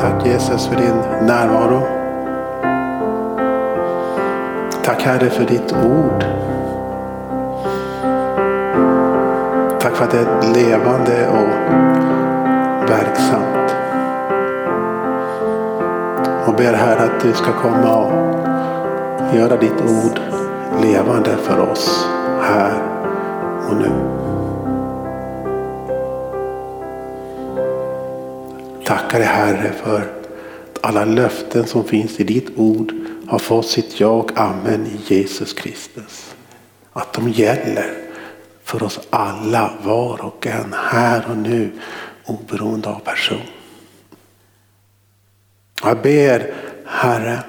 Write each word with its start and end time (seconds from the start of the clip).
Tack 0.00 0.26
Jesus 0.26 0.66
för 0.66 0.76
din 0.76 1.26
närvaro. 1.26 1.82
Tack 4.84 5.02
Herre 5.02 5.30
för 5.30 5.44
ditt 5.44 5.72
ord. 5.72 6.24
Tack 9.80 9.96
för 9.96 10.04
att 10.04 10.10
det 10.10 10.18
är 10.18 10.54
levande 10.54 11.28
och 11.28 11.48
verksamt. 12.90 13.74
Och 16.46 16.54
ber 16.54 16.72
Herre 16.72 17.04
att 17.04 17.20
du 17.22 17.32
ska 17.32 17.52
komma 17.52 17.96
och 17.96 19.34
göra 19.36 19.56
ditt 19.56 19.80
ord 19.80 20.20
levande 20.82 21.36
för 21.36 21.70
oss 21.70 22.08
här 22.42 22.72
och 23.68 23.76
nu. 23.76 24.27
Tackar 29.08 29.18
dig 29.18 29.28
Herre 29.28 29.72
för 29.72 30.00
att 30.00 30.78
alla 30.80 31.04
löften 31.04 31.66
som 31.66 31.84
finns 31.84 32.20
i 32.20 32.24
ditt 32.24 32.58
ord 32.58 32.92
har 33.28 33.38
fått 33.38 33.66
sitt 33.66 34.00
ja 34.00 34.08
och 34.08 34.38
amen 34.38 34.86
i 34.86 35.14
Jesus 35.14 35.52
Kristus. 35.52 36.34
Att 36.92 37.12
de 37.12 37.28
gäller 37.28 37.92
för 38.64 38.82
oss 38.82 39.00
alla, 39.10 39.72
var 39.82 40.24
och 40.24 40.46
en, 40.46 40.74
här 40.90 41.26
och 41.30 41.36
nu, 41.36 41.70
oberoende 42.26 42.88
av 42.88 42.98
person. 42.98 43.42
Jag 45.82 46.02
ber 46.02 46.54
Herre, 46.86 47.42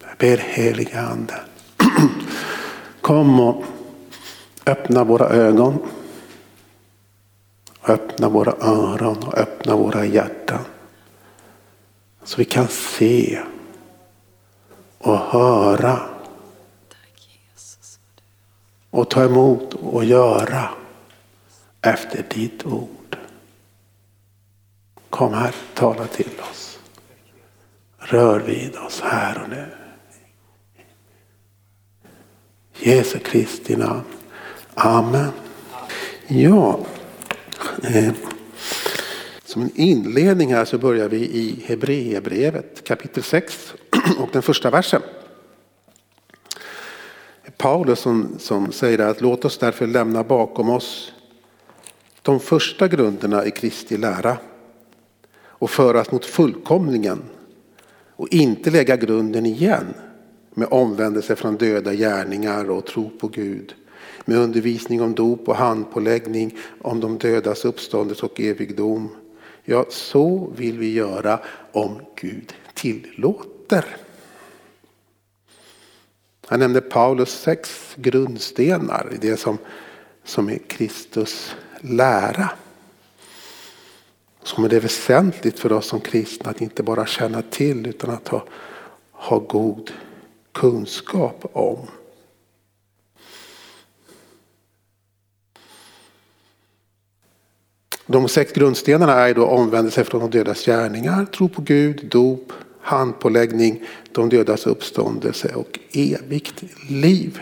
jag 0.00 0.16
ber 0.18 0.36
heliga 0.36 1.00
Ande, 1.00 1.40
kom 3.00 3.40
och 3.40 3.64
öppna 4.66 5.04
våra 5.04 5.28
ögon, 5.28 5.78
öppna 7.88 8.28
våra 8.28 8.52
öron 8.52 9.18
och 9.22 9.38
öppna 9.38 9.76
våra 9.76 10.04
hjärtan. 10.04 10.64
Så 12.24 12.36
vi 12.36 12.44
kan 12.44 12.68
se 12.68 13.40
och 14.98 15.18
höra 15.18 16.00
och 18.90 19.10
ta 19.10 19.24
emot 19.24 19.74
och 19.74 20.04
göra 20.04 20.68
efter 21.80 22.24
ditt 22.34 22.66
ord. 22.66 23.16
Kom 25.10 25.34
här, 25.34 25.54
tala 25.74 26.06
till 26.06 26.40
oss. 26.50 26.78
Rör 27.98 28.40
vid 28.40 28.76
oss 28.76 29.00
här 29.00 29.42
och 29.42 29.48
nu. 29.48 29.66
Jesu 32.78 33.18
Kristi 33.18 33.76
namn. 33.76 34.02
Amen. 34.74 35.30
Ja, 36.26 36.78
Eh, 37.82 38.12
som 39.44 39.62
en 39.62 39.70
inledning 39.74 40.54
här 40.54 40.64
så 40.64 40.78
börjar 40.78 41.08
vi 41.08 41.16
i 41.16 41.64
Hebreerbrevet 41.66 42.84
kapitel 42.84 43.22
6 43.22 43.74
och 44.18 44.28
den 44.32 44.42
första 44.42 44.70
versen. 44.70 45.02
Paulus 47.56 48.00
som, 48.00 48.38
som 48.38 48.72
säger 48.72 48.98
att 48.98 49.20
låt 49.20 49.44
oss 49.44 49.58
därför 49.58 49.86
lämna 49.86 50.24
bakom 50.24 50.70
oss 50.70 51.12
de 52.22 52.40
första 52.40 52.88
grunderna 52.88 53.46
i 53.46 53.50
Kristi 53.50 53.96
lära 53.96 54.36
och 55.42 55.70
föras 55.70 56.12
mot 56.12 56.24
fullkomlingen 56.24 57.22
och 58.16 58.28
inte 58.30 58.70
lägga 58.70 58.96
grunden 58.96 59.46
igen 59.46 59.94
med 60.54 60.68
omvändelse 60.70 61.36
från 61.36 61.56
döda 61.56 61.94
gärningar 61.94 62.70
och 62.70 62.86
tro 62.86 63.10
på 63.10 63.28
Gud. 63.28 63.74
Med 64.24 64.38
undervisning 64.38 65.02
om 65.02 65.14
dop 65.14 65.48
och 65.48 65.56
handpåläggning 65.56 66.58
om 66.80 67.00
de 67.00 67.18
dödas 67.18 67.64
uppståndelse 67.64 68.26
och 68.26 68.40
evigdom. 68.40 69.08
Ja, 69.64 69.86
så 69.88 70.52
vill 70.56 70.78
vi 70.78 70.92
göra 70.92 71.40
om 71.72 72.00
Gud 72.14 72.54
tillåter. 72.74 73.96
Han 76.46 76.60
nämnde 76.60 76.80
Paulus 76.80 77.30
sex 77.30 77.94
grundstenar 77.96 79.12
i 79.14 79.16
det 79.16 79.36
som, 79.36 79.58
som 80.24 80.48
är 80.48 80.58
Kristus 80.58 81.56
lära. 81.80 82.50
Som 84.42 84.64
är 84.64 84.68
det 84.68 84.80
väsentligt 84.80 85.58
för 85.58 85.72
oss 85.72 85.86
som 85.86 86.00
kristna 86.00 86.50
att 86.50 86.60
inte 86.60 86.82
bara 86.82 87.06
känna 87.06 87.42
till 87.42 87.86
utan 87.86 88.10
att 88.10 88.28
ha, 88.28 88.44
ha 89.12 89.38
god 89.38 89.90
kunskap 90.52 91.44
om. 91.52 91.78
De 98.14 98.28
sex 98.28 98.52
grundstenarna 98.52 99.12
är 99.12 99.34
då 99.34 99.46
omvändelse 99.46 100.04
från 100.04 100.20
de 100.20 100.30
dödas 100.30 100.64
gärningar, 100.64 101.24
tro 101.24 101.48
på 101.48 101.62
Gud, 101.62 102.06
dop, 102.10 102.52
handpåläggning, 102.80 103.82
de 104.12 104.28
dödas 104.28 104.66
uppståndelse 104.66 105.54
och 105.54 105.78
evigt 105.92 106.62
liv. 106.88 107.40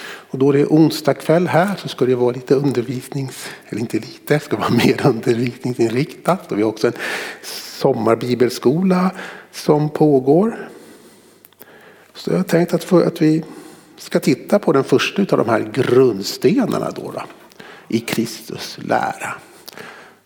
Och 0.00 0.38
då 0.38 0.52
det 0.52 0.60
är 0.60 0.66
onsdag 0.66 1.14
kväll 1.14 1.46
här 1.46 1.76
så 1.76 1.88
ska 1.88 2.06
det 2.06 2.14
vara 2.14 2.32
lite 2.32 2.54
undervisnings, 2.54 3.46
eller 3.68 3.80
inte 3.80 3.96
lite, 3.96 4.34
det 4.34 4.40
ska 4.40 4.56
vara 4.56 4.70
mer 4.70 5.06
undervisningsinriktat. 5.06 6.52
Och 6.52 6.58
vi 6.58 6.62
har 6.62 6.68
också 6.68 6.86
en 6.86 6.92
sommarbibelskola 7.80 9.10
som 9.52 9.90
pågår. 9.90 10.68
Så 12.14 12.30
jag 12.30 12.36
har 12.36 12.44
tänkt 12.44 12.74
att, 12.74 12.84
för, 12.84 13.06
att 13.06 13.22
vi 13.22 13.44
ska 13.96 14.20
titta 14.20 14.58
på 14.58 14.72
den 14.72 14.84
första 14.84 15.22
av 15.22 15.38
de 15.38 15.48
här 15.48 15.70
grundstenarna 15.72 16.90
då, 16.90 17.12
då 17.14 17.22
i 17.88 18.00
Kristus 18.00 18.78
lära. 18.80 19.34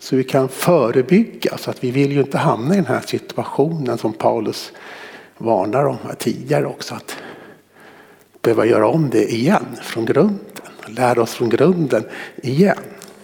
Så 0.03 0.17
vi 0.17 0.25
kan 0.25 0.49
förebygga, 0.49 1.59
så 1.59 1.71
att 1.71 1.85
vi 1.85 1.91
vill 1.91 2.13
ju 2.13 2.21
inte 2.21 2.39
hamna 2.39 2.75
i 2.75 2.77
den 2.77 2.87
här 2.87 3.01
situationen 3.01 3.99
som 3.99 4.13
Paulus 4.13 4.73
varnar 5.39 5.85
om 5.85 5.97
tidigare 6.19 6.67
också. 6.67 6.95
Att 6.95 7.17
behöva 8.41 8.67
göra 8.67 8.89
om 8.89 9.11
det 9.11 9.33
igen 9.33 9.67
från 9.83 10.05
grunden. 10.05 10.67
Lära 10.87 11.23
oss 11.23 11.35
från 11.35 11.49
grunden 11.49 12.05
igen. 12.43 12.79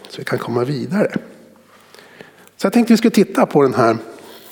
Så 0.08 0.18
vi 0.18 0.24
kan 0.24 0.38
komma 0.38 0.64
vidare. 0.64 1.12
Så 2.56 2.66
jag 2.66 2.72
tänkte 2.72 2.92
vi 2.92 2.96
skulle 2.96 3.10
titta 3.10 3.46
på 3.46 3.62
den 3.62 3.74
här 3.74 3.96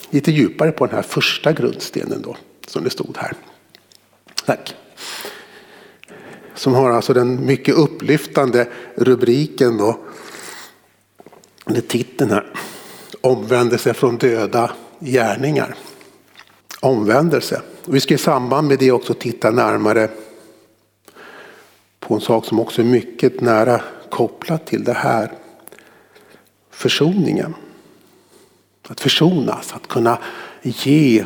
lite 0.09 0.31
djupare 0.31 0.71
på 0.71 0.85
den 0.85 0.95
här 0.95 1.01
första 1.01 1.53
grundstenen 1.53 2.21
då. 2.21 2.37
Som 2.67 2.83
det 2.83 2.89
stod 2.89 3.17
här. 3.17 3.33
Tack. 4.45 4.75
Som 6.55 6.73
har 6.73 6.91
alltså 6.91 7.13
den 7.13 7.45
mycket 7.45 7.75
upplyftande 7.75 8.67
rubriken 8.95 9.77
då 9.77 9.99
eller 11.69 11.81
titeln 11.81 12.31
här. 12.31 12.45
Omvändelse 13.21 13.93
från 13.93 14.17
döda 14.17 14.71
gärningar. 14.99 15.75
Omvändelse. 16.79 17.61
Och 17.85 17.95
vi 17.95 17.99
ska 17.99 18.13
i 18.13 18.17
samband 18.17 18.67
med 18.67 18.79
det 18.79 18.91
också 18.91 19.13
titta 19.13 19.51
närmare 19.51 20.09
på 21.99 22.13
en 22.15 22.21
sak 22.21 22.45
som 22.45 22.59
också 22.59 22.81
är 22.81 22.85
mycket 22.85 23.41
nära 23.41 23.81
kopplat 24.09 24.67
till 24.67 24.83
det 24.83 24.93
här. 24.93 25.31
Försoningen. 26.71 27.53
Att 28.87 28.99
försonas, 28.99 29.73
att 29.73 29.87
kunna 29.87 30.17
ge 30.61 31.25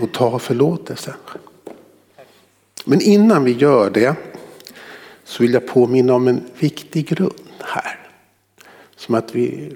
och 0.00 0.12
ta 0.12 0.38
förlåtelse. 0.38 1.14
Men 2.84 3.00
innan 3.00 3.44
vi 3.44 3.52
gör 3.52 3.90
det 3.90 4.14
så 5.24 5.42
vill 5.42 5.52
jag 5.52 5.66
påminna 5.66 6.14
om 6.14 6.28
en 6.28 6.42
viktig 6.58 7.08
grund 7.08 7.32
här. 7.60 8.01
Som 9.06 9.14
att 9.14 9.34
vi, 9.34 9.74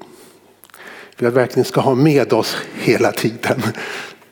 vi 1.16 1.26
verkligen 1.26 1.64
ska 1.64 1.80
ha 1.80 1.94
med 1.94 2.32
oss 2.32 2.56
hela 2.74 3.12
tiden. 3.12 3.62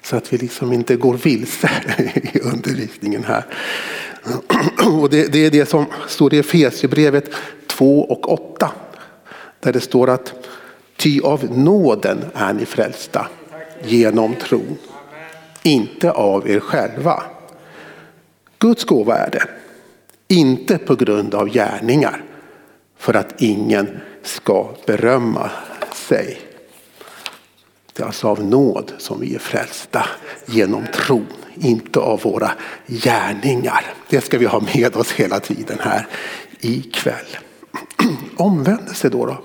Så 0.03 0.16
att 0.16 0.32
vi 0.32 0.38
liksom 0.38 0.72
inte 0.72 0.97
går 0.97 1.15
vilse 1.15 1.71
i 2.34 2.38
undervisningen 2.38 3.25
här. 3.25 3.44
Och 5.00 5.10
det, 5.10 5.32
det 5.32 5.47
är 5.47 5.50
det 5.50 5.69
som 5.69 5.87
står 6.09 6.34
i 6.34 6.38
Efesierbrevet 6.38 7.31
2 7.66 8.00
och 8.00 8.32
8. 8.32 8.71
Där 9.60 9.72
det 9.72 9.81
står 9.81 10.10
att 10.10 10.34
ty 10.97 11.21
av 11.21 11.59
nåden 11.59 12.25
är 12.35 12.52
ni 12.52 12.67
frälsta 12.67 13.29
genom 13.85 14.35
tron. 14.35 14.76
Inte 15.62 16.11
av 16.11 16.50
er 16.50 16.61
själva. 16.61 17.23
Guds 18.58 18.85
gåva 18.85 19.17
är 19.17 19.31
det. 19.31 19.49
Inte 20.29 20.79
på 20.79 20.94
grund 20.94 21.35
av 21.35 21.49
gärningar. 21.49 22.25
För 22.99 23.14
att 23.14 23.43
ingen 23.43 24.00
ska 24.25 24.69
berömma 24.87 25.50
sig. 25.93 26.41
Det 27.93 28.03
är 28.03 28.06
alltså 28.06 28.29
av 28.29 28.44
nåd 28.44 28.93
som 28.99 29.21
vi 29.21 29.35
är 29.35 29.38
frälsta 29.38 30.06
genom 30.47 30.87
tron, 30.94 31.26
inte 31.55 32.00
av 32.00 32.21
våra 32.21 32.53
gärningar. 32.87 33.85
Det 34.09 34.21
ska 34.21 34.38
vi 34.38 34.47
ha 34.47 34.62
med 34.75 34.97
oss 34.97 35.12
hela 35.12 35.41
tiden 35.41 35.79
här 35.81 36.06
ikväll. 36.61 37.37
Omvändelse 38.37 39.09
då, 39.09 39.26
då 39.26 39.38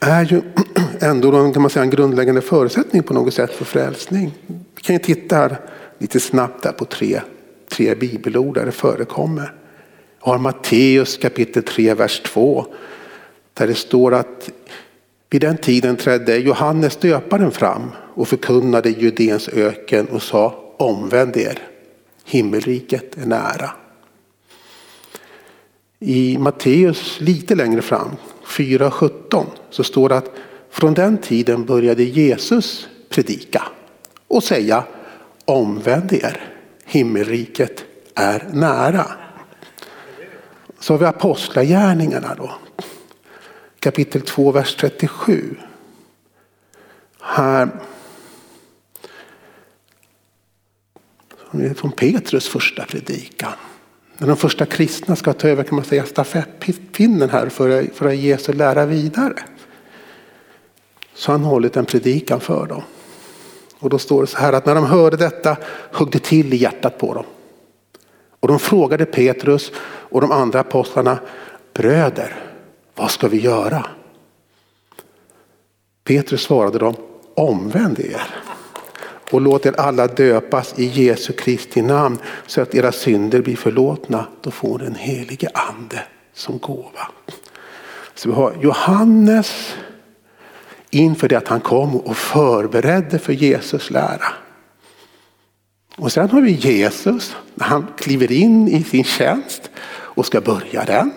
är 0.00 0.24
ju 0.24 0.42
ändå 1.00 1.52
kan 1.52 1.62
man 1.62 1.70
säga, 1.70 1.82
en 1.82 1.90
grundläggande 1.90 2.40
förutsättning 2.40 3.02
på 3.02 3.14
något 3.14 3.34
sätt 3.34 3.52
för 3.52 3.64
frälsning. 3.64 4.32
Vi 4.46 4.82
kan 4.82 4.96
ju 4.96 5.00
titta 5.02 5.36
här 5.36 5.60
lite 5.98 6.20
snabbt 6.20 6.62
där 6.62 6.72
på 6.72 6.84
tre, 6.84 7.20
tre 7.68 7.94
bibelord 7.94 8.54
där 8.54 8.66
det 8.66 8.72
förekommer. 8.72 9.52
Har 10.18 10.38
Matteus 10.38 11.16
kapitel 11.16 11.62
3, 11.62 11.94
vers 11.94 12.20
2 12.20 12.66
där 13.54 13.66
det 13.66 13.74
står 13.74 14.14
att 14.14 14.50
vid 15.30 15.40
den 15.40 15.56
tiden 15.56 15.96
trädde 15.96 16.36
Johannes 16.36 16.96
döparen 16.96 17.50
fram 17.50 17.90
och 18.14 18.28
förkunnade 18.28 18.90
Judens 18.90 19.48
öken 19.48 20.06
och 20.06 20.22
sa 20.22 20.74
omvänd 20.76 21.36
er, 21.36 21.58
himmelriket 22.24 23.18
är 23.18 23.26
nära. 23.26 23.70
I 25.98 26.38
Matteus 26.38 27.20
lite 27.20 27.54
längre 27.54 27.82
fram, 27.82 28.16
4.17, 28.46 29.46
så 29.70 29.84
står 29.84 30.08
det 30.08 30.16
att 30.16 30.30
från 30.70 30.94
den 30.94 31.18
tiden 31.18 31.64
började 31.64 32.02
Jesus 32.02 32.88
predika 33.08 33.62
och 34.28 34.44
säga 34.44 34.84
omvänd 35.44 36.12
er, 36.12 36.54
himmelriket 36.84 37.84
är 38.14 38.48
nära. 38.52 39.06
Så 40.80 40.92
har 40.92 40.98
vi 40.98 41.04
apostlagärningarna 41.04 42.34
då. 42.34 42.50
Kapitel 43.80 44.20
2, 44.22 44.52
vers 44.52 44.76
37. 44.76 45.56
Här 47.20 47.68
från 51.76 51.92
Petrus 51.92 52.48
första 52.48 52.84
predikan. 52.84 53.52
När 54.18 54.26
de 54.26 54.36
första 54.36 54.66
kristna 54.66 55.16
ska 55.16 55.32
ta 55.32 55.48
över 55.48 55.62
kan 55.62 55.76
man 55.76 55.84
säga 55.84 56.04
stafettpinnen 56.04 57.30
här 57.30 57.48
för, 57.48 57.84
för 57.94 58.06
att 58.06 58.16
Jesu 58.16 58.52
lära 58.52 58.86
vidare. 58.86 59.34
Så 61.14 61.32
han 61.32 61.44
hållit 61.44 61.76
en 61.76 61.84
predikan 61.84 62.40
för 62.40 62.66
dem. 62.66 62.82
Och 63.78 63.90
då 63.90 63.98
står 63.98 64.20
det 64.20 64.26
så 64.26 64.38
här 64.38 64.52
att 64.52 64.66
när 64.66 64.74
de 64.74 64.84
hörde 64.84 65.16
detta 65.16 65.56
högg 65.92 66.10
det 66.12 66.18
till 66.18 66.54
i 66.54 66.56
hjärtat 66.56 66.98
på 66.98 67.14
dem. 67.14 67.24
Och 68.40 68.48
de 68.48 68.58
frågade 68.58 69.04
Petrus 69.04 69.72
och 69.82 70.20
de 70.20 70.32
andra 70.32 70.60
apostlarna, 70.60 71.18
bröder, 71.74 72.49
vad 73.00 73.10
ska 73.10 73.28
vi 73.28 73.40
göra? 73.40 73.86
Petrus 76.04 76.42
svarade 76.42 76.78
dem, 76.78 76.96
omvänd 77.34 78.00
er 78.00 78.26
och 79.30 79.40
låt 79.40 79.66
er 79.66 79.80
alla 79.80 80.06
döpas 80.06 80.78
i 80.78 80.84
Jesu 80.84 81.32
Kristi 81.32 81.82
namn 81.82 82.18
så 82.46 82.60
att 82.60 82.74
era 82.74 82.92
synder 82.92 83.42
blir 83.42 83.56
förlåtna. 83.56 84.26
Då 84.40 84.50
får 84.50 84.78
den 84.78 84.94
helige 84.94 85.48
ande 85.54 86.02
som 86.32 86.58
gåva. 86.58 87.08
Så 88.14 88.28
vi 88.28 88.34
har 88.34 88.56
Johannes 88.62 89.74
inför 90.90 91.28
det 91.28 91.36
att 91.36 91.48
han 91.48 91.60
kom 91.60 91.96
och 91.96 92.16
förberedde 92.16 93.18
för 93.18 93.32
Jesus 93.32 93.90
lära. 93.90 94.32
Och 95.96 96.12
sen 96.12 96.30
har 96.30 96.40
vi 96.40 96.50
Jesus 96.50 97.36
när 97.54 97.66
han 97.66 97.86
kliver 97.96 98.32
in 98.32 98.68
i 98.68 98.84
sin 98.84 99.04
tjänst 99.04 99.70
och 99.90 100.26
ska 100.26 100.40
börja 100.40 100.84
den. 100.84 101.12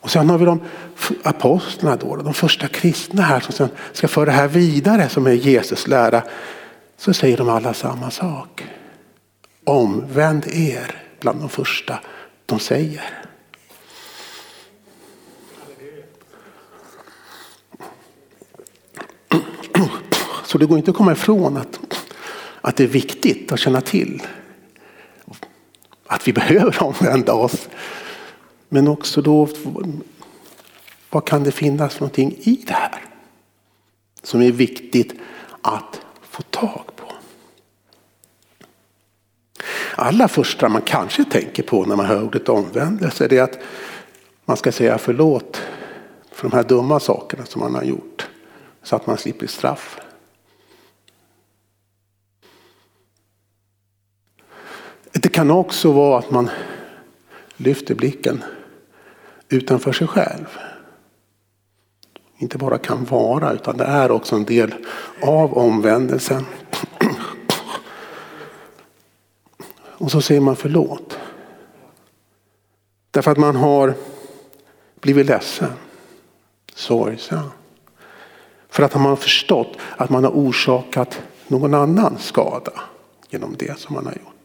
Och 0.00 0.10
sen 0.10 0.30
har 0.30 0.38
vi 0.38 0.44
de 0.44 0.60
apostlarna, 1.22 1.96
då, 1.96 2.16
de 2.16 2.34
första 2.34 2.68
kristna 2.68 3.22
här 3.22 3.40
som 3.40 3.52
sen 3.52 3.68
ska 3.92 4.08
föra 4.08 4.24
det 4.24 4.32
här 4.32 4.48
vidare 4.48 5.08
som 5.08 5.26
är 5.26 5.32
Jesus 5.32 5.86
lära. 5.86 6.22
Så 6.96 7.14
säger 7.14 7.36
de 7.36 7.48
alla 7.48 7.74
samma 7.74 8.10
sak. 8.10 8.64
Omvänd 9.64 10.46
er 10.46 11.02
bland 11.20 11.40
de 11.40 11.48
första 11.48 11.98
de 12.46 12.58
säger. 12.58 13.04
Så 20.44 20.58
det 20.58 20.66
går 20.66 20.78
inte 20.78 20.90
att 20.90 20.96
komma 20.96 21.12
ifrån 21.12 21.56
att, 21.56 21.80
att 22.60 22.76
det 22.76 22.84
är 22.84 22.88
viktigt 22.88 23.52
att 23.52 23.60
känna 23.60 23.80
till 23.80 24.22
att 26.06 26.28
vi 26.28 26.32
behöver 26.32 26.82
omvända 26.82 27.32
oss. 27.32 27.68
Men 28.68 28.88
också 28.88 29.22
då, 29.22 29.48
vad 31.10 31.24
kan 31.24 31.44
det 31.44 31.52
finnas 31.52 31.94
för 31.94 32.00
någonting 32.00 32.36
i 32.40 32.64
det 32.66 32.72
här? 32.72 33.04
Som 34.22 34.42
är 34.42 34.52
viktigt 34.52 35.14
att 35.62 36.00
få 36.22 36.42
tag 36.42 36.84
på. 36.96 37.12
Allra 39.96 40.28
första 40.28 40.68
man 40.68 40.82
kanske 40.82 41.24
tänker 41.24 41.62
på 41.62 41.84
när 41.84 41.96
man 41.96 42.06
hör 42.06 42.22
ordet 42.22 42.48
omvändelse 42.48 43.28
är 43.30 43.42
att 43.42 43.58
man 44.44 44.56
ska 44.56 44.72
säga 44.72 44.98
förlåt 44.98 45.62
för 46.30 46.48
de 46.48 46.56
här 46.56 46.64
dumma 46.64 47.00
sakerna 47.00 47.44
som 47.44 47.60
man 47.60 47.74
har 47.74 47.82
gjort. 47.82 48.28
Så 48.82 48.96
att 48.96 49.06
man 49.06 49.18
slipper 49.18 49.46
straff. 49.46 50.00
Det 55.12 55.28
kan 55.28 55.50
också 55.50 55.92
vara 55.92 56.18
att 56.18 56.30
man 56.30 56.50
lyfter 57.56 57.94
blicken 57.94 58.44
utanför 59.48 59.92
sig 59.92 60.06
själv. 60.06 60.58
Inte 62.38 62.58
bara 62.58 62.78
kan 62.78 63.04
vara 63.04 63.52
utan 63.52 63.76
det 63.76 63.84
är 63.84 64.10
också 64.10 64.36
en 64.36 64.44
del 64.44 64.74
av 65.22 65.58
omvändelsen. 65.58 66.44
Och 70.00 70.10
så 70.10 70.20
säger 70.20 70.40
man 70.40 70.56
förlåt. 70.56 71.18
Därför 73.10 73.30
att 73.30 73.38
man 73.38 73.56
har 73.56 73.94
blivit 75.00 75.26
ledsen, 75.26 75.72
sorgsen. 76.74 77.50
För 78.68 78.82
att 78.82 78.94
man 78.94 79.04
har 79.04 79.16
förstått 79.16 79.76
att 79.96 80.10
man 80.10 80.24
har 80.24 80.30
orsakat 80.30 81.22
någon 81.46 81.74
annan 81.74 82.18
skada 82.18 82.72
genom 83.28 83.56
det 83.58 83.78
som 83.78 83.94
man 83.94 84.06
har 84.06 84.12
gjort. 84.12 84.37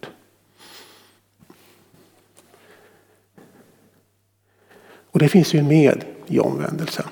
Och 5.13 5.19
det 5.19 5.29
finns 5.29 5.53
ju 5.53 5.63
med 5.63 6.05
i 6.27 6.39
omvändelsen. 6.39 7.05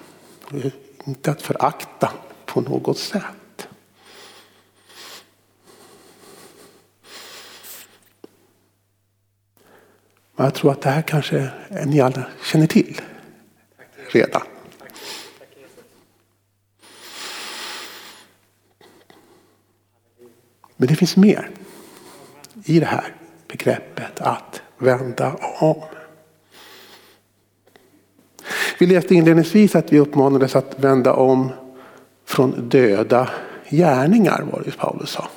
Inte 1.05 1.31
att 1.31 1.41
förakta 1.41 2.11
på 2.45 2.61
något 2.61 2.97
sätt. 2.97 3.67
Men 10.35 10.45
jag 10.45 10.53
tror 10.53 10.71
att 10.71 10.81
det 10.81 10.89
här 10.89 11.01
kanske 11.01 11.49
ni 11.85 12.01
alla 12.01 12.25
känner 12.43 12.67
till 12.67 13.01
redan. 14.11 14.41
Men 20.77 20.87
det 20.87 20.95
finns 20.95 21.17
mer 21.17 21.49
i 22.65 22.79
det 22.79 22.85
här 22.85 23.15
begreppet 23.47 24.21
att 24.21 24.61
vända 24.77 25.35
om. 25.59 25.81
Vi 28.81 28.87
läste 28.87 29.15
inledningsvis 29.15 29.75
att 29.75 29.93
vi 29.93 29.99
uppmanades 29.99 30.55
att 30.55 30.79
vända 30.79 31.13
om 31.13 31.49
från 32.25 32.69
döda 32.69 33.29
gärningar 33.69 34.45
var 34.51 34.61
det 34.65 34.77
Paulus 34.77 35.09
sa. 35.09 35.27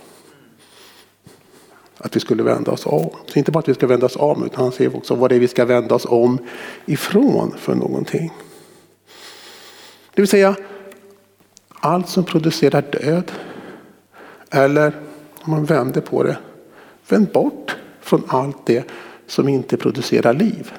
Att 1.98 2.16
vi 2.16 2.20
skulle 2.20 2.42
vända 2.42 2.70
oss 2.70 2.86
om. 2.86 3.10
Så 3.26 3.38
inte 3.38 3.52
bara 3.52 3.58
att 3.58 3.68
vi 3.68 3.74
ska 3.74 3.86
vända 3.86 4.06
oss 4.06 4.16
om 4.16 4.44
utan 4.44 4.62
han 4.62 4.72
säger 4.72 4.96
också 4.96 5.14
vad 5.14 5.30
det 5.30 5.34
är 5.34 5.40
vi 5.40 5.48
ska 5.48 5.64
vända 5.64 5.94
oss 5.94 6.06
om 6.06 6.38
ifrån 6.86 7.54
för 7.58 7.74
någonting. 7.74 8.32
Det 10.14 10.22
vill 10.22 10.28
säga 10.28 10.56
allt 11.68 12.08
som 12.08 12.24
producerar 12.24 12.82
död. 12.82 13.32
Eller 14.50 14.92
om 15.40 15.50
man 15.50 15.64
vänder 15.64 16.00
på 16.00 16.22
det. 16.22 16.36
Vänd 17.08 17.28
bort 17.32 17.76
från 18.00 18.22
allt 18.28 18.66
det 18.66 18.84
som 19.26 19.48
inte 19.48 19.76
producerar 19.76 20.34
liv. 20.34 20.72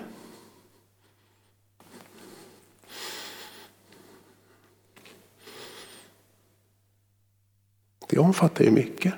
Det 8.10 8.18
omfattar 8.18 8.66
ju 8.66 8.72
mycket. 8.72 9.14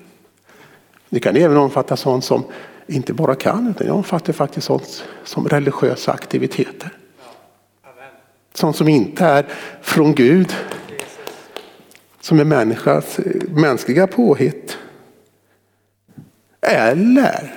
Det 1.09 1.19
kan 1.19 1.35
även 1.35 1.57
omfatta 1.57 1.97
sånt 1.97 2.25
som 2.25 2.43
inte 2.87 3.13
bara 3.13 3.35
kan 3.35 3.67
utan 3.69 3.87
det 3.87 3.93
omfattar 3.93 4.33
faktiskt 4.33 4.67
sånt 4.67 5.03
som 5.23 5.47
religiösa 5.47 6.11
aktiviteter. 6.11 6.91
Sånt 8.53 8.75
som 8.75 8.87
inte 8.87 9.25
är 9.25 9.45
från 9.81 10.15
Gud. 10.15 10.55
Som 12.21 12.39
är 12.39 12.43
människans, 12.43 13.19
mänskliga 13.49 14.07
påhitt. 14.07 14.77
Eller 16.61 17.53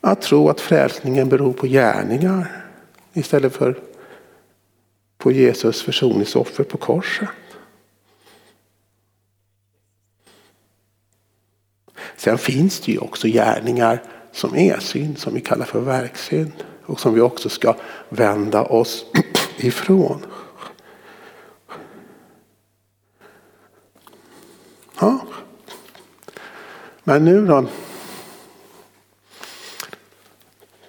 att 0.00 0.22
tro 0.22 0.48
att 0.48 0.60
frälsningen 0.60 1.28
beror 1.28 1.52
på 1.52 1.66
gärningar 1.66 2.64
istället 3.12 3.52
för 3.52 3.78
på 5.18 5.32
Jesus 5.32 5.82
försoningsoffer 5.82 6.64
på 6.64 6.76
korset. 6.76 7.28
Sen 12.16 12.38
finns 12.38 12.80
det 12.80 12.92
ju 12.92 12.98
också 12.98 13.28
gärningar 13.28 14.02
som 14.32 14.56
är 14.56 14.78
synd, 14.78 15.18
som 15.18 15.34
vi 15.34 15.40
kallar 15.40 15.66
för 15.66 15.80
verksynd. 15.80 16.52
Och 16.86 17.00
som 17.00 17.14
vi 17.14 17.20
också 17.20 17.48
ska 17.48 17.76
vända 18.08 18.62
oss 18.62 19.04
ifrån. 19.56 20.26
Ja. 25.00 25.26
Men 27.04 27.24
nu 27.24 27.46
då. 27.46 27.66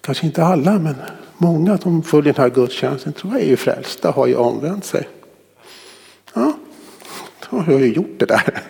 Kanske 0.02 0.26
inte 0.26 0.44
alla 0.44 0.80
men 0.80 0.96
många 1.38 1.78
som 1.78 2.04
följer 2.04 2.34
den 2.34 2.44
här 2.44 2.50
gudstjänsten 2.50 3.14
tror 3.14 3.34
jag 3.34 3.42
är 3.42 3.48
ju 3.48 3.58
frälsta, 3.58 4.12
har 4.12 4.28
ju 4.28 4.36
omvänt 4.36 4.86
sig. 4.86 5.10
Ja. 6.34 6.54
Då 7.50 7.58
har 7.58 7.72
jag 7.72 7.82
ju 7.82 7.94
gjort 7.94 8.20
det 8.20 8.26
där. 8.26 8.62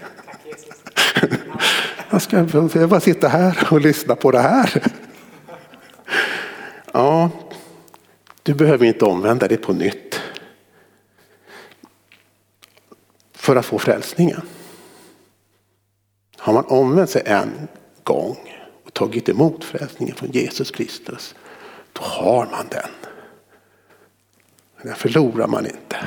Jag 2.16 2.22
ska 2.22 2.88
bara 2.88 3.00
sitta 3.00 3.28
här 3.28 3.68
och 3.72 3.82
lyssna 3.82 4.16
på 4.16 4.32
det 4.32 4.40
här. 4.40 4.84
Ja, 6.94 7.30
du 8.44 8.54
behöver 8.54 8.86
inte 8.86 9.06
omvända 9.06 9.48
dig 9.48 9.58
på 9.58 9.74
nytt. 9.74 10.22
För 13.34 13.56
att 13.56 13.66
få 13.66 13.80
frälsningen. 13.80 14.42
Har 16.38 16.54
man 16.54 16.66
omvänt 16.66 17.10
sig 17.10 17.24
en 17.26 17.68
gång 18.04 18.38
och 18.86 18.94
tagit 18.94 19.30
emot 19.30 19.64
frälsningen 19.64 20.16
från 20.16 20.32
Jesus 20.32 20.72
Kristus. 20.72 21.36
Då 21.94 22.02
har 22.02 22.46
man 22.46 22.68
den. 22.72 22.90
Den 24.82 24.96
förlorar 24.96 25.48
man 25.48 25.66
inte. 25.66 25.98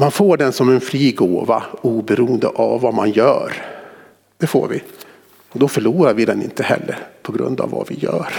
Man 0.00 0.10
får 0.10 0.36
den 0.36 0.52
som 0.52 0.68
en 0.68 0.80
fri 0.80 1.12
gåva 1.12 1.64
oberoende 1.82 2.48
av 2.48 2.80
vad 2.80 2.94
man 2.94 3.10
gör. 3.10 3.52
Det 4.36 4.46
får 4.46 4.68
vi. 4.68 4.82
Och 5.48 5.58
då 5.58 5.68
förlorar 5.68 6.14
vi 6.14 6.24
den 6.24 6.42
inte 6.42 6.62
heller 6.62 6.98
på 7.22 7.32
grund 7.32 7.60
av 7.60 7.70
vad 7.70 7.88
vi 7.88 7.94
gör. 7.94 8.32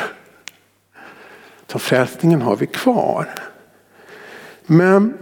Så 1.67 1.79
frälsningen 1.79 2.41
har 2.41 2.55
vi 2.55 2.67
kvar. 2.67 3.29
Men 4.65 5.17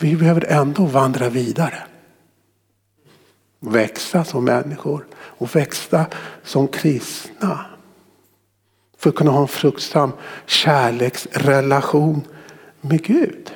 vi 0.00 0.16
behöver 0.16 0.44
ändå 0.44 0.84
vandra 0.84 1.28
vidare. 1.28 1.82
Växa 3.60 4.24
som 4.24 4.44
människor 4.44 5.06
och 5.14 5.56
växa 5.56 6.06
som 6.42 6.68
kristna. 6.68 7.66
För 8.98 9.10
att 9.10 9.16
kunna 9.16 9.30
ha 9.30 9.42
en 9.42 9.48
fruktsam 9.48 10.12
kärleksrelation 10.46 12.22
med 12.80 13.02
Gud. 13.02 13.52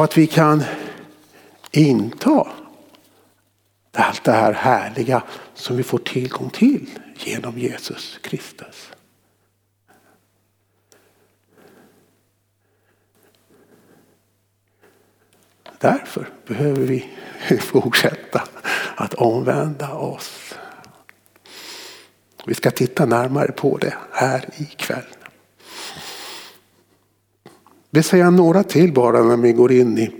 Och 0.00 0.04
att 0.04 0.18
vi 0.18 0.26
kan 0.26 0.64
inta 1.70 2.46
allt 3.92 4.24
det 4.24 4.32
här 4.32 4.52
härliga 4.52 5.22
som 5.54 5.76
vi 5.76 5.82
får 5.82 5.98
tillgång 5.98 6.50
till 6.50 6.90
genom 7.14 7.58
Jesus 7.58 8.18
Kristus. 8.22 8.92
Därför 15.78 16.28
behöver 16.46 16.82
vi 16.82 17.10
fortsätta 17.60 18.42
att 18.94 19.14
omvända 19.14 19.92
oss. 19.92 20.54
Vi 22.46 22.54
ska 22.54 22.70
titta 22.70 23.06
närmare 23.06 23.52
på 23.52 23.76
det 23.76 23.94
här 24.12 24.44
ikväll. 24.56 25.19
Vi 27.90 28.02
säger 28.02 28.30
några 28.30 28.62
till 28.62 28.92
bara 28.92 29.22
när 29.22 29.36
vi 29.36 29.52
går 29.52 29.72
in 29.72 29.98
i, 29.98 30.10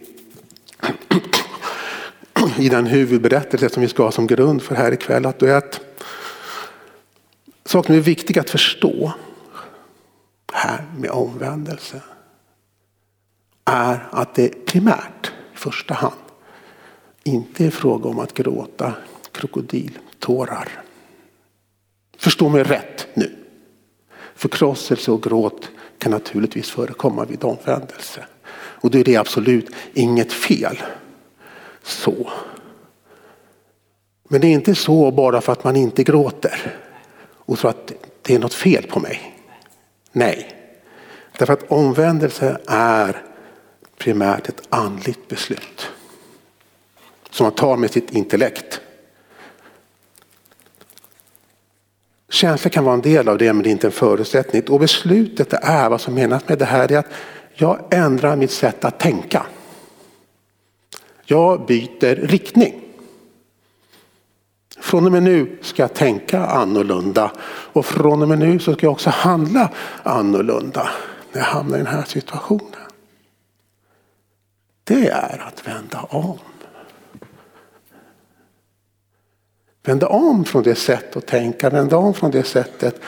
i 2.59 2.69
den 2.69 2.87
huvudberättelse 2.87 3.69
som 3.69 3.83
vi 3.83 3.89
ska 3.89 4.03
ha 4.03 4.13
som 4.13 4.27
grund 4.27 4.63
för 4.63 4.75
här 4.75 4.93
ikväll. 4.93 5.27
Att 5.27 5.39
det 5.39 5.51
är 5.51 5.57
att 5.57 5.81
saker 7.65 7.87
som 7.87 7.97
är 7.97 8.01
viktiga 8.01 8.41
att 8.41 8.51
förstå 8.51 9.13
här 10.53 10.85
med 10.97 11.11
omvändelse 11.11 12.03
är 13.65 14.09
att 14.11 14.35
det 14.35 14.67
primärt 14.67 15.33
i 15.55 15.57
första 15.57 15.95
hand 15.95 16.15
inte 17.23 17.67
är 17.67 17.71
fråga 17.71 18.09
om 18.09 18.19
att 18.19 18.35
gråta 18.35 18.93
krokodiltårar. 19.33 20.69
Förstå 22.19 22.49
mig 22.49 22.63
rätt 22.63 23.07
nu. 23.15 23.37
Förkrosselse 24.35 25.11
och 25.11 25.23
gråt 25.23 25.71
kan 26.01 26.13
naturligtvis 26.13 26.71
förekomma 26.71 27.25
vid 27.25 27.45
omvändelse. 27.45 28.25
Och 28.53 28.91
då 28.91 28.99
är 28.99 29.05
det 29.05 29.17
absolut 29.17 29.71
inget 29.95 30.33
fel. 30.33 30.83
Så. 31.83 32.31
Men 34.29 34.41
det 34.41 34.47
är 34.47 34.53
inte 34.53 34.75
så 34.75 35.11
bara 35.11 35.41
för 35.41 35.53
att 35.53 35.65
man 35.65 35.77
inte 35.77 36.05
gråter 36.05 36.77
och 37.23 37.59
tror 37.59 37.71
att 37.71 37.93
det 38.23 38.35
är 38.35 38.39
något 38.39 38.55
fel 38.55 38.87
på 38.87 39.01
mig. 39.01 39.41
Nej. 40.13 40.57
Därför 41.39 41.53
att 41.53 41.71
omvändelse 41.71 42.59
är 42.67 43.23
primärt 43.99 44.49
ett 44.49 44.63
andligt 44.69 45.29
beslut. 45.29 45.91
Som 47.31 47.45
man 47.45 47.53
tar 47.53 47.77
med 47.77 47.91
sitt 47.91 48.11
intellekt. 48.11 48.81
Känslor 52.31 52.71
kan 52.71 52.85
vara 52.85 52.95
en 52.95 53.01
del 53.01 53.29
av 53.29 53.39
det 53.39 53.53
men 53.53 53.63
det 53.63 53.69
är 53.69 53.73
inte 53.73 53.87
en 53.87 53.93
förutsättning. 53.93 54.63
Och 54.69 54.81
beslutet 54.81 55.53
är, 55.53 55.89
vad 55.91 56.01
som 56.01 56.15
menas 56.15 56.49
med 56.49 56.59
det 56.59 56.65
här 56.65 56.93
är 56.93 56.99
att 56.99 57.13
jag 57.55 57.79
ändrar 57.91 58.37
mitt 58.37 58.51
sätt 58.51 58.85
att 58.85 58.99
tänka. 58.99 59.47
Jag 61.25 61.67
byter 61.67 62.27
riktning. 62.27 62.81
Från 64.81 65.07
och 65.07 65.13
med 65.13 65.23
nu 65.23 65.59
ska 65.63 65.83
jag 65.83 65.95
tänka 65.95 66.47
annorlunda 66.47 67.33
och 67.73 67.87
från 67.87 68.23
och 68.23 68.29
med 68.29 68.39
nu 68.39 68.59
så 68.59 68.73
ska 68.73 68.87
jag 68.87 68.93
också 68.93 69.11
handla 69.11 69.71
annorlunda 70.03 70.89
när 71.33 71.41
jag 71.41 71.47
hamnar 71.47 71.79
i 71.79 71.83
den 71.83 71.93
här 71.93 72.05
situationen. 72.05 72.91
Det 74.85 75.09
är 75.09 75.43
att 75.47 75.69
vända 75.69 76.01
om. 76.01 76.39
Vända 79.83 80.09
om 80.09 80.45
från 80.45 80.63
det 80.63 80.75
sättet 80.75 81.17
att 81.17 81.27
tänka, 81.27 81.71
vända 81.71 81.97
om 81.97 82.15
från 82.15 82.31
det 82.31 82.45
sättet 82.45 83.01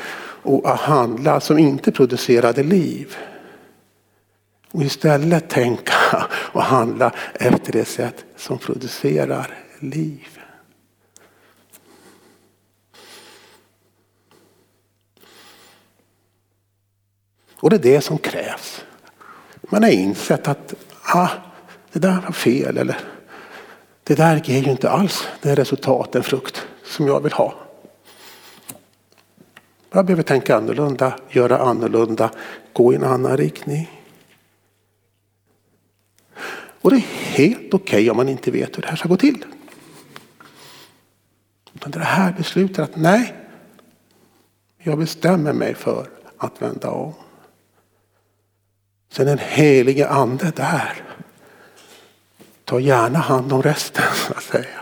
att 0.65 0.81
handla 0.81 1.41
som 1.41 1.59
inte 1.59 1.93
producerade 1.93 2.63
liv. 2.63 3.17
Och 4.71 4.83
istället 4.83 5.49
tänka 5.49 5.95
och 6.53 6.63
handla 6.63 7.13
efter 7.35 7.73
det 7.73 7.85
sätt 7.85 8.25
som 8.37 8.59
producerar 8.59 9.59
liv. 9.79 10.39
Och 17.57 17.71
det 17.71 17.77
är 17.77 17.95
det 17.95 18.01
som 18.01 18.19
krävs. 18.19 18.85
Man 19.61 19.83
har 19.83 19.91
insett 19.91 20.49
att 20.49 20.75
ah, 21.03 21.29
det 21.93 21.99
där 21.99 22.21
var 22.21 22.33
fel 22.33 22.79
eller 22.79 22.99
det 24.05 24.15
där 24.15 24.43
ger 24.45 24.63
ju 24.63 24.71
inte 24.71 24.91
alls 24.91 25.29
det 25.43 25.55
resultat, 25.55 26.13
den 26.13 26.23
frukt 26.23 26.67
som 26.85 27.07
jag 27.07 27.21
vill 27.21 27.33
ha. 27.33 27.55
Jag 29.91 30.07
behöver 30.07 30.23
tänka 30.23 30.57
annorlunda, 30.57 31.19
göra 31.31 31.59
annorlunda, 31.59 32.31
gå 32.73 32.93
i 32.93 32.97
en 32.97 33.05
annan 33.05 33.37
riktning. 33.37 33.91
Och 36.81 36.91
det 36.91 36.97
är 36.97 37.01
helt 37.37 37.75
okej 37.75 37.79
okay 37.81 38.11
om 38.11 38.17
man 38.17 38.29
inte 38.29 38.51
vet 38.51 38.77
hur 38.77 38.83
det 38.83 38.89
här 38.89 38.97
ska 38.97 39.09
gå 39.09 39.17
till. 39.17 39.45
Men 41.73 41.91
det 41.91 41.99
här 41.99 42.33
beslutet 42.33 42.79
att 42.79 42.97
nej, 42.97 43.35
jag 44.79 44.99
bestämmer 44.99 45.53
mig 45.53 45.75
för 45.75 46.09
att 46.37 46.63
vända 46.63 46.91
om. 46.91 47.15
Sen 49.11 49.27
den 49.27 49.39
helige 49.39 50.09
ande 50.09 50.53
där 50.57 51.12
Ta 52.73 52.81
gärna 52.81 53.19
hand 53.19 53.53
om 53.53 53.63
resten 53.63 54.05
så 54.15 54.33
att 54.33 54.43
säga. 54.43 54.81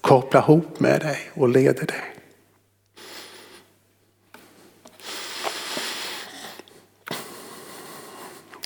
Koppla 0.00 0.40
ihop 0.40 0.80
med 0.80 1.00
dig 1.00 1.18
och 1.34 1.48
leder 1.48 1.86
dig. 1.86 2.14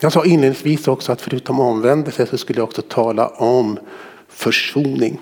Jag 0.00 0.12
sa 0.12 0.24
inledningsvis 0.24 0.88
också 0.88 1.12
att 1.12 1.20
förutom 1.20 1.60
omvändelse 1.60 2.26
så 2.26 2.38
skulle 2.38 2.58
jag 2.58 2.68
också 2.68 2.82
tala 2.82 3.28
om 3.28 3.78
försoning. 4.28 5.20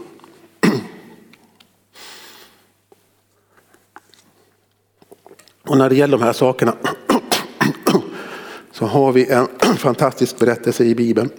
Och 5.66 5.78
när 5.78 5.88
det 5.88 5.94
gäller 5.94 6.18
de 6.18 6.24
här 6.24 6.32
sakerna 6.32 6.74
så 8.72 8.86
har 8.86 9.12
vi 9.12 9.30
en 9.30 9.48
fantastisk 9.76 10.38
berättelse 10.38 10.84
i 10.84 10.94
Bibeln 10.94 11.30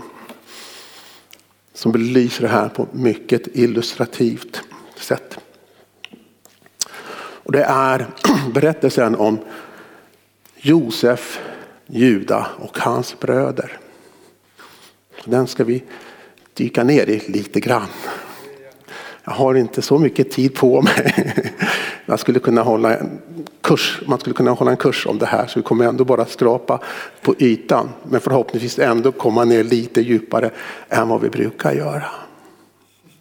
som 1.81 1.91
belyser 1.91 2.41
det 2.41 2.47
här 2.47 2.69
på 2.69 2.83
ett 2.83 2.93
mycket 2.93 3.47
illustrativt 3.53 4.61
sätt. 4.95 5.37
Och 7.17 7.51
det 7.51 7.63
är 7.63 8.07
berättelsen 8.53 9.15
om 9.15 9.39
Josef, 10.55 11.39
Juda 11.87 12.47
och 12.57 12.79
hans 12.79 13.19
bröder. 13.19 13.77
Den 15.25 15.47
ska 15.47 15.63
vi 15.63 15.83
dyka 16.53 16.83
ner 16.83 17.09
i 17.09 17.31
lite 17.31 17.59
grann. 17.59 17.87
Jag 19.23 19.31
har 19.31 19.55
inte 19.55 19.81
så 19.81 19.99
mycket 19.99 20.31
tid 20.31 20.55
på 20.55 20.81
mig. 20.81 21.33
Jag 22.05 22.19
skulle 22.19 22.39
kunna 22.39 22.61
hålla 22.61 22.97
en 22.97 23.19
kurs, 23.61 24.01
man 24.07 24.19
skulle 24.19 24.33
kunna 24.33 24.51
hålla 24.51 24.71
en 24.71 24.77
kurs 24.77 25.07
om 25.07 25.17
det 25.17 25.25
här 25.25 25.47
så 25.47 25.59
vi 25.59 25.63
kommer 25.63 25.85
ändå 25.85 26.05
bara 26.05 26.25
skrapa 26.25 26.79
på 27.21 27.35
ytan. 27.39 27.89
Men 28.03 28.21
förhoppningsvis 28.21 28.79
ändå 28.79 29.11
komma 29.11 29.43
ner 29.43 29.63
lite 29.63 30.01
djupare 30.01 30.51
än 30.89 31.07
vad 31.07 31.21
vi 31.21 31.29
brukar 31.29 31.73
göra. 31.73 32.05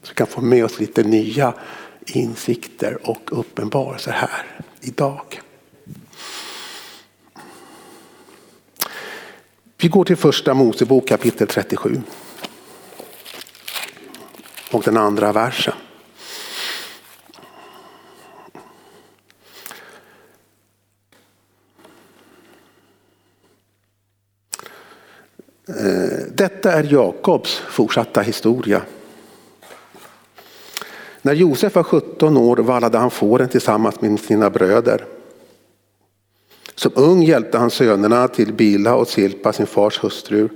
Så 0.02 0.08
vi 0.08 0.14
kan 0.14 0.26
få 0.26 0.40
med 0.40 0.64
oss 0.64 0.80
lite 0.80 1.02
nya 1.02 1.54
insikter 2.06 2.98
och 3.08 3.40
uppenbarelser 3.40 4.12
här 4.12 4.46
idag. 4.80 5.40
Vi 9.76 9.88
går 9.88 10.04
till 10.04 10.16
första 10.16 10.54
Mosebok 10.54 11.08
kapitel 11.08 11.46
37. 11.46 12.00
Och 14.72 14.82
den 14.82 14.96
andra 14.96 15.32
versen. 15.32 15.74
Eh, 25.78 26.26
detta 26.34 26.72
är 26.72 26.92
Jakobs 26.92 27.58
fortsatta 27.58 28.20
historia. 28.20 28.82
När 31.22 31.32
Josef 31.32 31.74
var 31.74 31.82
17 31.82 32.36
år 32.36 32.56
vallade 32.56 32.98
han 32.98 33.10
fåren 33.10 33.48
tillsammans 33.48 34.00
med 34.00 34.20
sina 34.20 34.50
bröder. 34.50 35.04
Som 36.74 36.92
ung 36.94 37.22
hjälpte 37.22 37.58
han 37.58 37.70
sönerna 37.70 38.28
till 38.28 38.52
Bila 38.52 38.94
och 38.94 39.08
Silpa, 39.08 39.52
sin 39.52 39.66
fars 39.66 40.04
hustru. 40.04 40.48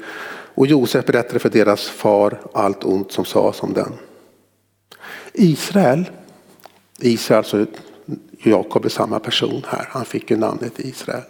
Och 0.54 0.66
Josef 0.66 1.06
berättade 1.06 1.38
för 1.38 1.48
deras 1.48 1.88
far 1.88 2.40
allt 2.52 2.84
ont 2.84 3.12
som 3.12 3.24
sades 3.24 3.62
om 3.62 3.72
den. 3.72 3.92
Israel, 5.32 6.10
Israel 6.98 7.38
alltså 7.38 7.66
Jakob 8.42 8.84
är 8.84 8.88
samma 8.88 9.18
person 9.18 9.62
här, 9.68 9.88
han 9.90 10.04
fick 10.04 10.30
ju 10.30 10.36
namnet 10.36 10.78
Israel. 10.78 11.22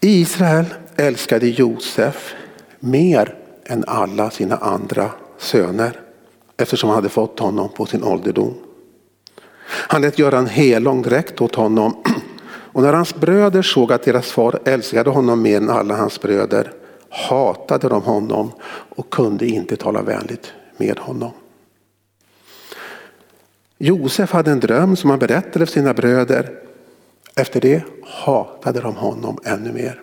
Israel 0.00 0.66
älskade 0.96 1.46
Josef 1.46 2.34
mer 2.80 3.34
än 3.64 3.84
alla 3.86 4.30
sina 4.30 4.56
andra 4.56 5.10
söner 5.38 6.00
eftersom 6.56 6.88
han 6.88 6.96
hade 6.96 7.08
fått 7.08 7.38
honom 7.38 7.68
på 7.68 7.86
sin 7.86 8.02
ålderdom. 8.02 8.54
Han 9.68 10.02
lät 10.02 10.18
göra 10.18 10.38
en 10.38 10.46
helång 10.46 11.02
dräkt 11.02 11.40
åt 11.40 11.54
honom 11.54 12.04
och 12.72 12.82
när 12.82 12.92
hans 12.92 13.14
bröder 13.14 13.62
såg 13.62 13.92
att 13.92 14.02
deras 14.02 14.30
far 14.30 14.58
älskade 14.64 15.10
honom 15.10 15.42
mer 15.42 15.56
än 15.56 15.70
alla 15.70 15.96
hans 15.96 16.20
bröder 16.20 16.72
hatade 17.08 17.88
de 17.88 18.02
honom 18.02 18.50
och 18.96 19.10
kunde 19.10 19.46
inte 19.46 19.76
tala 19.76 20.02
vänligt 20.02 20.52
med 20.76 20.98
honom. 20.98 21.30
Josef 23.78 24.32
hade 24.32 24.50
en 24.50 24.60
dröm 24.60 24.96
som 24.96 25.10
han 25.10 25.18
berättade 25.18 25.66
för 25.66 25.72
sina 25.72 25.94
bröder. 25.94 26.50
Efter 27.36 27.60
det 27.60 27.82
hatade 28.04 28.80
de 28.80 28.96
honom 28.96 29.38
ännu 29.44 29.72
mer. 29.72 30.02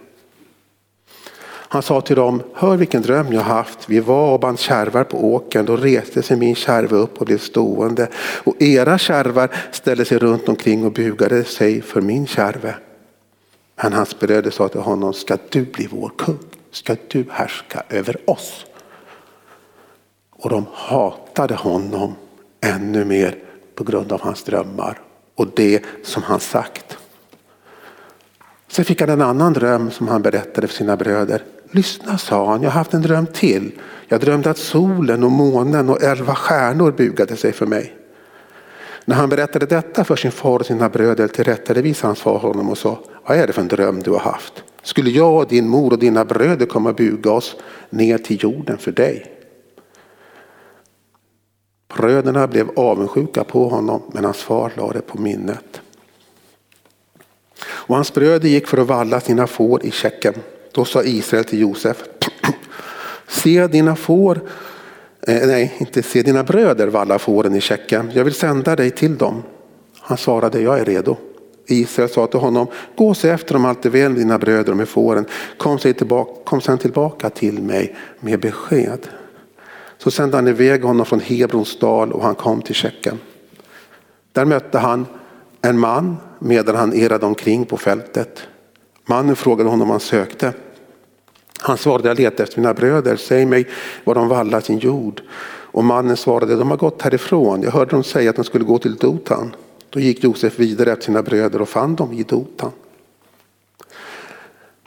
Han 1.73 1.83
sa 1.83 2.01
till 2.01 2.15
dem, 2.15 2.43
hör 2.53 2.77
vilken 2.77 3.01
dröm 3.01 3.33
jag 3.33 3.41
haft. 3.41 3.89
Vi 3.89 3.99
var 3.99 4.33
och 4.33 4.39
band 4.39 4.59
kärvar 4.59 5.03
på 5.03 5.33
åkern. 5.33 5.65
Då 5.65 5.77
reste 5.77 6.23
sig 6.23 6.37
min 6.37 6.55
kärva 6.55 6.97
upp 6.97 7.17
och 7.17 7.25
blev 7.25 7.37
stående. 7.37 8.07
Och 8.43 8.61
era 8.61 8.97
kärvar 8.97 9.49
ställde 9.71 10.05
sig 10.05 10.17
runt 10.17 10.49
omkring 10.49 10.85
och 10.85 10.91
bugade 10.91 11.43
sig 11.43 11.81
för 11.81 12.01
min 12.01 12.27
kärve. 12.27 12.75
Men 13.83 13.93
hans 13.93 14.19
bröder 14.19 14.51
sa 14.51 14.67
till 14.67 14.79
honom, 14.79 15.13
ska 15.13 15.37
du 15.49 15.65
bli 15.65 15.87
vår 15.91 16.11
kung? 16.17 16.39
Ska 16.71 16.95
du 17.07 17.25
härska 17.31 17.83
över 17.89 18.17
oss? 18.25 18.65
Och 20.31 20.49
de 20.49 20.65
hatade 20.73 21.55
honom 21.55 22.15
ännu 22.61 23.05
mer 23.05 23.37
på 23.75 23.83
grund 23.83 24.11
av 24.11 24.21
hans 24.21 24.43
drömmar 24.43 25.01
och 25.35 25.47
det 25.55 25.83
som 26.03 26.23
han 26.23 26.39
sagt. 26.39 26.97
Sen 28.67 28.85
fick 28.85 29.01
han 29.01 29.09
en 29.09 29.21
annan 29.21 29.53
dröm 29.53 29.91
som 29.91 30.07
han 30.07 30.21
berättade 30.21 30.67
för 30.67 30.75
sina 30.75 30.97
bröder. 30.97 31.43
Lyssna 31.75 32.17
sa 32.17 32.49
han, 32.49 32.61
jag 32.61 32.69
har 32.69 32.79
haft 32.79 32.93
en 32.93 33.01
dröm 33.01 33.27
till. 33.27 33.71
Jag 34.07 34.21
drömde 34.21 34.49
att 34.49 34.57
solen 34.57 35.23
och 35.23 35.31
månen 35.31 35.89
och 35.89 36.03
elva 36.03 36.35
stjärnor 36.35 36.91
bugade 36.91 37.35
sig 37.35 37.51
för 37.53 37.65
mig. 37.65 37.93
När 39.05 39.15
han 39.15 39.29
berättade 39.29 39.65
detta 39.65 40.03
för 40.03 40.15
sin 40.15 40.31
far 40.31 40.59
och 40.59 40.65
sina 40.65 40.89
bröder 40.89 41.27
tillrättavisade 41.27 42.07
hans 42.07 42.19
far 42.19 42.39
honom 42.39 42.69
och 42.69 42.77
sa, 42.77 42.99
vad 43.27 43.37
är 43.37 43.47
det 43.47 43.53
för 43.53 43.61
en 43.61 43.67
dröm 43.67 44.03
du 44.03 44.11
har 44.11 44.19
haft? 44.19 44.63
Skulle 44.81 45.09
jag 45.09 45.35
och 45.35 45.47
din 45.47 45.67
mor 45.67 45.93
och 45.93 45.99
dina 45.99 46.25
bröder 46.25 46.65
komma 46.65 46.89
och 46.89 46.95
buga 46.95 47.31
oss 47.31 47.55
ner 47.89 48.17
till 48.17 48.43
jorden 48.43 48.77
för 48.77 48.91
dig? 48.91 49.31
Bröderna 51.97 52.47
blev 52.47 52.69
avundsjuka 52.75 53.43
på 53.43 53.69
honom 53.69 54.01
men 54.13 54.25
hans 54.25 54.43
far 54.43 54.71
lade 54.77 54.93
det 54.93 55.01
på 55.01 55.21
minnet. 55.21 55.81
Och 57.65 57.95
hans 57.95 58.13
bröder 58.13 58.49
gick 58.49 58.67
för 58.67 58.77
att 58.77 58.87
valla 58.87 59.19
sina 59.19 59.47
får 59.47 59.85
i 59.85 59.91
Tjeckien. 59.91 60.33
Då 60.73 60.85
sa 60.85 61.03
Israel 61.03 61.43
till 61.43 61.59
Josef, 61.59 62.03
se 63.27 63.67
dina 63.67 63.95
får, 63.95 64.41
eh, 65.27 65.47
nej 65.47 65.75
inte 65.77 66.03
se 66.03 66.21
dina 66.21 66.43
bröder 66.43 66.87
valla 66.87 67.19
fåren 67.19 67.55
i 67.55 67.61
Tjeckien, 67.61 68.11
jag 68.13 68.23
vill 68.23 68.33
sända 68.33 68.75
dig 68.75 68.91
till 68.91 69.17
dem. 69.17 69.43
Han 69.99 70.17
svarade, 70.17 70.61
jag 70.61 70.79
är 70.79 70.85
redo. 70.85 71.17
Israel 71.65 72.09
sa 72.09 72.27
till 72.27 72.39
honom, 72.39 72.67
gå 72.95 73.09
och 73.09 73.17
se 73.17 73.29
efter 73.29 73.53
dem 73.53 73.65
allt 73.65 73.85
är 73.85 73.89
väl 73.89 74.15
dina 74.15 74.39
bröder 74.39 74.71
och 74.71 74.77
med 74.77 74.89
fåren. 74.89 75.25
Kom, 75.57 75.77
tillbaka, 75.77 76.31
kom 76.45 76.61
sedan 76.61 76.77
tillbaka 76.77 77.29
till 77.29 77.61
mig 77.61 77.95
med 78.19 78.39
besked. 78.39 79.07
Så 79.97 80.11
sände 80.11 80.37
han 80.37 80.47
iväg 80.47 80.83
honom 80.83 81.05
från 81.05 81.19
Hebrons 81.19 81.79
dal 81.79 82.11
och 82.11 82.23
han 82.23 82.35
kom 82.35 82.61
till 82.61 82.75
Tjeckien. 82.75 83.19
Där 84.31 84.45
mötte 84.45 84.77
han 84.77 85.05
en 85.61 85.79
man 85.79 86.17
medan 86.39 86.75
han 86.75 86.93
erade 86.93 87.25
omkring 87.25 87.65
på 87.65 87.77
fältet. 87.77 88.47
Mannen 89.05 89.35
frågade 89.35 89.69
honom 89.69 89.87
vad 89.87 89.93
han 89.93 89.99
sökte. 89.99 90.53
Han 91.59 91.77
svarade, 91.77 92.07
jag 92.07 92.17
letar 92.17 92.43
efter 92.43 92.59
mina 92.59 92.73
bröder, 92.73 93.15
säg 93.15 93.45
mig 93.45 93.67
var 94.03 94.15
de 94.15 94.27
vallar 94.27 94.61
sin 94.61 94.79
jord. 94.79 95.21
Och 95.73 95.83
mannen 95.83 96.17
svarade, 96.17 96.55
de 96.55 96.69
har 96.69 96.77
gått 96.77 97.01
härifrån, 97.01 97.61
jag 97.61 97.71
hörde 97.71 97.91
dem 97.91 98.03
säga 98.03 98.29
att 98.29 98.35
de 98.35 98.45
skulle 98.45 98.65
gå 98.65 98.77
till 98.77 98.95
Dotan. 98.95 99.55
Då 99.89 99.99
gick 99.99 100.23
Josef 100.23 100.59
vidare 100.59 100.91
efter 100.91 101.05
sina 101.05 101.21
bröder 101.21 101.61
och 101.61 101.69
fann 101.69 101.95
dem 101.95 102.13
i 102.13 102.23
Dotan. 102.23 102.71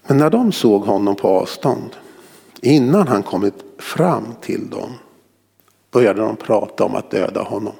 Men 0.06 0.18
när 0.18 0.30
de 0.30 0.52
såg 0.52 0.82
honom 0.82 1.16
på 1.16 1.28
avstånd, 1.28 1.96
innan 2.62 3.08
han 3.08 3.22
kommit 3.22 3.54
fram 3.78 4.34
till 4.40 4.70
dem, 4.70 4.90
började 5.90 6.20
de 6.20 6.36
prata 6.36 6.84
om 6.84 6.94
att 6.94 7.10
döda 7.10 7.42
honom. 7.42 7.74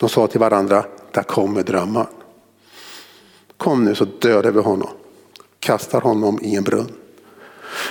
De 0.00 0.08
sa 0.08 0.26
till 0.26 0.40
varandra, 0.40 0.84
där 1.12 1.22
kommer 1.22 1.62
drömmaren. 1.62 2.21
Kom 3.62 3.84
nu 3.84 3.94
så 3.94 4.04
dödar 4.04 4.50
vi 4.50 4.60
honom. 4.60 4.88
Kastar 5.60 6.00
honom 6.00 6.38
i 6.42 6.56
en 6.56 6.64
brunn. 6.64 6.92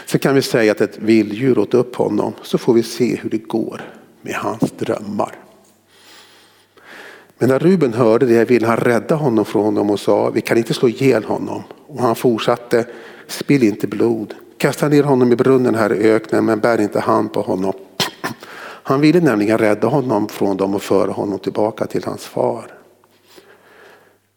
Så 0.06 0.20
kan 0.20 0.36
vi 0.36 0.42
säga 0.42 0.72
att 0.72 0.82
ett 0.82 0.98
vilddjur 0.98 1.60
åt 1.60 1.74
upp 1.74 1.96
honom 1.96 2.34
så 2.42 2.58
får 2.58 2.74
vi 2.74 2.84
se 2.84 3.16
hur 3.16 3.30
det 3.30 3.38
går 3.38 3.82
med 4.22 4.34
hans 4.34 4.72
drömmar. 4.72 5.36
Men 7.38 7.50
när 7.50 7.60
Ruben 7.60 7.94
hörde 7.94 8.26
det 8.26 8.46
ville 8.46 8.68
han 8.68 8.78
rädda 8.78 9.16
honom 9.16 9.46
från 9.46 9.64
honom 9.64 9.90
och 9.90 10.00
sa 10.00 10.30
vi 10.30 10.42
kan 10.42 10.58
inte 10.58 10.74
slå 10.74 10.90
ihjäl 10.90 11.24
honom. 11.24 11.64
Och 11.88 12.02
han 12.02 12.16
fortsatte 12.16 12.86
spill 13.28 13.64
inte 13.64 13.88
blod. 13.88 14.34
Kasta 14.58 14.88
ner 14.88 15.04
honom 15.04 15.32
i 15.32 15.36
brunnen 15.36 15.76
här 15.76 15.94
i 15.94 16.12
öknen 16.12 16.46
men 16.46 16.60
bär 16.60 16.82
inte 16.82 17.00
hand 17.00 17.34
på 17.34 17.42
honom. 17.42 17.74
Han 18.84 19.02
ville 19.02 19.20
nämligen 19.20 19.58
rädda 19.58 19.88
honom 19.88 20.28
från 20.28 20.58
dem 20.58 20.76
och 20.76 20.82
föra 20.82 21.12
honom 21.12 21.40
tillbaka 21.40 21.86
till 21.86 22.04
hans 22.04 22.26
far. 22.26 22.81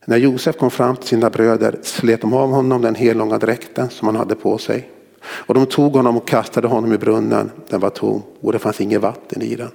När 0.04 0.16
Josef 0.16 0.56
kom 0.56 0.70
fram 0.70 0.96
till 0.96 1.08
sina 1.08 1.30
bröder 1.30 1.78
slet 1.82 2.20
de 2.20 2.32
av 2.32 2.50
honom 2.50 2.82
den 2.82 2.94
hellånga 2.94 3.38
dräkten 3.38 3.90
som 3.90 4.08
han 4.08 4.16
hade 4.16 4.34
på 4.34 4.58
sig. 4.58 4.90
Och 5.24 5.54
de 5.54 5.66
tog 5.66 5.92
honom 5.92 6.16
och 6.16 6.28
kastade 6.28 6.68
honom 6.68 6.92
i 6.92 6.98
brunnen. 6.98 7.50
Den 7.68 7.80
var 7.80 7.90
tom 7.90 8.22
och 8.40 8.52
det 8.52 8.58
fanns 8.58 8.80
inget 8.80 9.00
vatten 9.00 9.42
i 9.42 9.54
den. 9.54 9.70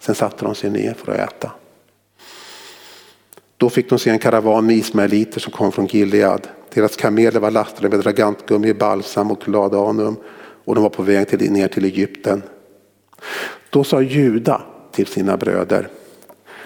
Sen 0.00 0.14
satte 0.14 0.44
de 0.44 0.54
sig 0.54 0.70
ner 0.70 0.94
för 0.94 1.12
att 1.12 1.18
äta. 1.18 1.50
Då 3.56 3.70
fick 3.70 3.90
de 3.90 3.98
se 3.98 4.10
en 4.10 4.18
karavan 4.18 4.66
med 4.66 4.76
ismaeliter 4.76 5.40
som 5.40 5.52
kom 5.52 5.72
från 5.72 5.86
Gilead. 5.86 6.48
Deras 6.74 6.96
kameler 6.96 7.40
var 7.40 7.50
lastade 7.50 7.88
med 7.88 8.00
dragantgummi, 8.00 8.74
balsam 8.74 9.30
och 9.30 9.48
ladanum 9.48 10.16
och 10.64 10.74
de 10.74 10.82
var 10.82 10.90
på 10.90 11.02
väg 11.02 11.28
till, 11.28 11.52
ner 11.52 11.68
till 11.68 11.84
Egypten. 11.84 12.42
Då 13.70 13.84
sa 13.84 14.02
Juda 14.02 14.62
till 14.92 15.06
sina 15.06 15.36
bröder 15.36 15.88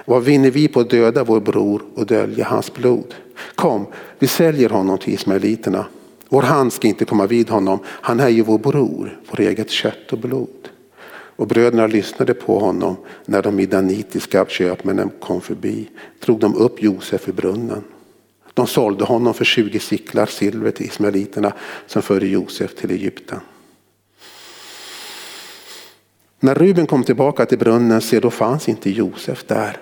vad 0.05 0.25
vinner 0.25 0.51
vi 0.51 0.69
på 0.69 0.81
att 0.81 0.91
döda 0.91 1.25
vår 1.25 1.41
bror 1.41 1.83
och 1.95 2.07
dölja 2.07 2.45
hans 2.45 2.75
blod? 2.75 3.15
Kom, 3.55 3.87
vi 4.19 4.27
säljer 4.27 4.69
honom 4.69 4.99
till 4.99 5.15
ismaeliterna. 5.15 5.87
Vår 6.29 6.43
hand 6.43 6.73
ska 6.73 6.89
inte 6.89 7.05
komma 7.05 7.27
vid 7.27 7.51
honom. 7.51 7.79
Han 7.85 8.21
är 8.21 8.29
ju 8.29 8.43
vår 8.43 8.59
bror, 8.59 9.21
vår 9.31 9.41
eget 9.41 9.71
kött 9.71 10.13
och 10.13 10.19
blod. 10.19 10.69
Och 11.37 11.47
bröderna 11.47 11.87
lyssnade 11.87 12.35
på 12.35 12.59
honom 12.59 12.97
när 13.25 13.43
de 13.43 13.57
midanitiska 13.57 14.47
köpmännen 14.49 15.11
kom 15.21 15.41
förbi. 15.41 15.89
Drog 16.25 16.41
de 16.41 16.57
upp 16.57 16.83
Josef 16.83 17.29
i 17.29 17.33
brunnen. 17.33 17.85
De 18.55 18.67
sålde 18.67 19.05
honom 19.05 19.35
för 19.35 19.45
20 19.45 19.79
sicklar 19.79 20.27
silver 20.27 20.71
till 20.71 20.87
ismaeliterna 20.87 21.53
som 21.87 22.03
förde 22.03 22.27
Josef 22.27 22.75
till 22.75 22.91
Egypten. 22.91 23.41
När 26.41 26.55
Ruben 26.55 26.87
kom 26.87 27.05
tillbaka 27.05 27.47
till 27.47 27.59
brunnen, 27.59 28.01
se 28.01 28.21
då 28.21 28.31
fanns 28.31 28.69
inte 28.69 28.91
Josef 28.91 29.45
där. 29.47 29.77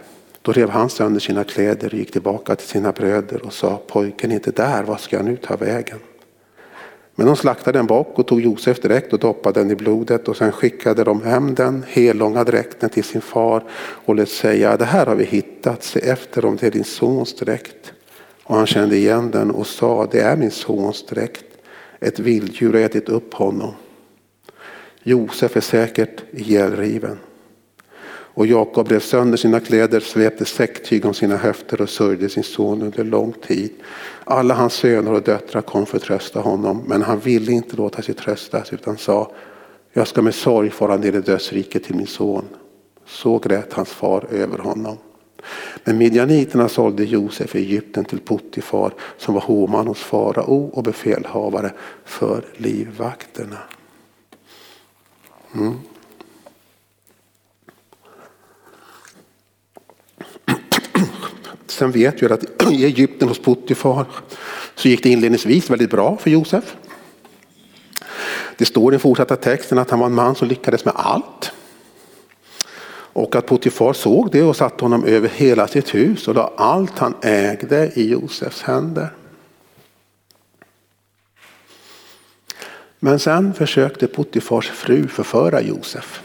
Då 0.51 0.55
rev 0.55 0.71
han 0.71 0.91
sönder 0.91 1.21
sina 1.21 1.45
kläder 1.45 1.87
och 1.87 1.95
gick 1.99 2.13
tillbaka 2.13 2.57
till 2.57 2.69
sina 2.69 2.93
bröder 2.93 3.47
och 3.47 3.53
sa 3.53 3.83
pojken 3.87 4.31
är 4.31 4.35
inte 4.35 4.51
där, 4.51 4.83
vad 4.83 5.01
ska 5.01 5.17
jag 5.17 5.25
nu 5.25 5.37
ta 5.37 5.57
vägen? 5.57 5.99
Men 7.15 7.27
de 7.27 7.37
slaktade 7.37 7.79
en 7.79 7.87
bock 7.87 8.19
och 8.19 8.27
tog 8.27 8.41
Josef 8.41 8.81
direkt 8.81 9.13
och 9.13 9.19
doppade 9.19 9.61
den 9.61 9.71
i 9.71 9.75
blodet 9.75 10.29
och 10.29 10.37
sen 10.37 10.53
skickade 10.53 11.05
de 11.05 11.23
hem 11.23 11.55
den 11.55 11.85
hellånga 11.89 12.45
dräkten 12.45 12.91
till 12.91 13.05
sin 13.05 13.21
far 13.21 13.65
och 13.81 14.15
lät 14.15 14.29
säga 14.29 14.77
det 14.77 14.85
här 14.85 15.07
har 15.07 15.15
vi 15.15 15.25
hittat, 15.25 15.83
se 15.83 16.01
efter 16.01 16.45
om 16.45 16.57
det 16.57 16.67
är 16.67 16.71
din 16.71 16.85
sons 16.85 17.35
dräkt. 17.35 17.93
Och 18.43 18.57
han 18.57 18.67
kände 18.67 18.97
igen 18.97 19.31
den 19.31 19.51
och 19.51 19.67
sa 19.67 20.09
det 20.11 20.21
är 20.21 20.37
min 20.37 20.51
sons 20.51 21.07
dräkt. 21.07 21.45
ett 22.01 22.19
vilddjur 22.19 22.73
har 22.73 22.81
ätit 22.81 23.09
upp 23.09 23.35
honom. 23.35 23.75
Josef 25.03 25.57
är 25.57 25.61
säkert 25.61 26.23
ihjälriven. 26.33 27.19
Och 28.41 28.47
Jakob 28.47 28.89
rev 28.89 29.01
sönder 29.01 29.37
sina 29.37 29.61
kläder, 29.61 30.01
svepte 30.01 30.45
säcktyg 30.45 31.05
om 31.05 31.15
sina 31.15 31.37
höfter 31.37 31.81
och 31.81 31.91
sörjde 31.91 32.29
sin 32.29 32.43
son 32.43 32.83
under 32.83 33.05
lång 33.05 33.33
tid. 33.33 33.71
Alla 34.25 34.55
hans 34.55 34.73
söner 34.73 35.13
och 35.13 35.23
döttrar 35.23 35.63
kom 35.63 35.87
för 35.87 35.97
att 35.97 36.03
trösta 36.03 36.41
honom, 36.41 36.83
men 36.87 37.03
han 37.03 37.19
ville 37.19 37.53
inte 37.53 37.77
låta 37.77 38.03
sig 38.03 38.15
tröstas 38.15 38.73
utan 38.73 38.99
sa, 38.99 39.33
jag 39.93 40.09
ska 40.09 40.23
med 40.23 40.35
sorg 40.35 40.71
fara 40.71 40.97
ner 40.97 41.17
i 41.17 41.21
dödsriket 41.21 41.85
till 41.85 41.95
min 41.95 42.07
son. 42.07 42.45
Så 43.07 43.39
grät 43.39 43.73
hans 43.73 43.91
far 43.91 44.27
över 44.31 44.59
honom. 44.59 44.97
Men 45.85 45.99
midjaniterna 45.99 46.69
sålde 46.69 47.05
Josef 47.05 47.57
i 47.57 47.59
Egypten 47.59 48.05
till 48.05 48.21
Puttifar 48.21 48.93
som 49.19 49.35
var 49.35 49.41
hovman 49.41 49.87
hos 49.87 50.01
farao 50.01 50.71
och 50.73 50.83
befälhavare 50.83 51.73
för 52.05 52.45
livvakterna. 52.57 53.59
Mm. 55.55 55.75
Sen 61.71 61.91
vet 61.91 62.23
vi 62.23 62.27
att 62.27 62.63
i 62.73 62.85
Egypten 62.85 63.29
hos 63.29 63.39
Puttifar 63.39 64.07
så 64.75 64.89
gick 64.89 65.03
det 65.03 65.09
inledningsvis 65.09 65.71
väldigt 65.71 65.91
bra 65.91 66.17
för 66.17 66.31
Josef. 66.31 66.77
Det 68.57 68.65
står 68.65 68.93
i 68.93 68.95
den 68.95 69.01
fortsatta 69.01 69.37
texten 69.37 69.79
att 69.79 69.91
han 69.91 69.99
var 69.99 70.07
en 70.07 70.15
man 70.15 70.35
som 70.35 70.49
lyckades 70.49 70.85
med 70.85 70.95
allt. 70.97 71.53
Och 73.13 73.37
att 73.37 73.47
Potifar 73.47 73.93
såg 73.93 74.31
det 74.31 74.43
och 74.43 74.57
satte 74.57 74.85
honom 74.85 75.05
över 75.05 75.29
hela 75.29 75.69
sitt 75.69 75.95
hus 75.95 76.29
och 76.29 76.35
la 76.35 76.53
allt 76.57 76.99
han 76.99 77.15
ägde 77.23 77.93
i 77.95 78.11
Josefs 78.11 78.63
händer. 78.63 79.15
Men 82.99 83.19
sen 83.19 83.55
försökte 83.55 84.07
Potifars 84.07 84.71
fru 84.71 85.09
förföra 85.09 85.61
Josef. 85.61 86.23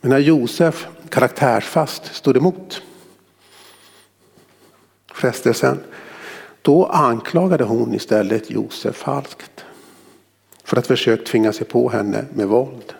Men 0.00 0.10
när 0.10 0.18
Josef 0.18 0.86
karaktärsfast 1.08 2.14
stod 2.14 2.36
emot 2.36 2.82
frestelsen, 5.18 5.80
då 6.62 6.86
anklagade 6.86 7.64
hon 7.64 7.94
istället 7.94 8.50
Josef 8.50 8.96
falskt 8.96 9.64
för 10.64 10.76
att 10.76 10.86
försöka 10.86 11.24
tvinga 11.24 11.52
sig 11.52 11.66
på 11.66 11.88
henne 11.88 12.24
med 12.34 12.48
våld. 12.48 12.94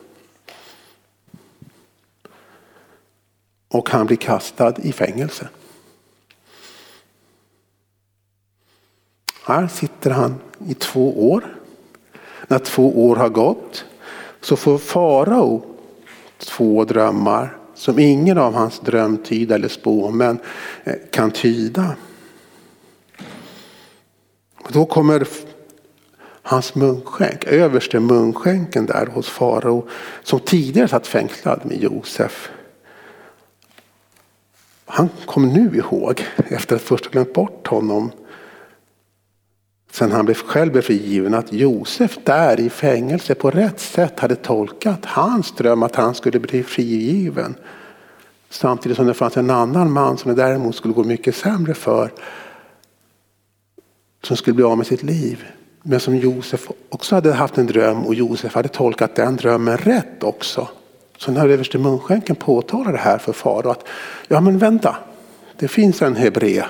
Och 3.69 3.91
han 3.91 4.07
blir 4.07 4.17
kastad 4.17 4.75
i 4.79 4.93
fängelse. 4.93 5.49
Här 9.45 9.69
sitter 9.69 10.11
han 10.11 10.35
i 10.69 10.75
två 10.75 11.31
år. 11.33 11.55
När 12.47 12.59
två 12.59 13.07
år 13.07 13.17
har 13.17 13.29
gått 13.29 13.85
så 14.41 14.57
får 14.57 14.79
farao 14.79 15.63
två 16.39 16.85
drömmar 16.85 17.57
som 17.75 17.99
ingen 17.99 18.39
av 18.39 18.55
hans 18.55 18.81
drömtid 18.81 19.53
eller 19.53 19.69
spåmän 19.69 20.39
eh, 20.85 20.95
kan 21.11 21.31
tyda. 21.31 21.97
Då 24.69 24.87
kommer 24.87 25.27
hans 26.43 26.75
munskänk, 26.75 27.45
överste 27.45 28.01
munskänken 28.01 28.87
där 28.87 29.07
hos 29.07 29.29
farao 29.29 29.89
som 30.23 30.41
tidigare 30.41 30.89
satt 30.89 31.07
fängslad 31.07 31.61
med 31.65 31.83
Josef. 31.83 32.51
Han 34.85 35.09
kom 35.27 35.49
nu 35.49 35.77
ihåg, 35.77 36.25
efter 36.37 36.77
att 36.77 36.83
först 36.83 37.05
ha 37.05 37.11
glömt 37.11 37.33
bort 37.33 37.67
honom, 37.67 38.11
sen 39.93 40.13
han 40.13 40.35
själv 40.35 40.73
blev 40.73 40.83
frigiven, 40.83 41.35
att 41.35 41.53
Josef 41.53 42.19
där 42.25 42.61
i 42.61 42.71
fängelse 42.71 43.35
på 43.35 43.51
rätt 43.51 43.81
sätt 43.81 44.21
hade 44.21 44.37
tolkat 44.37 45.05
hans 45.05 45.53
dröm 45.53 45.83
att 45.83 45.97
han 45.97 46.15
skulle 46.15 46.39
bli 46.39 46.63
frigiven. 46.63 47.55
Samtidigt 48.51 48.97
som 48.97 49.07
det 49.07 49.15
fanns 49.15 49.37
en 49.37 49.51
annan 49.51 49.93
man 49.93 50.19
som 50.19 50.35
det 50.35 50.43
däremot 50.43 50.77
skulle 50.77 50.95
gå 50.95 51.05
mycket 51.05 51.37
sämre 51.37 51.75
för. 51.75 52.11
Som 54.23 54.37
skulle 54.37 54.55
bli 54.55 54.65
av 54.65 54.79
med 54.79 54.87
sitt 54.87 55.03
liv. 55.03 55.45
Men 55.83 56.01
som 56.01 56.17
Josef 56.17 56.69
också 56.89 57.15
hade 57.15 57.33
haft 57.33 57.59
en 57.59 57.67
dröm 57.67 58.07
och 58.07 58.15
Josef 58.15 58.55
hade 58.55 58.69
tolkat 58.69 59.15
den 59.15 59.37
drömmen 59.37 59.77
rätt 59.77 60.23
också. 60.23 60.69
Så 61.19 61.33
när 61.33 61.49
överste 61.49 61.79
munskänken 61.79 62.37
påtalar 62.37 62.93
det 62.93 62.99
här 62.99 63.19
för 63.19 63.33
farao 63.33 63.71
att 63.71 63.85
ja 64.29 64.41
men 64.41 64.59
vänta, 64.59 64.97
det 65.59 65.69
finns 65.69 66.03
en 66.03 66.17
hebré 66.17 66.63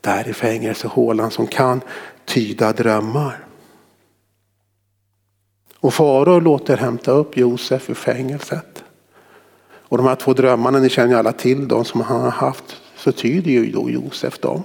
där 0.00 0.28
i 0.28 0.32
fängelsehålan 0.32 1.30
som 1.30 1.46
kan 1.46 1.80
tyda 2.24 2.72
drömmar. 2.72 3.44
Och 5.80 5.94
farao 5.94 6.40
låter 6.40 6.76
hämta 6.76 7.10
upp 7.10 7.36
Josef 7.36 7.90
ur 7.90 7.94
fängelset. 7.94 8.84
Och 9.88 9.96
de 9.96 10.06
här 10.06 10.14
två 10.14 10.32
drömmarna, 10.32 10.78
ni 10.78 10.88
känner 10.88 11.12
ju 11.12 11.18
alla 11.18 11.32
till 11.32 11.68
dem 11.68 11.84
som 11.84 12.00
han 12.00 12.20
har 12.20 12.30
haft, 12.30 12.76
så 12.96 13.12
tyder 13.12 13.50
ju 13.50 13.72
då 13.72 13.90
Josef 13.90 14.38
dem. 14.38 14.62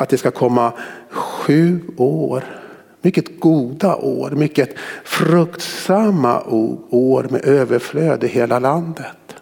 Att 0.00 0.08
det 0.08 0.18
ska 0.18 0.30
komma 0.30 0.72
sju 1.10 1.80
år, 1.96 2.44
mycket 3.02 3.40
goda 3.40 3.96
år, 3.96 4.30
mycket 4.30 4.78
fruktsamma 5.04 6.42
år 6.90 7.26
med 7.30 7.44
överflöd 7.44 8.24
i 8.24 8.28
hela 8.28 8.58
landet. 8.58 9.34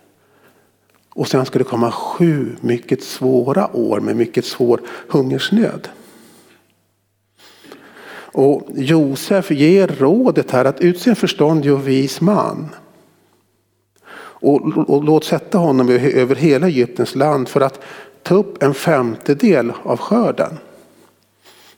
Och 1.15 1.29
sen 1.29 1.47
ska 1.47 1.59
det 1.59 1.65
komma 1.65 1.93
sju 1.93 2.57
mycket 2.61 3.03
svåra 3.03 3.77
år 3.77 4.01
med 4.01 4.17
mycket 4.17 4.45
svår 4.45 4.81
hungersnöd. 5.09 5.89
Och 8.37 8.69
Josef 8.75 9.51
ger 9.51 9.89
rådet 9.99 10.51
här 10.51 10.65
att 10.65 10.81
utse 10.81 11.11
en 11.11 11.17
förståndig 11.17 11.73
och 11.73 11.89
vis 11.89 12.21
man. 12.21 12.69
Och, 14.39 14.91
och 14.91 15.05
låt 15.05 15.25
sätta 15.25 15.59
honom 15.59 15.89
över 15.89 16.35
hela 16.35 16.67
Egyptens 16.67 17.15
land 17.15 17.49
för 17.49 17.61
att 17.61 17.81
ta 18.27 18.35
upp 18.35 18.63
en 18.63 18.75
femtedel 18.75 19.73
av 19.83 19.99
skörden. 19.99 20.59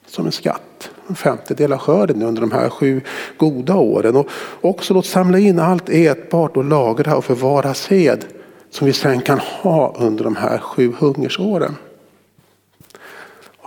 Som 0.07 0.27
en 0.27 0.33
skatt. 0.33 0.91
En 1.09 1.15
femtedel 1.15 1.73
av 1.73 1.79
skörden 1.79 2.23
under 2.23 2.41
de 2.41 2.53
här 2.53 2.71
sju 2.71 3.01
goda 3.37 3.75
åren. 3.75 4.17
Och 4.17 4.29
också 4.61 4.95
låt 4.95 5.07
samla 5.07 5.39
in 5.39 5.59
allt 5.59 5.89
ätbart 5.89 6.57
och 6.57 6.65
lagra 6.65 7.17
och 7.17 7.25
förvara 7.25 7.75
sed. 7.75 8.25
Som 8.71 8.87
vi 8.87 8.93
sen 8.93 9.21
kan 9.21 9.39
ha 9.39 9.95
under 9.99 10.25
de 10.25 10.37
här 10.37 10.59
sju 10.59 10.93
hungersåren. 10.99 11.77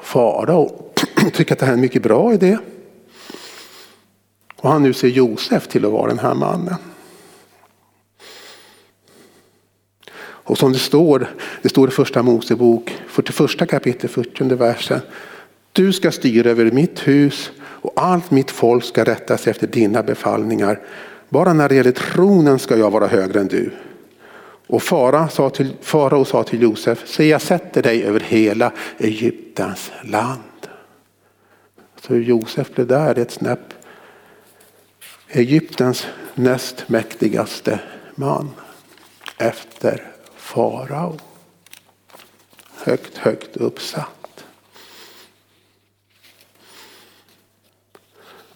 Farao 0.03 0.91
tycker 1.33 1.53
att 1.53 1.59
det 1.59 1.65
här 1.65 1.73
är 1.73 1.75
en 1.75 1.81
mycket 1.81 2.03
bra 2.03 2.33
idé. 2.33 2.57
Och 4.55 4.69
han 4.69 4.83
nu 4.83 4.93
ser 4.93 5.07
Josef 5.07 5.67
till 5.67 5.85
att 5.85 5.91
vara 5.91 6.07
den 6.07 6.19
här 6.19 6.33
mannen. 6.33 6.75
Och 10.51 10.57
som 10.57 10.73
det 10.73 10.79
står, 10.79 11.27
det 11.61 11.69
står 11.69 11.87
i 11.87 11.91
första 11.91 12.23
Mosebok 12.23 12.97
41 13.07 13.69
kapitel 13.69 14.09
40 14.09 14.43
versen. 14.55 14.99
Du 15.71 15.93
ska 15.93 16.11
styra 16.11 16.49
över 16.49 16.71
mitt 16.71 17.07
hus 17.07 17.51
och 17.59 17.93
allt 17.95 18.31
mitt 18.31 18.51
folk 18.51 18.83
ska 18.83 19.03
rätta 19.03 19.37
sig 19.37 19.51
efter 19.51 19.67
dina 19.67 20.03
befallningar. 20.03 20.79
Bara 21.29 21.53
när 21.53 21.69
det 21.69 21.75
gäller 21.75 21.91
tronen 21.91 22.59
ska 22.59 22.77
jag 22.77 22.91
vara 22.91 23.07
högre 23.07 23.39
än 23.39 23.47
du. 23.47 23.71
Och 24.67 24.83
farao 24.83 25.29
sa 25.29 25.49
till, 25.49 25.73
sa 26.25 26.43
till 26.43 26.61
Josef, 26.61 27.07
se 27.07 27.27
jag 27.27 27.41
sätter 27.41 27.81
dig 27.81 28.03
över 28.03 28.19
hela 28.19 28.71
Egyptens 28.97 29.91
land. 30.03 30.67
Så 32.01 32.15
Josef 32.15 32.75
blev 32.75 32.87
där 32.87 33.19
ett 33.19 33.31
snäpp 33.31 33.73
Egyptens 35.27 36.07
näst 36.35 36.89
mäktigaste 36.89 37.79
man 38.15 38.49
efter 39.37 40.11
farao. 40.51 41.17
Högt, 42.83 43.17
högt 43.17 43.57
uppsatt. 43.57 44.45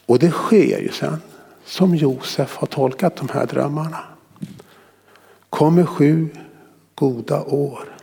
Och 0.05 0.19
det 0.19 0.31
sker 0.31 0.79
ju 0.79 0.91
sen 0.91 1.21
som 1.65 1.95
Josef 1.95 2.55
har 2.55 2.67
tolkat 2.67 3.15
de 3.15 3.29
här 3.29 3.45
drömmarna. 3.45 4.03
Kommer 5.49 5.85
sju 5.85 6.29
goda 6.95 7.43
år. 7.43 7.97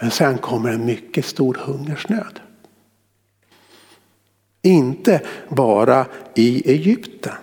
Men 0.00 0.10
sen 0.10 0.38
kommer 0.38 0.72
en 0.72 0.84
mycket 0.84 1.26
stor 1.26 1.54
hungersnöd. 1.54 2.40
Inte 4.62 5.22
bara 5.48 6.06
i 6.34 6.70
Egypten. 6.70 7.36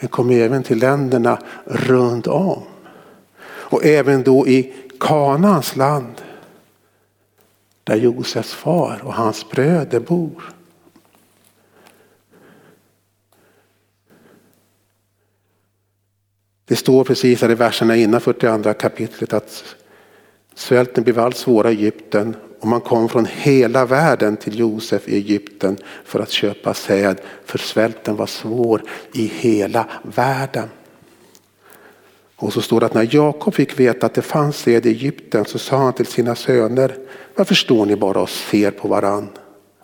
Den 0.00 0.08
kommer 0.08 0.34
även 0.34 0.62
till 0.62 0.78
länderna 0.78 1.38
runt 1.64 2.26
om. 2.26 2.69
Och 3.70 3.84
även 3.84 4.22
då 4.22 4.48
i 4.48 4.72
Kanans 5.00 5.76
land. 5.76 6.22
Där 7.84 7.96
Josefs 7.96 8.54
far 8.54 9.00
och 9.04 9.14
hans 9.14 9.50
bröder 9.50 10.00
bor. 10.00 10.54
Det 16.64 16.76
står 16.76 17.04
precis 17.04 17.42
här 17.42 17.50
i 17.50 17.54
verserna 17.54 17.96
innan 17.96 18.20
42 18.20 18.74
kapitlet 18.74 19.32
att 19.32 19.76
svälten 20.54 21.04
blev 21.04 21.18
allt 21.18 21.36
svårare 21.36 21.72
i 21.72 21.76
Egypten 21.76 22.36
och 22.60 22.66
man 22.66 22.80
kom 22.80 23.08
från 23.08 23.26
hela 23.26 23.86
världen 23.86 24.36
till 24.36 24.58
Josef 24.58 25.08
i 25.08 25.16
Egypten 25.16 25.76
för 26.04 26.20
att 26.20 26.30
köpa 26.30 26.74
säd 26.74 27.20
för 27.44 27.58
svälten 27.58 28.16
var 28.16 28.26
svår 28.26 28.82
i 29.14 29.26
hela 29.26 29.86
världen. 30.02 30.68
Och 32.40 32.52
så 32.52 32.62
står 32.62 32.80
det 32.80 32.86
att 32.86 32.94
när 32.94 33.08
Jakob 33.14 33.54
fick 33.54 33.80
veta 33.80 34.06
att 34.06 34.14
det 34.14 34.22
fanns 34.22 34.56
säd 34.56 34.86
i 34.86 34.88
Egypten 34.88 35.44
så 35.44 35.58
sa 35.58 35.76
han 35.76 35.92
till 35.92 36.06
sina 36.06 36.34
söner 36.34 36.96
varför 37.34 37.54
står 37.54 37.86
ni 37.86 37.96
bara 37.96 38.20
och 38.20 38.30
ser 38.30 38.70
på 38.70 38.88
varann? 38.88 39.28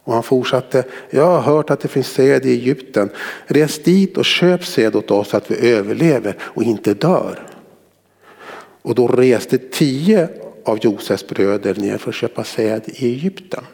Och 0.05 0.13
han 0.13 0.23
fortsatte, 0.23 0.85
jag 1.11 1.27
har 1.27 1.41
hört 1.41 1.71
att 1.71 1.81
det 1.81 1.89
finns 1.89 2.07
säd 2.09 2.47
i 2.47 2.53
Egypten. 2.53 3.11
Res 3.47 3.83
dit 3.83 4.17
och 4.17 4.25
köp 4.25 4.65
säd 4.65 4.97
åt 4.97 5.11
oss 5.11 5.29
så 5.29 5.37
att 5.37 5.51
vi 5.51 5.71
överlever 5.71 6.37
och 6.41 6.63
inte 6.63 6.95
dör. 6.95 7.47
Och 8.83 8.95
då 8.95 9.07
reste 9.07 9.59
tio 9.59 10.29
av 10.65 10.79
Josefs 10.83 11.29
bröder 11.29 11.75
ner 11.75 11.99
för 11.99 12.09
att 12.09 12.15
köpa 12.15 12.45
säd 12.45 12.83
i 12.87 13.07
Egypten. 13.07 13.65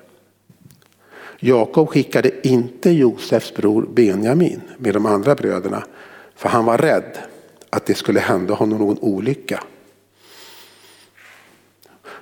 Jakob 1.40 1.88
skickade 1.88 2.48
inte 2.48 2.90
Josefs 2.90 3.54
bror 3.54 3.86
Benjamin 3.94 4.60
med 4.76 4.94
de 4.94 5.06
andra 5.06 5.34
bröderna 5.34 5.84
för 6.36 6.48
han 6.48 6.64
var 6.64 6.78
rädd 6.78 7.18
att 7.72 7.86
det 7.86 7.94
skulle 7.94 8.20
hända 8.20 8.54
honom 8.54 8.78
någon 8.78 8.98
olycka. 8.98 9.64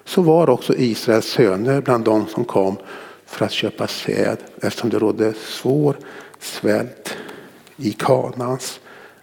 Så 0.05 0.23
var 0.23 0.51
också 0.51 0.75
Israels 0.77 1.27
söner 1.27 1.81
bland 1.81 2.05
de 2.05 2.27
som 2.27 2.45
kom 2.45 2.77
för 3.27 3.45
att 3.45 3.53
köpa 3.53 3.87
säd 3.87 4.37
eftersom 4.63 4.91
det 4.91 4.99
rådde 4.99 5.35
svår 5.35 5.97
svält 6.39 7.17
i 7.77 7.93
Kanans 7.93 8.81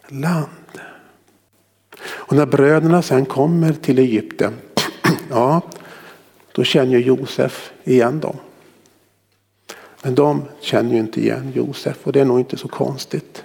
land. 0.07 0.79
Och 2.03 2.35
när 2.35 2.45
bröderna 2.45 3.01
sen 3.01 3.25
kommer 3.25 3.73
till 3.73 3.99
Egypten, 3.99 4.53
ja, 5.29 5.61
då 6.51 6.63
känner 6.63 6.97
Josef 6.97 7.71
igen 7.83 8.19
dem. 8.19 8.35
Men 10.03 10.15
de 10.15 10.43
känner 10.61 10.93
ju 10.93 10.99
inte 10.99 11.21
igen 11.21 11.51
Josef 11.55 11.97
och 12.03 12.13
det 12.13 12.21
är 12.21 12.25
nog 12.25 12.39
inte 12.39 12.57
så 12.57 12.67
konstigt. 12.67 13.43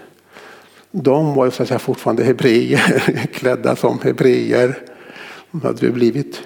De 0.93 1.35
var 1.35 1.45
ju 1.45 1.51
så 1.51 1.63
att 1.63 1.69
säga 1.69 1.79
fortfarande 1.79 2.25
hebreer, 2.25 3.27
klädda 3.33 3.77
som 3.77 3.99
hebreer. 4.01 4.79
De 5.51 5.63
hade 5.63 5.91
blivit, 5.91 6.43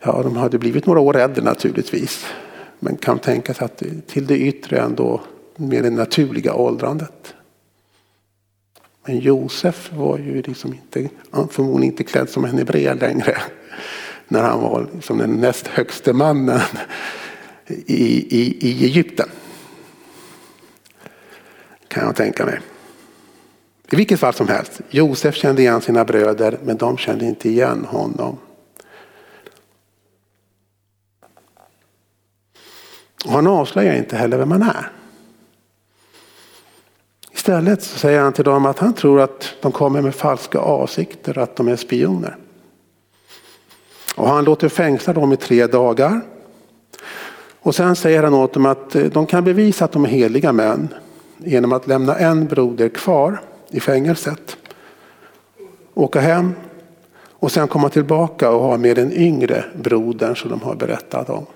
ja, 0.00 0.22
de 0.22 0.36
hade 0.36 0.58
blivit 0.58 0.86
några 0.86 1.00
år 1.00 1.16
äldre 1.16 1.44
naturligtvis. 1.44 2.26
Men 2.78 2.96
kan 2.96 3.18
tänka 3.18 3.54
sig 3.54 3.64
att 3.64 3.82
till 4.06 4.26
det 4.26 4.38
yttre 4.38 4.78
ändå 4.78 5.20
med 5.56 5.82
det 5.82 5.90
naturliga 5.90 6.54
åldrandet. 6.54 7.34
Men 9.06 9.18
Josef 9.18 9.92
var 9.92 10.18
ju 10.18 10.42
liksom 10.42 10.74
inte, 10.74 11.08
förmodligen 11.50 11.92
inte 11.92 12.04
klädd 12.04 12.28
som 12.28 12.44
en 12.44 12.58
hebreer 12.58 12.94
längre. 12.94 13.36
När 14.28 14.42
han 14.42 14.60
var 14.60 14.88
liksom 14.94 15.18
den 15.18 15.30
näst 15.30 15.66
högste 15.66 16.12
mannen 16.12 16.60
i, 17.66 18.38
i, 18.40 18.58
i 18.60 18.84
Egypten. 18.84 19.28
Kan 21.88 22.04
jag 22.04 22.16
tänka 22.16 22.44
mig. 22.44 22.60
I 23.94 23.96
vilket 23.96 24.20
fall 24.20 24.32
som 24.32 24.48
helst, 24.48 24.80
Josef 24.90 25.34
kände 25.34 25.62
igen 25.62 25.80
sina 25.80 26.04
bröder 26.04 26.58
men 26.64 26.76
de 26.76 26.96
kände 26.96 27.24
inte 27.24 27.48
igen 27.48 27.84
honom. 27.84 28.38
Och 33.24 33.32
han 33.32 33.46
avslöjar 33.46 33.94
inte 33.94 34.16
heller 34.16 34.36
vem 34.38 34.50
han 34.50 34.62
är. 34.62 34.90
Istället 37.32 37.82
så 37.82 37.98
säger 37.98 38.20
han 38.20 38.32
till 38.32 38.44
dem 38.44 38.66
att 38.66 38.78
han 38.78 38.92
tror 38.94 39.20
att 39.20 39.54
de 39.60 39.72
kommer 39.72 40.02
med 40.02 40.14
falska 40.14 40.58
avsikter, 40.58 41.38
att 41.38 41.56
de 41.56 41.68
är 41.68 41.76
spioner. 41.76 42.36
Och 44.14 44.28
han 44.28 44.44
låter 44.44 44.68
fängsla 44.68 45.12
dem 45.12 45.32
i 45.32 45.36
tre 45.36 45.66
dagar. 45.66 46.20
Och 47.60 47.74
sen 47.74 47.96
säger 47.96 48.22
han 48.22 48.34
åt 48.34 48.52
dem 48.52 48.66
att 48.66 48.96
de 49.12 49.26
kan 49.26 49.44
bevisa 49.44 49.84
att 49.84 49.92
de 49.92 50.04
är 50.04 50.08
heliga 50.08 50.52
män 50.52 50.88
genom 51.38 51.72
att 51.72 51.86
lämna 51.86 52.16
en 52.16 52.46
broder 52.46 52.88
kvar 52.88 53.40
i 53.70 53.80
fängelset. 53.80 54.56
Åka 55.94 56.20
hem 56.20 56.54
och 57.30 57.52
sen 57.52 57.68
komma 57.68 57.88
tillbaka 57.88 58.50
och 58.50 58.60
ha 58.60 58.76
med 58.76 58.96
den 58.96 59.12
yngre 59.12 59.64
brodern 59.74 60.36
som 60.36 60.50
de 60.50 60.62
har 60.62 60.74
berättat 60.74 61.30
om. 61.30 61.46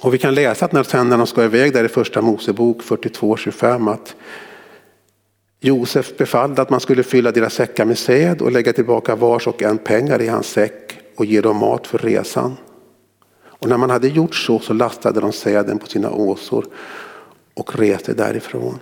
Och 0.00 0.14
vi 0.14 0.18
kan 0.18 0.34
läsa 0.34 0.64
att 0.64 0.72
när, 0.72 0.82
sen 0.82 1.08
när 1.08 1.18
de 1.18 1.26
ska 1.26 1.44
iväg 1.44 1.72
där 1.72 1.84
i 1.84 1.88
första 1.88 2.22
Mosebok 2.22 2.82
42.25 2.82 3.92
att 3.92 4.16
Josef 5.60 6.16
befallde 6.16 6.62
att 6.62 6.70
man 6.70 6.80
skulle 6.80 7.02
fylla 7.02 7.32
deras 7.32 7.54
säckar 7.54 7.84
med 7.84 7.98
säd 7.98 8.42
och 8.42 8.52
lägga 8.52 8.72
tillbaka 8.72 9.16
vars 9.16 9.46
och 9.46 9.62
en 9.62 9.78
pengar 9.78 10.22
i 10.22 10.28
hans 10.28 10.46
säck 10.46 10.99
och 11.20 11.26
ge 11.26 11.40
dem 11.40 11.56
mat 11.56 11.86
för 11.86 11.98
resan. 11.98 12.56
Och 13.42 13.68
när 13.68 13.76
man 13.76 13.90
hade 13.90 14.08
gjort 14.08 14.34
så 14.34 14.58
så 14.58 14.72
lastade 14.72 15.20
de 15.20 15.32
säden 15.32 15.78
på 15.78 15.86
sina 15.86 16.10
åsor 16.10 16.66
och 17.54 17.78
reste 17.78 18.12
därifrån. 18.12 18.78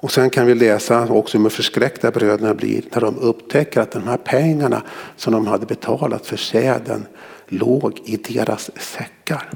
Och 0.00 0.12
sen 0.12 0.30
kan 0.30 0.46
vi 0.46 0.54
läsa 0.54 1.08
också 1.08 1.38
hur 1.38 1.48
förskräckta 1.48 2.10
bröderna 2.10 2.54
blir 2.54 2.84
när 2.92 3.00
de 3.00 3.18
upptäcker 3.18 3.80
att 3.80 3.90
de 3.90 4.02
här 4.02 4.16
pengarna 4.16 4.82
som 5.16 5.32
de 5.32 5.46
hade 5.46 5.66
betalat 5.66 6.26
för 6.26 6.36
säden 6.36 7.06
låg 7.48 8.00
i 8.04 8.16
deras 8.16 8.70
säckar. 8.76 9.50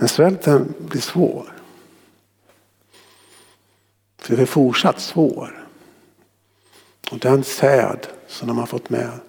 Men 0.00 0.08
svälten 0.08 0.74
blir 0.78 1.00
svår. 1.00 1.52
För 4.18 4.30
den 4.30 4.42
är 4.42 4.46
fortsatt 4.46 5.00
svår. 5.00 5.68
Och 7.10 7.18
den 7.18 7.44
säd 7.44 8.06
som 8.26 8.48
de 8.48 8.58
har 8.58 8.66
fått 8.66 8.90
med. 8.90 9.20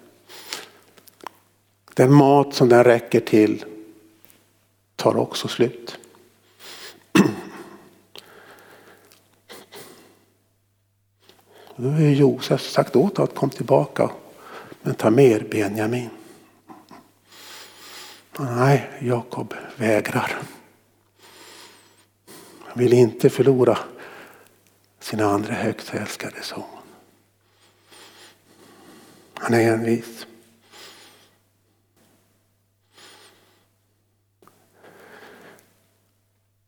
Den 1.94 2.12
mat 2.12 2.54
som 2.54 2.68
den 2.68 2.84
räcker 2.84 3.20
till 3.20 3.64
tar 4.96 5.16
också 5.16 5.48
slut. 5.48 5.98
Då 11.76 11.88
har 11.88 12.00
Josef 12.00 12.60
sagt 12.60 12.96
åt 12.96 13.18
att 13.18 13.34
kom 13.34 13.50
tillbaka 13.50 14.10
men 14.82 14.94
ta 14.94 15.10
med 15.10 15.24
er 15.24 15.46
Benjamin. 15.50 16.10
Nej, 18.38 18.90
Jakob 19.00 19.54
vägrar. 19.76 20.38
Han 22.72 22.82
vill 22.82 22.92
inte 22.92 23.30
förlora 23.30 23.78
sin 25.00 25.20
andra 25.20 25.54
högst 25.54 25.94
älskade 25.94 26.42
son. 26.42 26.64
Han 29.34 29.54
är 29.54 29.72
envis. 29.72 30.26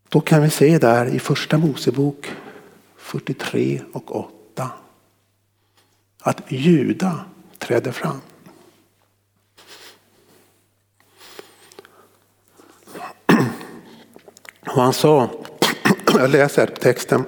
Då 0.09 0.21
kan 0.21 0.43
vi 0.43 0.51
se 0.51 0.79
där 0.79 1.07
i 1.07 1.19
första 1.19 1.59
Mosebok 1.59 2.33
43 2.97 3.83
och 3.93 4.17
8 4.17 4.71
att 6.21 6.53
Juda 6.53 7.25
träder 7.59 7.93
fram. 7.93 8.21
Och 14.67 14.83
han 14.83 14.93
sa, 14.93 15.44
jag 16.19 16.31
läser 16.31 16.67
texten. 16.67 17.25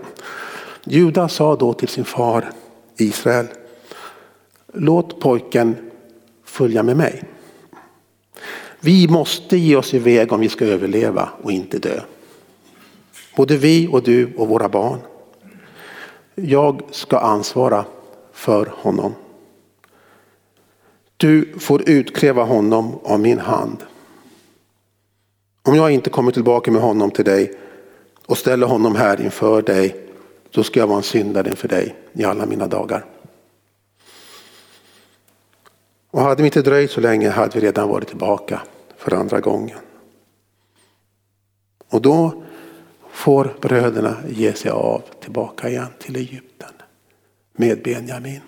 Juda 0.84 1.28
sa 1.28 1.56
då 1.56 1.72
till 1.72 1.88
sin 1.88 2.04
far 2.04 2.52
Israel, 2.96 3.46
låt 4.72 5.20
pojken 5.20 5.76
följa 6.44 6.82
med 6.82 6.96
mig. 6.96 7.22
Vi 8.80 9.08
måste 9.08 9.56
ge 9.56 9.76
oss 9.76 9.94
iväg 9.94 10.32
om 10.32 10.40
vi 10.40 10.48
ska 10.48 10.64
överleva 10.64 11.28
och 11.42 11.52
inte 11.52 11.78
dö. 11.78 12.00
Både 13.36 13.56
vi 13.56 13.88
och 13.92 14.02
du 14.02 14.34
och 14.36 14.48
våra 14.48 14.68
barn. 14.68 14.98
Jag 16.34 16.82
ska 16.90 17.18
ansvara 17.18 17.84
för 18.32 18.72
honom. 18.76 19.14
Du 21.16 21.54
får 21.58 21.88
utkräva 21.88 22.44
honom 22.44 22.98
av 23.04 23.20
min 23.20 23.38
hand. 23.38 23.76
Om 25.62 25.74
jag 25.74 25.90
inte 25.90 26.10
kommer 26.10 26.32
tillbaka 26.32 26.70
med 26.70 26.82
honom 26.82 27.10
till 27.10 27.24
dig 27.24 27.52
och 28.26 28.38
ställer 28.38 28.66
honom 28.66 28.96
här 28.96 29.20
inför 29.20 29.62
dig, 29.62 30.06
då 30.50 30.62
ska 30.62 30.80
jag 30.80 30.86
vara 30.86 30.98
en 30.98 31.02
syndare 31.02 31.50
inför 31.50 31.68
dig 31.68 31.96
i 32.12 32.24
alla 32.24 32.46
mina 32.46 32.66
dagar. 32.66 33.04
Och 36.10 36.20
hade 36.20 36.42
vi 36.42 36.46
inte 36.48 36.62
dröjt 36.62 36.90
så 36.90 37.00
länge 37.00 37.30
hade 37.30 37.60
vi 37.60 37.66
redan 37.66 37.88
varit 37.88 38.08
tillbaka 38.08 38.62
för 38.96 39.14
andra 39.14 39.40
gången. 39.40 39.78
Och 41.88 42.02
då 42.02 42.42
får 43.10 43.56
bröderna 43.60 44.16
ge 44.28 44.52
sig 44.52 44.70
av 44.70 45.02
tillbaka 45.20 45.68
igen 45.68 45.88
till 45.98 46.16
Egypten. 46.16 46.56
med 47.56 47.82
Benjamin. 47.82 48.40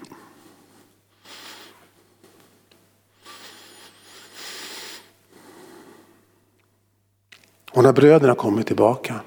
Och 7.73 7.83
när 7.83 7.93
bröderna 7.93 8.35
kommer 8.35 8.62
tillbaka 8.62 9.21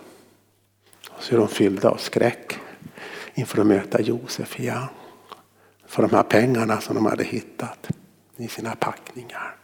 så 1.21 1.35
är 1.35 1.39
de 1.39 1.47
fyllda 1.47 1.89
av 1.89 1.97
skräck 1.97 2.59
inför 3.33 3.61
att 3.61 3.67
möta 3.67 4.01
Josef 4.01 4.59
igen. 4.59 4.87
För 5.85 6.01
de 6.01 6.15
här 6.15 6.23
pengarna 6.23 6.81
som 6.81 6.95
de 6.95 7.05
hade 7.05 7.23
hittat 7.23 7.89
i 8.37 8.47
sina 8.47 8.75
packningar. 8.75 9.55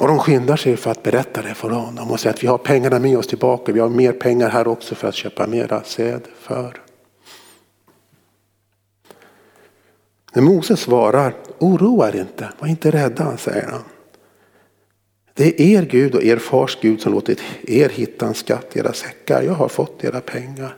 Och 0.00 0.08
de 0.08 0.18
skyndar 0.18 0.56
sig 0.56 0.76
för 0.76 0.90
att 0.90 1.02
berätta 1.02 1.42
det 1.42 1.54
för 1.54 1.70
honom 1.70 2.10
och 2.10 2.20
säger 2.20 2.34
att 2.34 2.42
vi 2.42 2.46
har 2.46 2.58
pengarna 2.58 2.98
med 2.98 3.18
oss 3.18 3.26
tillbaka. 3.26 3.72
Vi 3.72 3.80
har 3.80 3.88
mer 3.88 4.12
pengar 4.12 4.50
här 4.50 4.68
också 4.68 4.94
för 4.94 5.08
att 5.08 5.14
köpa 5.14 5.46
mera 5.46 5.82
säd 5.82 6.22
för. 6.38 6.82
När 10.32 10.42
Moses 10.42 10.80
svarar, 10.80 11.34
oroa 11.58 12.08
er 12.08 12.16
inte, 12.16 12.48
var 12.58 12.68
inte 12.68 12.90
rädda, 12.90 13.36
säger 13.36 13.66
han. 13.66 13.84
Det 15.38 15.60
är 15.60 15.78
er 15.78 15.82
Gud 15.82 16.14
och 16.14 16.22
er 16.22 16.38
fars 16.38 16.78
Gud 16.80 17.00
som 17.00 17.12
låtit 17.12 17.42
er 17.62 17.88
hitta 17.88 18.26
en 18.26 18.34
skatt 18.34 18.76
i 18.76 18.78
era 18.78 18.92
säckar. 18.92 19.42
Jag 19.42 19.52
har 19.52 19.68
fått 19.68 20.04
era 20.04 20.20
pengar. 20.20 20.76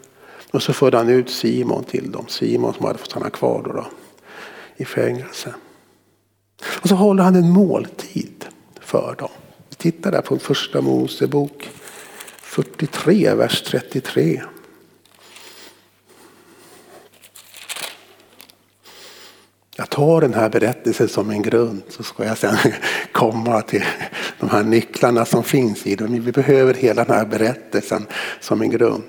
Och 0.51 0.63
så 0.63 0.73
förde 0.73 0.97
han 0.97 1.09
ut 1.09 1.31
Simon 1.31 1.85
till 1.85 2.13
dem. 2.13 2.25
Simon 2.29 2.75
som 2.75 2.85
hade 2.85 2.99
fått 2.99 3.11
stanna 3.11 3.31
kvar 3.31 3.63
då, 3.65 3.73
då 3.73 3.87
i 4.77 4.85
fängelse. 4.85 5.55
Och 6.83 6.89
så 6.89 6.95
håller 6.95 7.23
han 7.23 7.35
en 7.35 7.51
måltid 7.51 8.45
för 8.81 9.15
dem. 9.19 9.31
Titta 9.77 10.11
där 10.11 10.21
på 10.21 10.39
första 10.39 10.81
Mosebok 10.81 11.71
43, 12.43 13.35
vers 13.35 13.63
33. 13.63 14.43
Jag 19.77 19.91
tar 19.91 20.21
den 20.21 20.35
här 20.35 20.49
berättelsen 20.49 21.09
som 21.09 21.31
en 21.31 21.43
grund 21.43 21.83
så 21.89 22.03
ska 22.03 22.25
jag 22.25 22.39
sen 22.39 22.57
komma 23.13 23.63
till 23.63 23.85
de 24.41 24.49
här 24.49 24.63
nycklarna 24.63 25.25
som 25.25 25.45
finns 25.45 25.87
i 25.87 25.97
den. 25.97 26.25
Vi 26.25 26.33
behöver 26.33 26.75
hela 26.75 27.05
den 27.05 27.17
här 27.17 27.27
berättelsen 27.27 28.07
som 28.41 28.63
en 28.63 28.71
grund. 28.71 29.03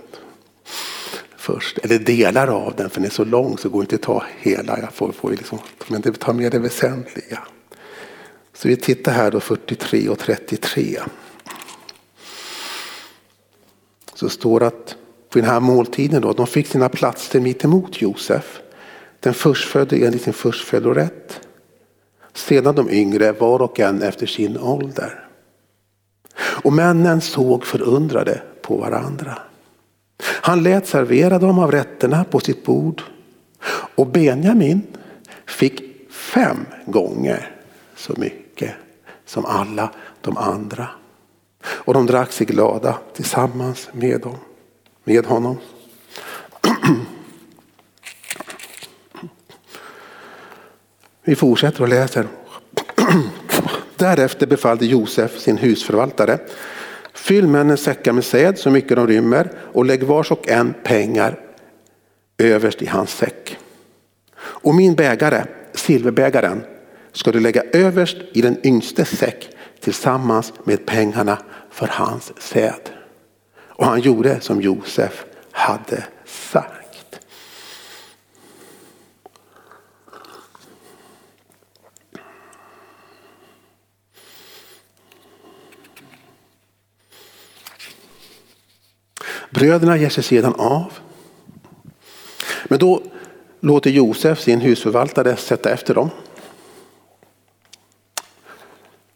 Först, 1.38 1.78
eller 1.78 2.00
delar 2.00 2.48
av 2.48 2.76
den, 2.76 2.90
för 2.90 3.02
den 3.02 3.06
är 3.06 3.14
så 3.14 3.26
lång 3.26 3.58
så 3.58 3.70
går 3.70 3.80
det 3.80 3.84
inte 3.84 3.96
att 3.96 4.02
ta 4.02 4.24
hela. 4.40 4.80
Jag 4.80 4.94
får, 4.94 5.12
får 5.12 5.32
liksom, 5.32 5.60
men 5.88 6.02
det 6.02 6.20
tar 6.20 6.34
med 6.34 6.52
det 6.52 6.60
väsentliga. 6.60 7.40
Så 8.54 8.68
vi 8.68 8.76
tittar 8.76 9.12
här 9.12 9.32
då 9.32 9.40
43 9.40 10.10
och 10.10 10.20
33. 10.20 11.00
Så 14.14 14.30
står 14.30 14.60
det 14.60 14.68
att 14.68 14.96
på 15.30 15.40
den 15.40 15.48
här 15.48 15.60
måltiden 15.60 16.22
då, 16.22 16.34
de 16.34 16.48
fick 16.48 16.68
sina 16.68 16.90
platser 16.90 17.40
mitt 17.40 17.64
emot 17.64 18.02
Josef. 18.02 18.60
Den 19.20 19.34
förstfödde 19.34 20.06
enligt 20.06 20.22
sin 20.22 20.34
förstfödorätt. 20.34 21.40
Sedan 22.34 22.76
de 22.76 22.90
yngre 22.90 23.32
var 23.32 23.62
och 23.62 23.80
en 23.80 24.02
efter 24.02 24.26
sin 24.26 24.58
ålder. 24.58 25.26
Och 26.64 26.74
männen 26.74 27.22
såg 27.22 27.66
förundrade 27.66 28.42
på 28.62 28.78
varandra. 28.78 29.38
Han 30.24 30.64
lät 30.64 30.88
servera 30.88 31.40
dem 31.40 31.60
av 31.60 31.72
rätterna 31.72 32.24
på 32.24 32.40
sitt 32.40 32.66
bord. 32.66 33.02
Och 33.96 34.08
Benjamin 34.08 34.82
fick 35.46 35.82
fem 36.12 36.66
gånger 36.86 37.56
så 37.96 38.14
mycket 38.18 38.72
som 39.26 39.46
alla 39.46 39.90
de 40.22 40.38
andra. 40.38 40.88
Och 41.64 41.94
de 41.94 42.06
drack 42.06 42.32
sig 42.32 42.48
glada 42.48 42.98
tillsammans 43.14 43.90
med, 43.94 44.22
dem, 44.22 44.38
med 45.04 45.26
honom. 45.26 45.58
Vi 51.24 51.36
fortsätter 51.36 51.82
och 51.82 51.90
läser. 51.90 52.28
Därefter 53.96 54.48
befallde 54.48 54.86
Josef 54.86 55.40
sin 55.40 55.58
husförvaltare. 55.58 56.40
Fyll 57.14 57.48
männens 57.48 57.84
säckar 57.84 58.14
med 58.14 58.26
säd 58.26 58.58
så 58.58 58.70
mycket 58.70 58.96
de 58.96 59.08
rymmer 59.08 59.52
och 59.74 59.86
lägg 59.86 60.04
vars 60.04 60.32
och 60.32 60.50
en 60.50 60.74
pengar 60.84 61.40
överst 62.38 62.82
i 62.82 62.86
hans 62.86 63.12
säck. 63.12 63.58
Och 64.38 64.76
min 64.76 64.96
bägare, 64.96 65.46
silverbägaren, 65.74 66.64
ska 67.12 67.32
du 67.32 67.40
lägga 67.40 67.64
överst 67.74 68.18
i 68.34 68.42
den 68.42 68.58
yngste 68.64 69.06
säck 69.06 69.50
tillsammans 69.80 70.54
med 70.64 70.86
pengarna 70.86 71.38
för 71.72 71.88
hans 71.92 72.42
säd. 72.42 72.90
Och 73.58 73.86
han 73.86 74.00
gjorde 74.00 74.40
som 74.40 74.62
Josef 74.62 75.26
hade 75.52 76.04
sagt. 76.26 76.81
Bröderna 89.52 89.98
ger 89.98 90.10
sig 90.10 90.24
sedan 90.24 90.54
av. 90.56 90.94
Men 92.64 92.80
då 92.80 93.04
låter 93.60 93.90
Josef 93.90 94.40
sin 94.40 94.62
husförvaltare 94.62 95.36
sätta 95.36 95.70
efter 95.70 95.94
dem. 95.96 96.10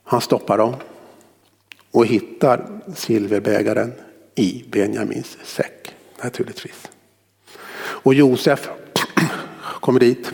Han 0.03 0.21
stoppar 0.21 0.57
dem 0.57 0.75
och 1.91 2.05
hittar 2.05 2.67
silverbägaren 2.95 3.93
i 4.35 4.65
Benjamins 4.71 5.37
säck 5.43 5.95
naturligtvis. 6.23 6.87
Och 7.77 8.13
Josef 8.13 8.69
kommer 9.79 9.99
dit. 9.99 10.31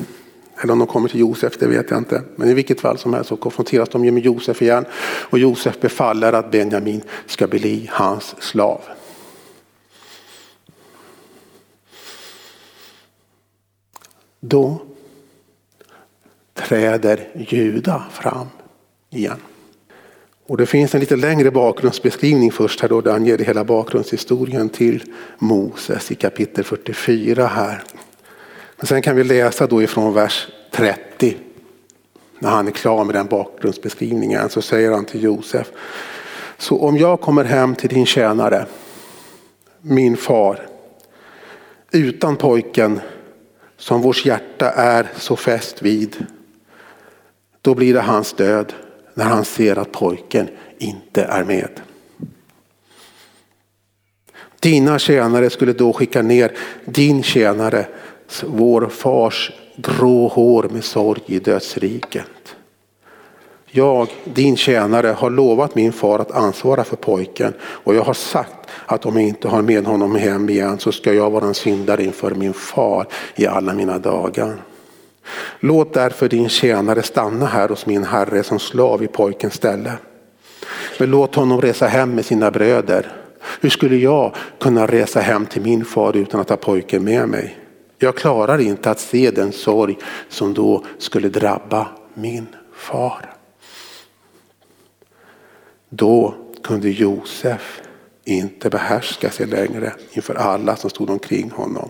Eller 0.63 0.73
om 0.73 0.79
de 0.79 0.87
kommer 0.87 1.09
till 1.09 1.19
Josef, 1.19 1.57
det 1.57 1.67
vet 1.67 1.89
jag 1.89 1.97
inte. 1.97 2.23
Men 2.35 2.49
i 2.49 2.53
vilket 2.53 2.81
fall 2.81 2.97
som 2.97 3.13
helst 3.13 3.29
så 3.29 3.35
konfronteras 3.35 3.89
de 3.89 4.01
med 4.01 4.23
Josef 4.23 4.61
igen. 4.61 4.85
Och 5.29 5.39
Josef 5.39 5.79
befaller 5.79 6.33
att 6.33 6.51
Benjamin 6.51 7.01
ska 7.25 7.47
bli 7.47 7.89
hans 7.91 8.35
slav. 8.39 8.81
Då 14.43 14.81
träder 16.53 17.27
Juda 17.33 18.03
fram 18.11 18.47
igen. 19.09 19.39
Och 20.47 20.57
det 20.57 20.65
finns 20.65 20.93
en 20.93 20.99
lite 20.99 21.15
längre 21.15 21.51
bakgrundsbeskrivning 21.51 22.51
först 22.51 22.81
här 22.81 22.89
då 22.89 23.01
där 23.01 23.11
han 23.11 23.25
ger 23.25 23.37
hela 23.37 23.63
bakgrundshistorien 23.63 24.69
till 24.69 25.03
Moses 25.37 26.11
i 26.11 26.15
kapitel 26.15 26.63
44 26.63 27.47
här. 27.47 27.83
Men 28.77 28.87
sen 28.87 29.01
kan 29.01 29.15
vi 29.15 29.23
läsa 29.23 29.67
då 29.67 29.83
ifrån 29.83 30.13
vers 30.13 30.47
30. 30.71 31.37
När 32.39 32.49
han 32.49 32.67
är 32.67 32.71
klar 32.71 33.03
med 33.03 33.15
den 33.15 33.27
bakgrundsbeskrivningen 33.27 34.49
så 34.49 34.61
säger 34.61 34.91
han 34.91 35.05
till 35.05 35.23
Josef. 35.23 35.71
Så 36.57 36.79
om 36.79 36.97
jag 36.97 37.21
kommer 37.21 37.43
hem 37.43 37.75
till 37.75 37.89
din 37.89 38.05
tjänare, 38.05 38.65
min 39.81 40.17
far, 40.17 40.67
utan 41.91 42.35
pojken 42.35 42.99
som 43.81 44.01
vårt 44.01 44.25
hjärta 44.25 44.71
är 44.71 45.07
så 45.17 45.35
fäst 45.35 45.81
vid. 45.81 46.25
Då 47.61 47.75
blir 47.75 47.93
det 47.93 48.01
hans 48.01 48.33
död 48.33 48.73
när 49.13 49.25
han 49.25 49.45
ser 49.45 49.79
att 49.79 49.91
pojken 49.91 50.49
inte 50.77 51.23
är 51.23 51.43
med. 51.43 51.69
Dina 54.59 54.99
tjänare 54.99 55.49
skulle 55.49 55.73
då 55.73 55.93
skicka 55.93 56.21
ner 56.21 56.57
din 56.85 57.23
tjänare, 57.23 57.87
vår 58.45 58.89
fars 58.89 59.51
grå 59.75 60.27
hår 60.27 60.69
med 60.71 60.83
sorg 60.83 61.21
i 61.25 61.39
dödsriket. 61.39 62.40
Jag, 63.73 64.07
din 64.23 64.57
tjänare, 64.57 65.07
har 65.07 65.29
lovat 65.29 65.75
min 65.75 65.93
far 65.93 66.19
att 66.19 66.31
ansvara 66.31 66.83
för 66.83 66.95
pojken 66.95 67.53
och 67.61 67.95
jag 67.95 68.03
har 68.03 68.13
sagt 68.13 68.69
att 68.85 69.05
om 69.05 69.15
jag 69.15 69.27
inte 69.27 69.47
har 69.47 69.61
med 69.61 69.85
honom 69.85 70.15
hem 70.15 70.49
igen 70.49 70.79
så 70.79 70.91
ska 70.91 71.13
jag 71.13 71.29
vara 71.29 71.45
en 71.45 71.53
syndare 71.53 72.03
inför 72.03 72.31
min 72.31 72.53
far 72.53 73.07
i 73.35 73.47
alla 73.47 73.73
mina 73.73 73.99
dagar. 73.99 74.55
Låt 75.59 75.93
därför 75.93 76.29
din 76.29 76.49
tjänare 76.49 77.03
stanna 77.03 77.45
här 77.45 77.69
hos 77.69 77.85
min 77.85 78.03
herre 78.03 78.43
som 78.43 78.59
slav 78.59 79.03
i 79.03 79.07
pojkens 79.07 79.53
ställe. 79.53 79.93
Men 80.99 81.11
låt 81.11 81.35
honom 81.35 81.61
resa 81.61 81.87
hem 81.87 82.15
med 82.15 82.25
sina 82.25 82.51
bröder. 82.51 83.11
Hur 83.61 83.69
skulle 83.69 83.95
jag 83.95 84.35
kunna 84.59 84.87
resa 84.87 85.19
hem 85.19 85.45
till 85.45 85.61
min 85.61 85.85
far 85.85 86.17
utan 86.17 86.41
att 86.41 86.49
ha 86.49 86.57
pojken 86.57 87.03
med 87.03 87.29
mig? 87.29 87.57
Jag 87.99 88.15
klarar 88.15 88.61
inte 88.61 88.91
att 88.91 88.99
se 88.99 89.31
den 89.31 89.51
sorg 89.51 89.97
som 90.29 90.53
då 90.53 90.83
skulle 90.97 91.29
drabba 91.29 91.87
min 92.13 92.47
far. 92.75 93.30
Då 95.93 96.35
kunde 96.63 96.89
Josef 96.89 97.81
inte 98.23 98.69
behärska 98.69 99.31
sig 99.31 99.47
längre 99.47 99.93
inför 100.11 100.35
alla 100.35 100.75
som 100.75 100.89
stod 100.89 101.09
omkring 101.09 101.51
honom. 101.51 101.89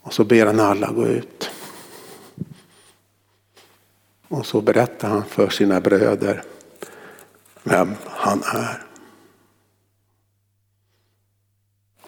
Och 0.00 0.14
så 0.14 0.24
ber 0.24 0.46
han 0.46 0.60
alla 0.60 0.92
gå 0.92 1.06
ut. 1.06 1.50
Och 4.28 4.46
så 4.46 4.60
berättar 4.60 5.08
han 5.08 5.24
för 5.24 5.48
sina 5.48 5.80
bröder 5.80 6.42
vem 7.62 7.94
han 8.06 8.42
är. 8.42 8.82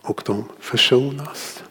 Och 0.03 0.23
de 0.27 0.45
försonas. 0.59 1.63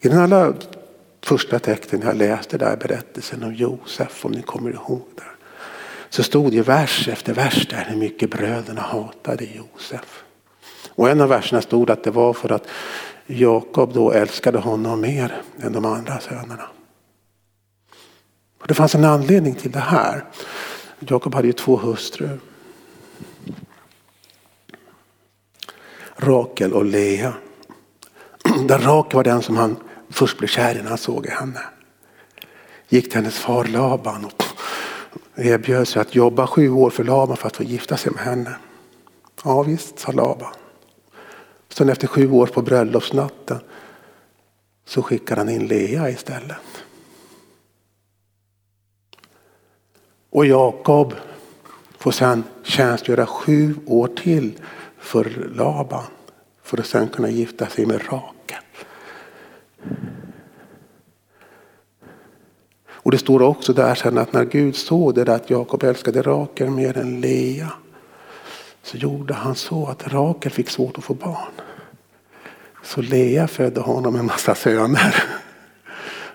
I 0.00 0.08
den 0.08 0.18
allra 0.18 0.54
första 1.22 1.58
texten 1.58 2.00
jag 2.04 2.16
läste 2.16 2.58
där 2.58 2.76
berättelsen 2.76 3.42
om 3.42 3.54
Josef, 3.54 4.24
om 4.24 4.32
ni 4.32 4.42
kommer 4.42 4.70
ihåg 4.70 5.02
det. 5.14 5.22
Så 6.08 6.22
stod 6.22 6.52
det 6.52 6.62
vers 6.62 7.08
efter 7.08 7.34
vers 7.34 7.66
där 7.66 7.86
hur 7.88 7.96
mycket 7.96 8.30
bröderna 8.30 8.80
hatade 8.80 9.44
Josef. 9.44 10.22
Och 10.88 11.10
en 11.10 11.20
av 11.20 11.28
verserna 11.28 11.62
stod 11.62 11.90
att 11.90 12.04
det 12.04 12.10
var 12.10 12.32
för 12.32 12.52
att 12.52 12.66
Jakob 13.26 13.94
då 13.94 14.12
älskade 14.12 14.58
honom 14.58 15.00
mer 15.00 15.42
än 15.60 15.72
de 15.72 15.84
andra 15.84 16.20
sönerna. 16.20 16.68
Och 18.60 18.68
det 18.68 18.74
fanns 18.74 18.94
en 18.94 19.04
anledning 19.04 19.54
till 19.54 19.70
det 19.70 19.78
här. 19.78 20.24
Jakob 20.98 21.34
hade 21.34 21.46
ju 21.46 21.52
två 21.52 21.76
hustrur. 21.76 22.40
Rakel 26.16 26.72
och 26.72 26.84
Lea. 26.84 27.34
Där 28.68 28.78
Rakel 28.78 29.16
var 29.16 29.24
den 29.24 29.42
som 29.42 29.56
han 29.56 29.76
först 30.12 30.38
blev 30.38 30.48
kär 30.48 30.74
i 30.74 30.82
när 30.82 30.88
han 30.88 30.98
såg 30.98 31.26
henne. 31.26 31.60
Gick 32.88 33.04
till 33.04 33.14
hennes 33.14 33.38
far 33.38 33.64
Laban 33.64 34.24
och 34.24 34.44
erbjöd 35.34 35.88
sig 35.88 36.02
att 36.02 36.14
jobba 36.14 36.46
sju 36.46 36.70
år 36.70 36.90
för 36.90 37.04
Laban 37.04 37.36
för 37.36 37.46
att 37.46 37.56
få 37.56 37.62
gifta 37.62 37.96
sig 37.96 38.12
med 38.12 38.22
henne. 38.24 38.56
Ja 39.44 39.62
visst, 39.62 39.98
sa 39.98 40.12
Laban. 40.12 40.52
Sen 41.68 41.88
efter 41.88 42.06
sju 42.06 42.30
år 42.30 42.46
på 42.46 42.62
bröllopsnatten 42.62 43.58
så 44.84 45.02
skickade 45.02 45.40
han 45.40 45.48
in 45.48 45.66
Lea 45.66 46.10
istället. 46.10 46.84
Och 50.30 50.46
Jakob 50.46 51.14
får 51.98 52.10
sedan 52.10 52.44
tjänstgöra 52.62 53.26
sju 53.26 53.74
år 53.86 54.06
till 54.06 54.58
för 54.98 55.50
Laban 55.54 56.04
för 56.62 56.78
att 56.78 56.86
sedan 56.86 57.08
kunna 57.08 57.30
gifta 57.30 57.66
sig 57.66 57.86
med 57.86 58.12
Rak. 58.12 58.41
Och 63.02 63.10
det 63.10 63.18
står 63.18 63.42
också 63.42 63.72
där 63.72 63.94
sen 63.94 64.18
att 64.18 64.32
när 64.32 64.44
Gud 64.44 64.76
såg 64.76 65.14
det 65.14 65.34
att 65.34 65.50
Jakob 65.50 65.82
älskade 65.82 66.22
Rakel 66.22 66.70
mer 66.70 66.98
än 66.98 67.20
Lea 67.20 67.72
så 68.82 68.96
gjorde 68.96 69.34
han 69.34 69.54
så 69.54 69.86
att 69.86 70.12
Rakel 70.12 70.52
fick 70.52 70.70
svårt 70.70 70.98
att 70.98 71.04
få 71.04 71.14
barn. 71.14 71.52
Så 72.82 73.02
Lea 73.02 73.48
födde 73.48 73.80
honom 73.80 74.16
en 74.16 74.26
massa 74.26 74.54
söner. 74.54 75.24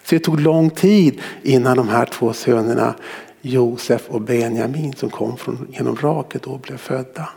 Så 0.04 0.16
det 0.16 0.20
tog 0.20 0.40
lång 0.40 0.70
tid 0.70 1.22
innan 1.44 1.78
de 1.78 1.90
här 1.90 2.06
två 2.06 2.34
sönerna 2.34 2.96
Josef 3.42 4.10
och 4.10 4.22
Benjamin 4.22 4.94
som 4.94 5.10
kom 5.10 5.38
från, 5.38 5.68
genom 5.74 5.96
Rakel 5.96 6.42
då 6.44 6.58
blev 6.58 6.78
födda. 6.78 7.30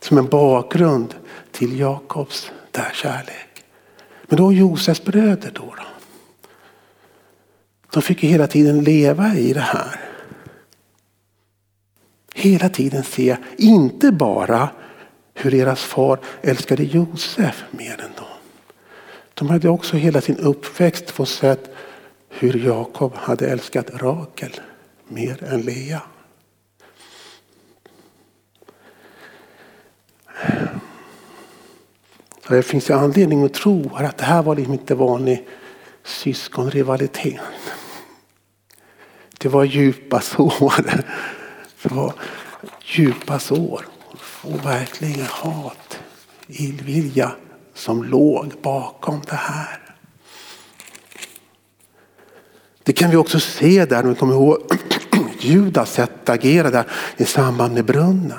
Som 0.00 0.18
en 0.18 0.26
bakgrund 0.26 1.14
till 1.52 1.78
Jakobs 1.80 2.52
där 2.70 2.90
kärlek. 2.94 3.64
Men 4.26 4.36
då 4.36 4.52
Josefs 4.52 5.04
bröder 5.04 5.50
då, 5.54 5.74
då. 5.76 5.93
De 7.94 8.02
fick 8.02 8.22
ju 8.22 8.28
hela 8.28 8.46
tiden 8.46 8.84
leva 8.84 9.34
i 9.34 9.52
det 9.52 9.60
här. 9.60 10.00
Hela 12.34 12.68
tiden 12.68 13.04
se, 13.04 13.36
inte 13.56 14.12
bara 14.12 14.68
hur 15.34 15.50
deras 15.50 15.82
far 15.82 16.18
älskade 16.42 16.82
Josef 16.82 17.64
mer 17.70 17.92
än 17.92 18.12
dem. 18.16 18.26
De 19.34 19.50
hade 19.50 19.68
också 19.68 19.96
hela 19.96 20.20
sin 20.20 20.36
uppväxt 20.36 21.10
fått 21.10 21.28
sett 21.28 21.74
hur 22.28 22.66
Jakob 22.66 23.14
hade 23.14 23.46
älskat 23.50 23.90
Rakel 23.90 24.60
mer 25.08 25.44
än 25.44 25.60
Lea. 25.60 26.02
Det 32.48 32.62
finns 32.62 32.90
anledning 32.90 33.44
att 33.44 33.54
tro 33.54 33.90
att 33.94 34.18
det 34.18 34.24
här 34.24 34.42
var 34.42 34.56
liksom 34.56 34.72
inte 34.72 34.94
vanlig 34.94 35.48
syskonrivalitet. 36.04 37.40
Det 39.44 39.50
var 39.50 39.64
djupa 39.64 40.20
sår. 40.20 40.74
Det 41.82 41.94
var 41.94 42.12
djupa 42.84 43.38
sår 43.38 43.86
och 44.42 44.66
verkligen 44.66 45.26
hat, 45.30 45.98
illvilja 46.48 47.32
som 47.74 48.04
låg 48.04 48.52
bakom 48.62 49.20
det 49.30 49.36
här. 49.36 49.80
Det 52.82 52.92
kan 52.92 53.10
vi 53.10 53.16
också 53.16 53.40
se 53.40 53.84
där, 53.84 54.02
om 54.02 54.08
vi 54.08 54.14
kommer 54.14 54.34
ihåg 54.34 54.58
Judas 55.40 55.92
sätt 55.92 56.10
att 56.22 56.28
agera 56.28 56.70
där 56.70 56.86
i 57.16 57.24
samband 57.24 57.74
med 57.74 57.84
brunnen. 57.84 58.38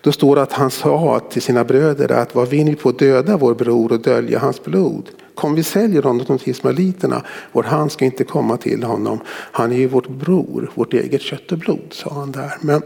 Då 0.00 0.12
står 0.12 0.36
det 0.36 0.42
att 0.42 0.52
han 0.52 0.70
sa 0.70 1.20
till 1.30 1.42
sina 1.42 1.64
bröder 1.64 2.12
att 2.12 2.34
vad 2.34 2.48
vinner 2.48 2.70
vi 2.70 2.76
på 2.76 2.88
att 2.88 2.98
döda 2.98 3.36
vår 3.36 3.54
bror 3.54 3.92
och 3.92 4.00
dölja 4.00 4.38
hans 4.38 4.64
blod? 4.64 5.10
Kom 5.38 5.54
vi 5.54 5.62
säljer 5.62 6.02
honom 6.02 6.38
till 6.38 6.50
ismaeliterna, 6.50 7.24
vår 7.52 7.62
hand 7.62 7.92
ska 7.92 8.04
inte 8.04 8.24
komma 8.24 8.56
till 8.56 8.82
honom. 8.82 9.20
Han 9.28 9.72
är 9.72 9.76
ju 9.76 9.86
vårt 9.86 10.08
bror, 10.08 10.70
vårt 10.74 10.94
eget 10.94 11.22
kött 11.22 11.52
och 11.52 11.58
blod, 11.58 11.88
sa 11.90 12.14
han 12.14 12.32
där. 12.32 12.52
Men 12.60 12.82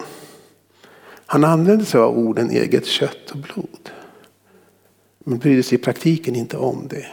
han 1.27 1.45
använde 1.45 1.85
sig 1.85 2.01
av 2.01 2.19
orden 2.19 2.51
eget 2.51 2.87
kött 2.87 3.31
och 3.31 3.37
blod. 3.37 3.91
Men 5.25 5.39
brydde 5.39 5.63
sig 5.63 5.79
i 5.79 5.83
praktiken 5.83 6.37
inte 6.37 6.57
om 6.57 6.89
det. 6.91 7.07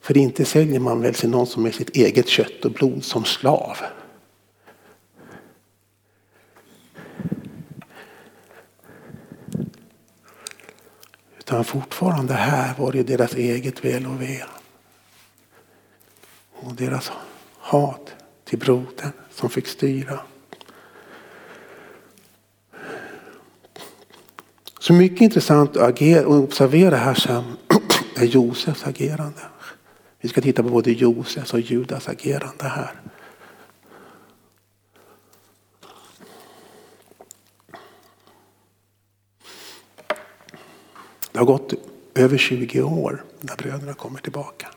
För 0.00 0.16
inte 0.16 0.44
säljer 0.44 0.80
man 0.80 1.02
väl 1.02 1.14
till 1.14 1.30
någon 1.30 1.46
som 1.46 1.66
är 1.66 1.70
sitt 1.70 1.96
eget 1.96 2.28
kött 2.28 2.64
och 2.64 2.72
blod 2.72 3.04
som 3.04 3.24
slav. 3.24 3.76
Utan 11.48 11.64
fortfarande 11.64 12.34
här 12.34 12.74
var 12.78 12.92
det 12.92 13.02
deras 13.02 13.34
eget 13.34 13.84
väl 13.84 14.06
och 14.06 14.22
ve. 14.22 14.42
Och 16.52 16.74
deras 16.74 17.12
hat 17.58 18.14
till 18.44 18.58
brodern 18.58 19.12
som 19.30 19.50
fick 19.50 19.66
styra. 19.66 20.20
Så 24.78 24.92
mycket 24.92 25.20
intressant 25.20 25.76
att 25.76 26.02
observera 26.26 26.96
här 26.96 27.14
sen 27.14 27.44
är 28.16 28.24
Josefs 28.24 28.86
agerande. 28.86 29.40
Vi 30.20 30.28
ska 30.28 30.40
titta 30.40 30.62
på 30.62 30.68
både 30.68 30.90
Josefs 30.90 31.54
och 31.54 31.60
Judas 31.60 32.08
agerande 32.08 32.64
här. 32.64 33.00
Det 41.38 41.42
har 41.42 41.46
gått 41.46 41.72
över 42.14 42.38
20 42.38 42.82
år 42.82 43.24
när 43.40 43.56
bröderna 43.56 43.94
kommer 43.94 44.18
tillbaka. 44.18 44.68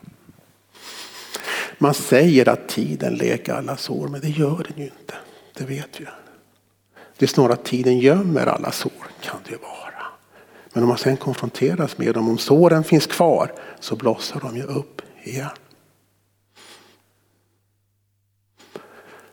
Man 1.78 1.94
säger 1.94 2.48
att 2.48 2.68
tiden 2.68 3.14
leker 3.14 3.52
alla 3.52 3.76
sår, 3.76 4.08
men 4.08 4.20
det 4.20 4.28
gör 4.28 4.66
den 4.68 4.78
ju 4.78 4.84
inte. 4.84 5.14
Det 5.54 5.64
vet 5.64 6.00
vi. 6.00 6.06
Det 7.18 7.24
är 7.24 7.28
snarare 7.28 7.52
att 7.52 7.64
tiden 7.64 7.98
gömmer 7.98 8.46
alla 8.46 8.72
sår, 8.72 9.06
kan 9.20 9.36
det 9.48 9.56
vara. 9.56 10.06
Men 10.72 10.82
om 10.82 10.88
man 10.88 10.98
sen 10.98 11.16
konfronteras 11.16 11.98
med 11.98 12.14
dem, 12.14 12.28
om 12.28 12.38
såren 12.38 12.84
finns 12.84 13.06
kvar, 13.06 13.52
så 13.80 13.96
blossar 13.96 14.40
de 14.40 14.56
ju 14.56 14.62
upp 14.62 15.02
igen. 15.22 15.50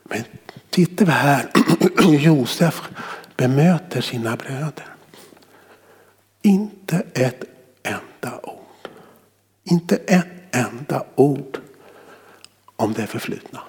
Men 0.02 0.24
tittar 0.70 1.06
vi 1.06 1.12
här 1.12 1.50
hur 1.98 2.18
Josef 2.18 2.82
bemöter 3.36 4.00
sina 4.00 4.36
bröder. 4.36 4.90
Inte 6.42 7.06
ett 7.14 7.44
enda 7.82 8.40
ord. 8.42 8.88
Inte 9.64 9.96
ett 9.96 10.26
enda 10.56 11.06
ord 11.14 11.60
om 12.76 12.92
det 12.92 13.06
förflutna. 13.06 13.62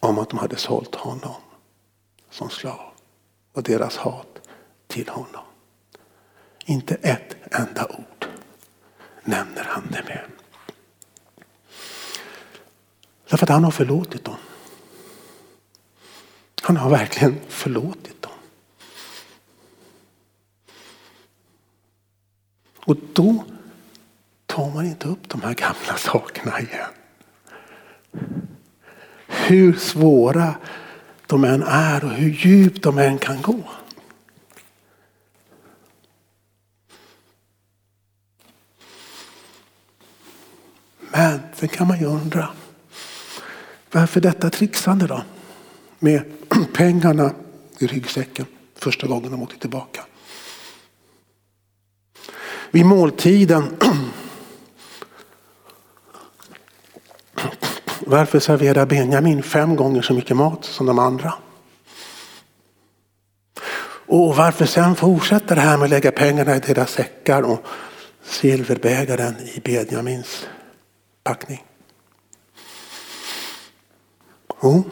Om 0.00 0.18
att 0.18 0.30
de 0.30 0.38
hade 0.38 0.56
sålt 0.56 0.94
honom 0.94 1.40
som 2.30 2.50
slav 2.50 2.92
och 3.52 3.62
deras 3.62 3.96
hat 3.96 4.48
till 4.86 5.08
honom. 5.08 5.44
Inte 6.64 6.94
ett 6.94 7.36
enda 7.50 7.86
ord 7.86 8.26
nämner 9.24 9.64
han 9.64 9.88
det 9.90 10.02
med. 10.08 10.24
Därför 13.28 13.46
att 13.46 13.50
han 13.50 13.64
har 13.64 13.70
förlåtit 13.70 14.24
dem. 14.24 14.36
Han 16.62 16.76
har 16.76 16.90
verkligen 16.90 17.40
förlåtit 17.48 18.22
dem. 18.22 18.32
Och 22.84 22.96
då 23.12 23.44
tar 24.46 24.70
man 24.70 24.86
inte 24.86 25.08
upp 25.08 25.28
de 25.28 25.42
här 25.42 25.54
gamla 25.54 25.96
sakerna 25.98 26.60
igen. 26.60 26.90
Hur 29.26 29.72
svåra 29.72 30.54
de 31.26 31.44
än 31.44 31.62
är 31.62 32.04
och 32.04 32.10
hur 32.10 32.30
djupt 32.30 32.82
de 32.82 32.98
än 32.98 33.18
kan 33.18 33.42
gå. 33.42 33.62
Men 40.98 41.40
sen 41.54 41.68
kan 41.68 41.88
man 41.88 41.98
ju 41.98 42.06
undra. 42.06 42.48
Varför 43.92 44.20
detta 44.20 44.50
trixande 44.50 45.06
då? 45.06 45.22
Med 45.98 46.22
pengarna 46.74 47.34
i 47.78 47.86
ryggsäcken 47.86 48.46
första 48.74 49.06
gången 49.06 49.30
de 49.30 49.42
åkte 49.42 49.58
tillbaka 49.58 50.04
vid 52.74 52.86
måltiden. 52.86 53.76
Varför 58.00 58.40
serverar 58.40 58.86
Benjamin 58.86 59.42
fem 59.42 59.76
gånger 59.76 60.02
så 60.02 60.14
mycket 60.14 60.36
mat 60.36 60.64
som 60.64 60.86
de 60.86 60.98
andra? 60.98 61.34
Och 64.06 64.36
varför 64.36 64.66
sen 64.66 64.96
fortsätter 64.96 65.54
det 65.54 65.60
här 65.60 65.76
med 65.76 65.84
att 65.84 65.90
lägga 65.90 66.12
pengarna 66.12 66.56
i 66.56 66.58
deras 66.58 66.90
säckar 66.90 67.42
och 67.42 67.66
silverbägaren 68.24 69.34
i 69.54 69.60
Benjamins 69.60 70.46
packning? 71.24 71.64
Jo, 74.62 74.84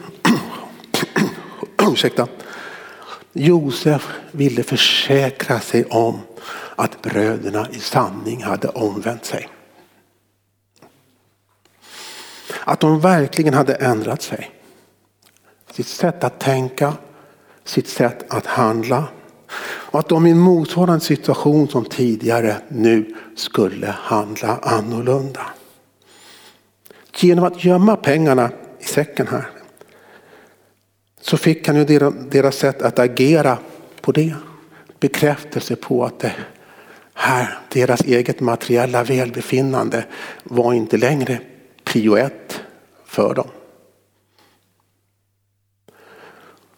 ursäkta. 1.91 2.27
Josef 3.33 4.07
ville 4.31 4.63
försäkra 4.63 5.59
sig 5.59 5.85
om 5.85 6.21
att 6.75 7.01
bröderna 7.01 7.67
i 7.71 7.79
sanning 7.79 8.43
hade 8.43 8.67
omvänt 8.67 9.25
sig. 9.25 9.49
Att 12.65 12.79
de 12.79 12.99
verkligen 12.99 13.53
hade 13.53 13.73
ändrat 13.73 14.21
sig. 14.21 14.51
Sitt 15.71 15.87
sätt 15.87 16.23
att 16.23 16.39
tänka, 16.39 16.93
sitt 17.63 17.87
sätt 17.87 18.33
att 18.33 18.45
handla. 18.45 19.07
Och 19.63 19.99
att 19.99 20.09
de 20.09 20.27
i 20.27 20.31
en 20.31 20.39
motsvarande 20.39 21.05
situation 21.05 21.67
som 21.67 21.85
tidigare 21.85 22.57
nu 22.67 23.15
skulle 23.35 23.87
handla 23.87 24.57
annorlunda. 24.57 25.45
Genom 27.15 27.45
att 27.45 27.63
gömma 27.63 27.95
pengarna 27.95 28.49
i 28.79 28.83
säcken 28.83 29.27
här 29.27 29.49
så 31.21 31.37
fick 31.37 31.67
han 31.67 31.75
ju 31.75 31.85
deras 32.29 32.55
sätt 32.55 32.81
att 32.81 32.99
agera 32.99 33.57
på 34.01 34.11
det. 34.11 34.35
Bekräftelse 34.99 35.75
på 35.75 36.05
att 36.05 36.19
det 36.19 36.33
här, 37.13 37.59
deras 37.69 38.01
eget 38.01 38.39
materiella 38.39 39.03
välbefinnande 39.03 40.05
var 40.43 40.73
inte 40.73 40.97
längre 40.97 41.39
prio 41.83 42.17
ett 42.17 42.61
för 43.05 43.33
dem. 43.33 43.49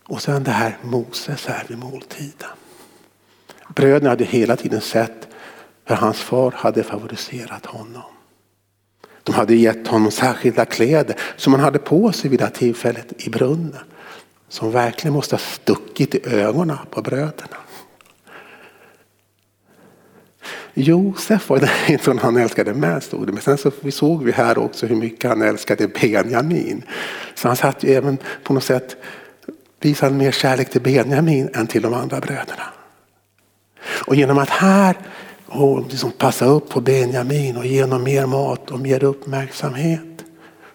Och 0.07 0.21
sen 0.21 0.43
det 0.43 0.51
här 0.51 0.77
Moses 0.83 1.45
här 1.45 1.65
vid 1.67 1.77
måltiden. 1.77 2.49
Bröderna 3.75 4.09
hade 4.09 4.23
hela 4.23 4.55
tiden 4.55 4.81
sett 4.81 5.27
hur 5.85 5.95
hans 5.95 6.17
far 6.17 6.51
hade 6.51 6.83
favoriserat 6.83 7.65
honom. 7.65 8.03
De 9.23 9.35
hade 9.35 9.55
gett 9.55 9.87
honom 9.87 10.11
särskilda 10.11 10.65
kläder 10.65 11.15
som 11.35 11.53
han 11.53 11.61
hade 11.61 11.79
på 11.79 12.11
sig 12.11 12.29
vid 12.29 12.39
det 12.39 12.45
här 12.45 12.51
tillfället 12.51 13.27
i 13.27 13.29
brunnen. 13.29 13.83
Som 14.49 14.71
verkligen 14.71 15.13
måste 15.13 15.35
ha 15.35 15.39
stuckit 15.39 16.15
i 16.15 16.29
ögonen 16.29 16.77
på 16.91 17.01
bröderna. 17.01 17.57
Josef 20.77 21.49
var 21.49 21.59
den 21.59 21.99
som 22.03 22.17
han 22.17 22.37
älskade 22.37 22.73
mest. 22.73 23.13
Men 23.13 23.41
sen 23.41 23.57
så 23.57 23.71
såg 23.91 24.23
vi 24.23 24.31
här 24.31 24.57
också 24.57 24.85
hur 24.85 24.95
mycket 24.95 25.29
han 25.29 25.41
älskade 25.41 25.87
Benjamin. 25.87 26.83
Så 27.35 27.47
han 27.47 27.57
satt 27.57 27.83
ju 27.83 27.93
även 27.93 28.17
på 28.43 28.53
något 28.53 28.63
sätt 28.63 28.95
visade 29.79 30.15
mer 30.15 30.31
kärlek 30.31 30.69
till 30.69 30.81
Benjamin 30.81 31.49
än 31.53 31.67
till 31.67 31.81
de 31.81 31.93
andra 31.93 32.19
bröderna. 32.19 32.63
Och 34.07 34.15
genom 34.15 34.37
att 34.37 34.49
här 34.49 34.97
och 35.45 35.87
liksom 35.89 36.11
passa 36.11 36.45
upp 36.45 36.69
på 36.69 36.81
Benjamin 36.81 37.57
och 37.57 37.65
ge 37.65 37.81
honom 37.81 38.03
mer 38.03 38.25
mat 38.25 38.71
och 38.71 38.79
mer 38.79 39.03
uppmärksamhet 39.03 40.25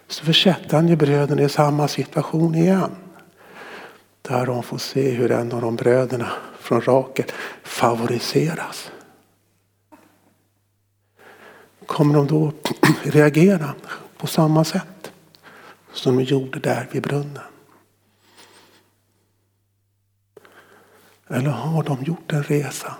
så 0.07 0.25
försätter 0.25 0.75
han 0.75 0.87
ju 0.87 0.95
bröderna 0.95 1.41
i 1.41 1.49
samma 1.49 1.87
situation 1.87 2.55
igen. 2.55 2.91
Där 4.21 4.45
de 4.45 4.63
får 4.63 4.77
se 4.77 5.09
hur 5.09 5.31
en 5.31 5.51
av 5.51 5.61
de 5.61 5.75
bröderna 5.75 6.27
från 6.59 6.81
Rakel 6.81 7.25
favoriseras. 7.63 8.91
Kommer 11.91 12.15
de 12.15 12.27
då 12.27 12.51
reagera 13.03 13.75
på 14.17 14.27
samma 14.27 14.63
sätt 14.63 15.11
som 15.93 16.17
de 16.17 16.23
gjorde 16.23 16.59
där 16.59 16.87
vid 16.91 17.03
brunnen? 17.03 17.43
Eller 21.27 21.49
har 21.49 21.83
de 21.83 22.03
gjort 22.03 22.31
en 22.31 22.43
resa? 22.43 22.95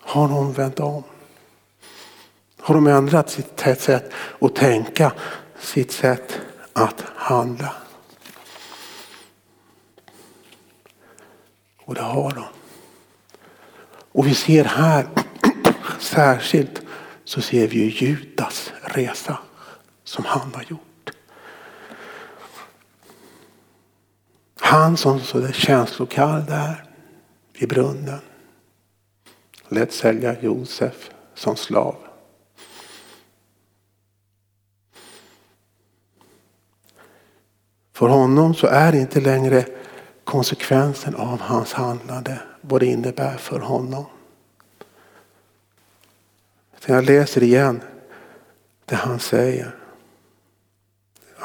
Har 0.00 0.28
de 0.28 0.52
vänt 0.52 0.80
om? 0.80 1.02
Har 2.60 2.74
de 2.74 2.86
ändrat 2.86 3.30
sitt 3.30 3.60
sätt 3.60 4.12
att 4.40 4.54
tänka, 4.54 5.12
sitt 5.60 5.92
sätt 5.92 6.40
att 6.72 7.04
handla? 7.14 7.72
Och 11.84 11.94
det 11.94 12.02
har 12.02 12.30
de. 12.30 12.44
Och 14.12 14.26
vi 14.26 14.34
ser 14.34 14.64
här 14.64 15.06
särskilt 16.02 16.82
så 17.24 17.40
ser 17.40 17.68
vi 17.68 17.84
ju 17.84 18.06
Judas 18.06 18.72
resa 18.82 19.38
som 20.04 20.24
han 20.24 20.54
har 20.54 20.62
gjort. 20.62 21.10
Han 24.60 24.96
som 24.96 25.20
så 25.20 25.38
där 25.38 25.52
känslokall 25.52 26.44
där 26.44 26.84
vid 27.58 27.68
brunnen 27.68 28.20
lät 29.68 29.92
sälja 29.92 30.40
Josef 30.40 31.10
som 31.34 31.56
slav. 31.56 31.96
För 37.92 38.08
honom 38.08 38.54
så 38.54 38.66
är 38.66 38.94
inte 38.94 39.20
längre 39.20 39.66
konsekvensen 40.24 41.14
av 41.14 41.40
hans 41.40 41.72
handlande 41.72 42.40
vad 42.60 42.80
det 42.80 42.86
innebär 42.86 43.36
för 43.36 43.60
honom. 43.60 44.04
Så 46.80 46.92
jag 46.92 47.04
läser 47.04 47.42
igen 47.42 47.80
det 48.84 48.94
han 48.94 49.18
säger. 49.18 49.74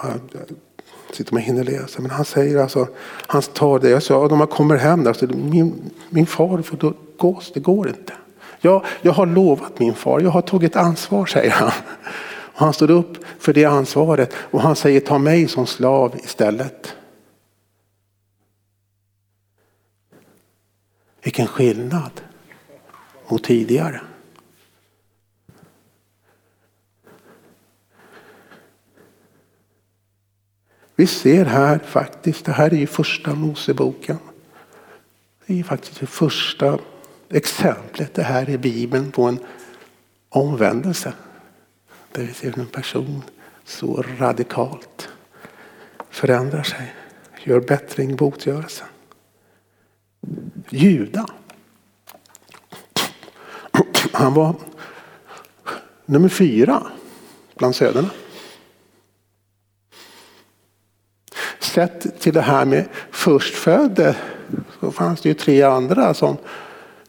Jag 0.03 0.19
sitter 1.13 1.33
man 1.33 1.41
hinner 1.41 1.63
läsa. 1.63 2.01
Men 2.01 2.11
han 2.11 2.25
säger 2.25 2.57
alltså, 2.57 2.87
han 3.27 3.41
tar 3.41 3.79
det. 3.79 3.89
Jag 3.89 4.03
sa, 4.03 4.27
när 4.27 4.35
man 4.35 4.47
kommer 4.47 4.75
hem, 4.75 5.07
alltså, 5.07 5.27
min, 5.27 5.91
min 6.09 6.25
far 6.25 6.61
får 6.61 6.93
gås, 7.17 7.51
det 7.53 7.59
går 7.59 7.89
inte. 7.89 8.13
Jag, 8.59 8.85
jag 9.01 9.11
har 9.11 9.25
lovat 9.25 9.79
min 9.79 9.93
far, 9.93 10.19
jag 10.19 10.29
har 10.29 10.41
tagit 10.41 10.75
ansvar 10.75 11.25
säger 11.25 11.51
han. 11.51 11.71
Och 12.53 12.59
han 12.59 12.73
står 12.73 12.91
upp 12.91 13.17
för 13.39 13.53
det 13.53 13.65
ansvaret 13.65 14.33
och 14.35 14.61
han 14.61 14.75
säger 14.75 14.99
ta 14.99 15.17
mig 15.17 15.47
som 15.47 15.67
slav 15.67 16.15
istället. 16.23 16.95
Vilken 21.23 21.47
skillnad 21.47 22.21
mot 23.27 23.43
tidigare. 23.43 24.01
Vi 31.01 31.07
ser 31.07 31.45
här 31.45 31.79
faktiskt, 31.79 32.45
det 32.45 32.51
här 32.51 32.73
är 32.73 32.77
ju 32.77 32.87
första 32.87 33.35
Moseboken. 33.35 34.17
Det 35.45 35.59
är 35.59 35.63
faktiskt 35.63 35.99
det 35.99 36.05
första 36.05 36.79
exemplet 37.29 38.13
det 38.13 38.23
här 38.23 38.49
i 38.49 38.57
Bibeln 38.57 39.11
på 39.11 39.23
en 39.23 39.39
omvändelse. 40.29 41.13
Där 42.11 42.23
vi 42.23 42.33
ser 42.33 42.51
hur 42.51 42.59
en 42.59 42.67
person 42.67 43.23
så 43.65 44.03
radikalt 44.17 45.09
förändrar 46.09 46.63
sig, 46.63 46.95
gör 47.43 47.59
bättring, 47.59 48.15
botgörelse. 48.15 48.83
Juda. 50.69 51.25
Han 54.11 54.33
var 54.33 54.55
nummer 56.05 56.29
fyra 56.29 56.83
bland 57.55 57.75
söderna. 57.75 58.09
Sett 61.73 62.19
till 62.19 62.33
det 62.33 62.41
här 62.41 62.65
med 62.65 62.85
förstfödde 63.11 64.15
så 64.79 64.91
fanns 64.91 65.21
det 65.21 65.29
ju 65.29 65.35
tre 65.35 65.61
andra 65.61 66.13
som 66.13 66.37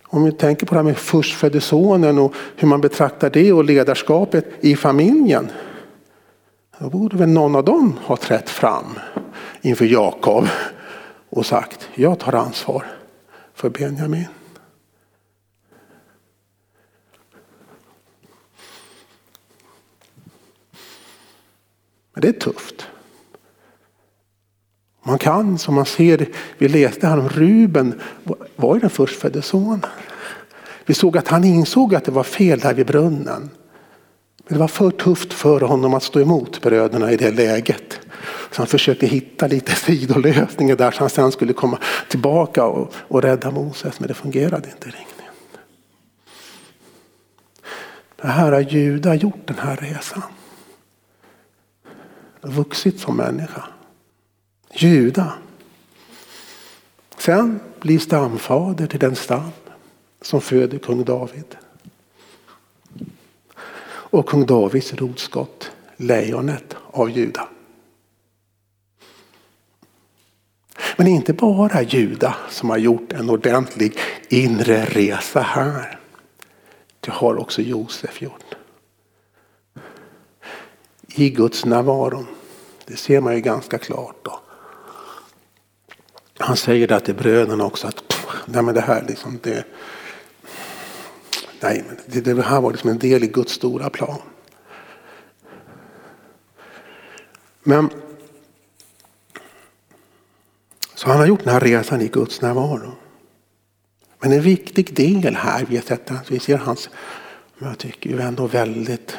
om 0.04 0.24
vi 0.24 0.32
tänker 0.32 0.66
på 0.66 0.74
det 0.74 0.78
här 0.78 0.84
med 0.84 0.98
förstfödde 0.98 1.60
sonen 1.60 2.18
och 2.18 2.34
hur 2.56 2.68
man 2.68 2.80
betraktar 2.80 3.30
det 3.30 3.52
och 3.52 3.64
ledarskapet 3.64 4.46
i 4.60 4.76
familjen. 4.76 5.50
Då 6.78 6.90
borde 6.90 7.16
väl 7.16 7.28
någon 7.28 7.56
av 7.56 7.64
dem 7.64 7.98
ha 8.04 8.16
trätt 8.16 8.50
fram 8.50 8.98
inför 9.60 9.84
Jakob 9.84 10.46
och 11.30 11.46
sagt 11.46 11.88
jag 11.94 12.18
tar 12.18 12.32
ansvar 12.32 12.86
för 13.54 13.70
Benjamin. 13.70 14.26
Men 22.14 22.20
det 22.22 22.28
är 22.28 22.32
tufft. 22.32 22.88
Man 25.02 25.18
kan, 25.18 25.58
som 25.58 25.74
man 25.74 25.86
ser, 25.86 26.28
vi 26.58 26.68
läste 26.68 27.06
här 27.06 27.18
om 27.18 27.28
Ruben, 27.28 28.00
var 28.56 28.74
ju 28.74 28.80
den 28.80 28.90
förstfödde 28.90 29.42
sonen. 29.42 29.86
Vi 30.86 30.94
såg 30.94 31.16
att 31.16 31.28
han 31.28 31.44
insåg 31.44 31.94
att 31.94 32.04
det 32.04 32.12
var 32.12 32.22
fel 32.22 32.58
där 32.58 32.74
vid 32.74 32.86
brunnen. 32.86 33.50
Men 34.46 34.54
det 34.54 34.58
var 34.58 34.68
för 34.68 34.90
tufft 34.90 35.32
för 35.32 35.60
honom 35.60 35.94
att 35.94 36.02
stå 36.02 36.20
emot 36.20 36.62
bröderna 36.62 37.12
i 37.12 37.16
det 37.16 37.30
läget. 37.30 38.00
Så 38.50 38.60
han 38.60 38.66
försökte 38.66 39.06
hitta 39.06 39.46
lite 39.46 39.72
sidolösningar 39.76 40.76
där 40.76 40.90
så 40.90 40.98
han 40.98 41.10
sen 41.10 41.32
skulle 41.32 41.52
komma 41.52 41.78
tillbaka 42.08 42.64
och, 42.64 42.94
och 43.08 43.22
rädda 43.22 43.50
Moses. 43.50 44.00
Men 44.00 44.08
det 44.08 44.14
fungerade 44.14 44.68
inte 44.68 44.86
riktigt. 44.86 45.12
Det 48.22 48.28
här 48.28 48.52
har 48.52 48.60
Juda 48.60 49.14
gjort 49.14 49.46
den 49.46 49.58
här 49.58 49.76
resan. 49.76 50.22
vuxit 52.42 53.00
som 53.00 53.16
människa. 53.16 53.62
Juda. 54.72 55.32
Sen 57.18 57.60
blir 57.80 57.98
stamfader 57.98 58.86
till 58.86 59.00
den 59.00 59.16
stam 59.16 59.50
som 60.20 60.40
föder 60.40 60.78
kung 60.78 61.04
David. 61.04 61.56
Och 63.84 64.28
kung 64.28 64.46
Davids 64.46 64.94
rotskott, 64.94 65.70
lejonet 65.96 66.76
av 66.90 67.10
Juda. 67.10 67.48
Men 70.96 71.06
det 71.06 71.12
är 71.12 71.16
inte 71.16 71.32
bara 71.32 71.82
Juda 71.82 72.36
som 72.50 72.70
har 72.70 72.78
gjort 72.78 73.12
en 73.12 73.30
ordentlig 73.30 73.98
inre 74.28 74.84
resa 74.84 75.40
här. 75.40 75.98
Det 77.00 77.10
har 77.10 77.36
också 77.36 77.62
Josef 77.62 78.22
gjort. 78.22 78.54
I 81.08 81.30
Guds 81.30 81.64
närvaro. 81.64 82.26
Det 82.86 82.96
ser 82.96 83.20
man 83.20 83.34
ju 83.34 83.40
ganska 83.40 83.78
klart. 83.78 84.16
Då. 84.22 84.40
Han 86.42 86.56
säger 86.56 86.88
det 86.88 87.00
till 87.00 87.14
bröderna 87.14 87.64
också 87.64 87.86
att 87.86 88.14
nej 88.46 88.62
men 88.62 88.74
det 88.74 88.80
här 88.80 89.04
liksom 89.08 89.38
det, 89.42 89.64
nej, 91.60 91.84
men 91.86 91.96
det, 92.06 92.34
det 92.34 92.42
här 92.42 92.60
var 92.60 92.70
liksom 92.70 92.90
en 92.90 92.98
del 92.98 93.24
i 93.24 93.26
Guds 93.26 93.52
stora 93.52 93.90
plan. 93.90 94.18
Men 97.62 97.90
så 100.94 101.08
han 101.08 101.18
har 101.18 101.26
gjort 101.26 101.44
den 101.44 101.52
här 101.52 101.60
resan 101.60 102.00
i 102.00 102.08
Guds 102.08 102.40
närvaro. 102.40 102.92
Men 104.18 104.32
en 104.32 104.42
viktig 104.42 104.94
del 104.94 105.36
här, 105.36 105.66
vi, 105.68 105.80
sett, 105.80 106.10
vi 106.28 106.38
ser 106.38 106.58
hans, 106.58 106.90
jag 107.58 107.78
tycker 107.78 108.10
ju 108.10 108.20
ändå 108.20 108.46
väldigt, 108.46 109.16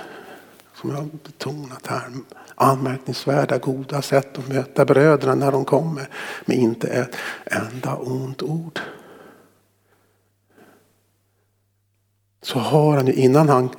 som 0.84 0.92
jag 0.92 0.98
har 0.98 1.10
betonat 1.24 1.88
här, 1.88 2.12
anmärkningsvärda 2.56 3.58
goda 3.58 4.02
sätt 4.02 4.38
att 4.38 4.48
möta 4.48 4.86
bröderna 4.86 5.36
när 5.36 5.52
de 5.52 5.66
kommer 5.66 6.10
med 6.46 6.58
inte 6.58 6.88
ett 6.88 7.16
enda 7.46 7.96
ont 7.96 8.42
ord. 8.42 8.80
Så 12.42 12.60
har 12.60 12.98
han 12.98 13.08
ju 13.08 13.14
innan 13.14 13.50
han 13.50 13.70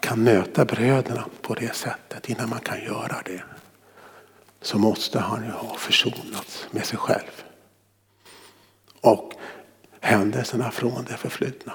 kan 0.00 0.24
möta 0.24 0.64
bröderna 0.64 1.24
på 1.42 1.54
det 1.54 1.74
sättet, 1.74 2.28
innan 2.28 2.48
man 2.48 2.60
kan 2.60 2.80
göra 2.84 3.22
det, 3.24 3.42
så 4.62 4.78
måste 4.78 5.18
han 5.18 5.44
ju 5.44 5.50
ha 5.50 5.74
försonats 5.76 6.66
med 6.70 6.86
sig 6.86 6.98
själv. 6.98 7.44
Och 9.00 9.32
händelserna 10.00 10.70
från 10.70 11.04
det 11.04 11.16
förflutna. 11.16 11.72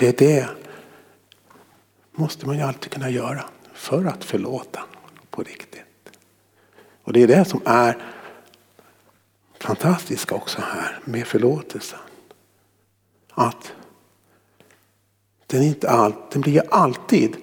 Det 0.00 0.08
är 0.08 0.26
det 0.28 0.48
måste 2.12 2.46
man 2.46 2.56
ju 2.56 2.62
alltid 2.62 2.92
kunna 2.92 3.10
göra 3.10 3.44
för 3.72 4.04
att 4.04 4.24
förlåta 4.24 4.80
på 5.30 5.42
riktigt. 5.42 5.84
Och 7.02 7.12
det 7.12 7.22
är 7.22 7.26
det 7.26 7.44
som 7.44 7.62
är 7.64 7.96
fantastiska 9.60 10.34
också 10.34 10.60
här 10.60 10.98
med 11.04 11.26
förlåtelsen. 11.26 11.98
Att 13.30 13.72
den, 15.46 15.62
inte 15.62 15.90
all, 15.90 16.14
den 16.32 16.40
blir 16.40 16.62
alltid 16.70 17.36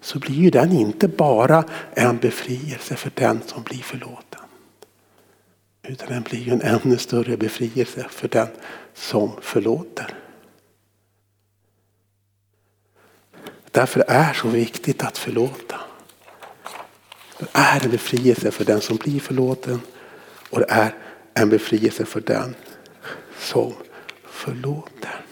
så 0.00 0.18
blir 0.18 0.34
ju 0.34 0.50
den 0.50 0.72
inte 0.72 1.08
bara 1.08 1.64
en 1.94 2.18
befrielse 2.18 2.96
för 2.96 3.12
den 3.14 3.42
som 3.46 3.62
blir 3.62 3.78
förlåten. 3.78 4.40
Utan 5.82 6.08
den 6.08 6.22
blir 6.22 6.40
ju 6.40 6.52
en 6.52 6.62
ännu 6.62 6.96
större 6.96 7.36
befrielse 7.36 8.06
för 8.10 8.28
den 8.28 8.48
som 8.94 9.32
förlåter. 9.40 10.23
Därför 13.74 14.04
är 14.08 14.28
det 14.28 14.34
så 14.34 14.48
viktigt 14.48 15.02
att 15.02 15.18
förlåta. 15.18 15.80
Det 17.38 17.46
är 17.52 17.84
en 17.84 17.90
befrielse 17.90 18.50
för 18.50 18.64
den 18.64 18.80
som 18.80 18.96
blir 18.96 19.20
förlåten 19.20 19.80
och 20.50 20.58
det 20.58 20.66
är 20.68 20.94
en 21.34 21.48
befrielse 21.48 22.04
för 22.04 22.20
den 22.20 22.54
som 23.38 23.72
förlåter. 24.24 25.24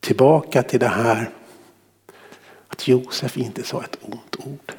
Tillbaka 0.00 0.62
till 0.62 0.80
det 0.80 0.88
här 0.88 1.30
att 2.68 2.88
Josef 2.88 3.36
inte 3.36 3.62
sa 3.62 3.82
ett 3.82 3.98
ont 4.00 4.36
ord. 4.38 4.72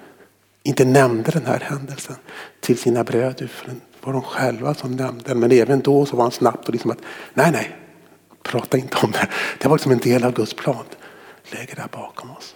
Inte 0.63 0.86
nämnde 0.86 1.32
den 1.32 1.45
här 1.45 1.59
händelsen 1.59 2.15
till 2.59 2.77
sina 2.77 3.03
bröder. 3.03 3.47
För 3.47 3.67
det 3.67 3.75
var 4.01 4.13
de 4.13 4.21
själva 4.21 4.73
som 4.73 4.95
nämnde 4.95 5.23
den. 5.27 5.39
Men 5.39 5.51
även 5.51 5.80
då 5.80 6.05
så 6.05 6.15
var 6.15 6.23
han 6.23 6.32
snabbt 6.32 6.67
och 6.67 6.73
liksom 6.73 6.91
att 6.91 7.01
nej, 7.34 7.51
nej, 7.51 7.75
prata 8.44 8.78
inte 8.78 8.98
om 8.98 9.12
det. 9.12 9.30
Det 9.60 9.68
var 9.68 9.76
liksom 9.78 9.92
en 9.92 9.98
del 10.00 10.24
av 10.24 10.34
Guds 10.34 10.54
plan. 10.54 10.86
Lägg 11.52 11.68
det 11.68 11.76
där 11.76 11.88
bakom 11.92 12.32
oss. 12.32 12.56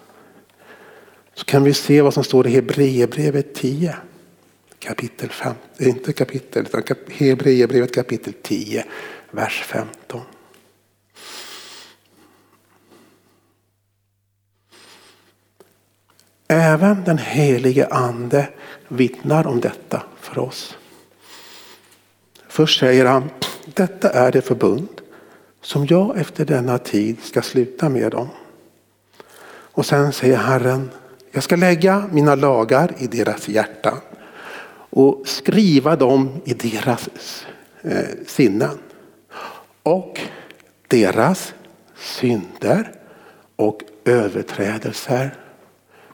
Så 1.33 1.45
kan 1.45 1.63
vi 1.63 1.73
se 1.73 2.01
vad 2.01 2.13
som 2.13 2.23
står 2.23 2.47
i 2.47 2.49
Hebreerbrevet 2.49 3.55
10. 3.55 3.95
Kapitel 4.79 5.29
5, 5.29 5.55
eh, 5.77 5.87
inte 5.87 6.13
kapitel, 6.13 6.65
utan 6.65 6.83
Hebreerbrevet 7.11 7.95
kapitel 7.95 8.33
10, 8.41 8.85
vers 9.31 9.63
15. 9.67 10.21
Även 16.47 17.03
den 17.03 17.17
helige 17.17 17.87
ande 17.87 18.49
vittnar 18.87 19.47
om 19.47 19.61
detta 19.61 20.03
för 20.19 20.39
oss. 20.39 20.77
Först 22.47 22.79
säger 22.79 23.05
han, 23.05 23.29
detta 23.65 24.09
är 24.09 24.31
det 24.31 24.41
förbund 24.41 25.02
som 25.63 25.85
jag 25.85 26.17
efter 26.17 26.45
denna 26.45 26.77
tid 26.77 27.17
ska 27.23 27.41
sluta 27.41 27.89
med 27.89 28.11
dem. 28.11 28.27
Och 29.47 29.85
sen 29.85 30.13
säger 30.13 30.37
Herren, 30.37 30.89
jag 31.31 31.43
ska 31.43 31.55
lägga 31.55 32.09
mina 32.11 32.35
lagar 32.35 32.93
i 32.97 33.07
deras 33.07 33.47
hjärta 33.47 33.97
och 34.89 35.23
skriva 35.25 35.95
dem 35.95 36.41
i 36.45 36.53
deras 36.53 37.09
eh, 37.81 38.05
sinnen. 38.27 38.77
Och 39.83 40.19
deras 40.87 41.53
synder 41.97 42.91
och 43.55 43.81
överträdelser 44.05 45.35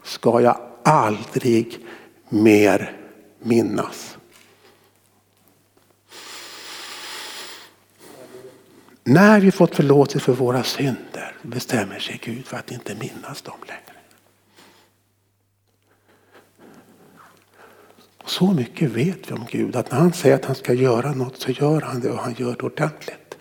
ska 0.03 0.41
jag 0.41 0.57
aldrig 0.83 1.85
mer 2.29 2.97
minnas. 3.39 4.18
När 9.09 9.39
vi 9.39 9.51
fått 9.51 9.75
förlåtelse 9.75 10.19
för 10.19 10.33
våra 10.33 10.63
synder 10.63 11.35
bestämmer 11.41 11.99
sig 11.99 12.19
Gud 12.23 12.45
för 12.45 12.57
att 12.57 12.71
inte 12.71 12.95
minnas 12.95 13.41
dem 13.41 13.55
längre. 13.67 13.99
Så 18.25 18.51
mycket 18.51 18.89
vet 18.89 19.31
vi 19.31 19.33
om 19.33 19.45
Gud 19.51 19.75
att 19.75 19.91
när 19.91 19.99
han 19.99 20.13
säger 20.13 20.35
att 20.35 20.45
han 20.45 20.55
ska 20.55 20.73
göra 20.73 21.11
något 21.11 21.41
så 21.41 21.51
gör 21.51 21.81
han 21.81 21.99
det 21.99 22.09
och 22.09 22.17
han 22.17 22.33
gör 22.37 22.55
det 22.55 22.63
ordentligt. 22.63 23.37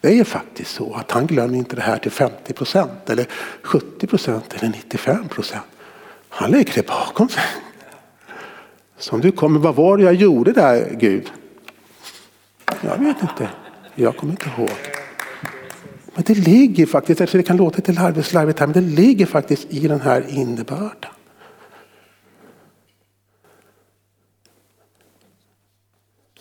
Det 0.00 0.18
är 0.18 0.24
faktiskt 0.24 0.70
så 0.70 0.94
att 0.94 1.10
han 1.10 1.26
glömmer 1.26 1.58
inte 1.58 1.76
det 1.76 1.82
här 1.82 1.98
till 1.98 2.10
50 2.10 2.52
procent 2.52 3.10
eller 3.10 3.26
70 3.62 4.06
procent 4.06 4.54
eller 4.54 4.68
95 4.68 5.28
procent. 5.28 5.66
Han 6.28 6.50
lägger 6.50 6.74
det 6.74 6.86
bakom 6.86 7.28
sig. 7.28 7.44
Så 8.98 9.14
om 9.14 9.20
du 9.20 9.32
kommer, 9.32 9.60
vad 9.60 9.74
var 9.74 9.96
det 9.96 10.02
jag 10.02 10.14
gjorde 10.14 10.52
där 10.52 10.94
Gud? 10.94 11.32
Jag 12.80 12.98
vet 12.98 13.22
inte. 13.22 13.48
Jag 13.94 14.16
kommer 14.16 14.32
inte 14.32 14.48
ihåg. 14.56 14.70
Men 16.14 16.24
det 16.26 16.34
ligger 16.34 16.86
faktiskt, 16.86 17.32
det 17.32 17.42
kan 17.42 17.56
låta 17.56 17.76
lite 17.76 17.92
larvigt 17.92 18.58
här, 18.58 18.66
men 18.66 18.72
det 18.72 18.80
ligger 18.80 19.26
faktiskt 19.26 19.66
i 19.70 19.88
den 19.88 20.00
här 20.00 20.26
innebörden. 20.28 21.10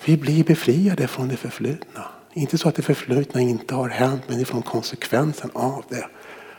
Vi 0.06 0.18
blir 0.18 0.44
befriade 0.44 1.08
från 1.08 1.28
det 1.28 1.38
förflutna. 1.38 2.06
Inte 2.34 2.58
så 2.58 2.70
att 2.70 2.76
det 2.76 2.82
förflutna 2.82 3.42
inte 3.42 3.76
har 3.76 3.90
hänt, 3.90 4.22
men 4.28 4.40
ifrån 4.40 4.62
konsekvensen 4.62 5.50
av 5.54 5.84
det. 5.90 6.08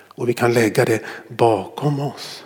Och 0.09 0.29
vi 0.29 0.35
kan 0.35 0.53
lägga 0.53 0.85
det 0.85 1.03
bakom 1.29 2.01
oss. 2.01 2.45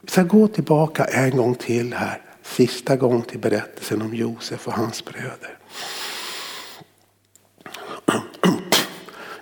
Vi 0.00 0.10
ska 0.10 0.22
gå 0.22 0.48
tillbaka 0.48 1.04
en 1.04 1.36
gång 1.36 1.54
till 1.54 1.94
här. 1.94 2.31
Sista 2.52 2.96
gång 2.96 3.22
till 3.22 3.38
berättelsen 3.38 4.02
om 4.02 4.14
Josef 4.14 4.66
och 4.66 4.72
hans 4.72 5.04
bröder. 5.04 5.58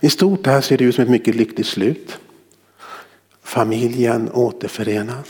I 0.00 0.10
stort 0.10 0.46
här 0.46 0.60
ser 0.60 0.78
det 0.78 0.84
ut 0.84 0.94
som 0.94 1.04
ett 1.04 1.10
mycket 1.10 1.34
lyckligt 1.34 1.66
slut. 1.66 2.18
Familjen 3.42 4.30
återförenas 4.32 5.28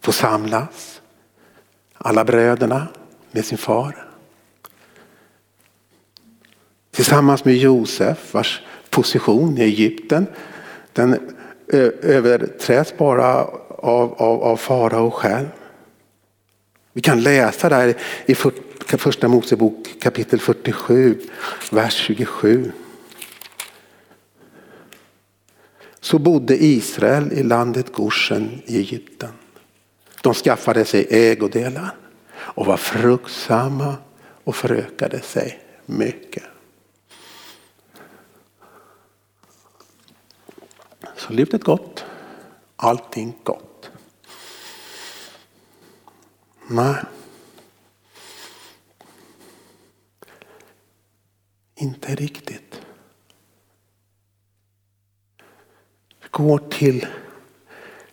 får 0.00 0.12
samlas. 0.12 1.00
Alla 1.94 2.24
bröderna 2.24 2.88
med 3.30 3.44
sin 3.44 3.58
far. 3.58 4.08
Tillsammans 6.90 7.44
med 7.44 7.54
Josef 7.54 8.34
vars 8.34 8.62
position 8.90 9.58
i 9.58 9.60
Egypten 9.60 10.26
den 10.92 11.34
överträds 12.02 12.96
bara 12.96 13.44
av, 13.68 14.14
av, 14.14 14.42
av 14.42 14.56
farao 14.56 15.10
själv. 15.10 15.48
Vi 16.96 17.02
kan 17.02 17.22
läsa 17.22 17.68
där 17.68 17.94
i 18.26 18.34
första 18.98 19.28
Mosebok 19.28 20.00
kapitel 20.00 20.40
47, 20.40 21.20
vers 21.70 21.94
27. 21.94 22.72
Så 26.00 26.18
bodde 26.18 26.64
Israel 26.64 27.32
i 27.32 27.42
landet 27.42 27.92
Goshen 27.92 28.62
i 28.66 28.76
Egypten. 28.76 29.32
De 30.22 30.34
skaffade 30.34 30.84
sig 30.84 31.06
ägodelar 31.10 31.96
och 32.34 32.66
var 32.66 32.76
fruktsamma 32.76 33.96
och 34.44 34.56
förökade 34.56 35.20
sig 35.20 35.60
mycket. 35.86 36.44
Så 41.16 41.32
livet 41.32 41.64
gott, 41.64 42.04
allting 42.76 43.34
gott. 43.42 43.65
Nej. 46.68 46.96
Inte 51.74 52.14
riktigt. 52.14 52.80
Vi 56.20 56.28
går 56.30 56.58
till 56.58 57.06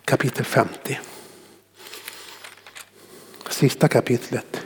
kapitel 0.06 0.46
50. 0.46 1.00
Sista 3.50 3.88
kapitlet 3.88 4.62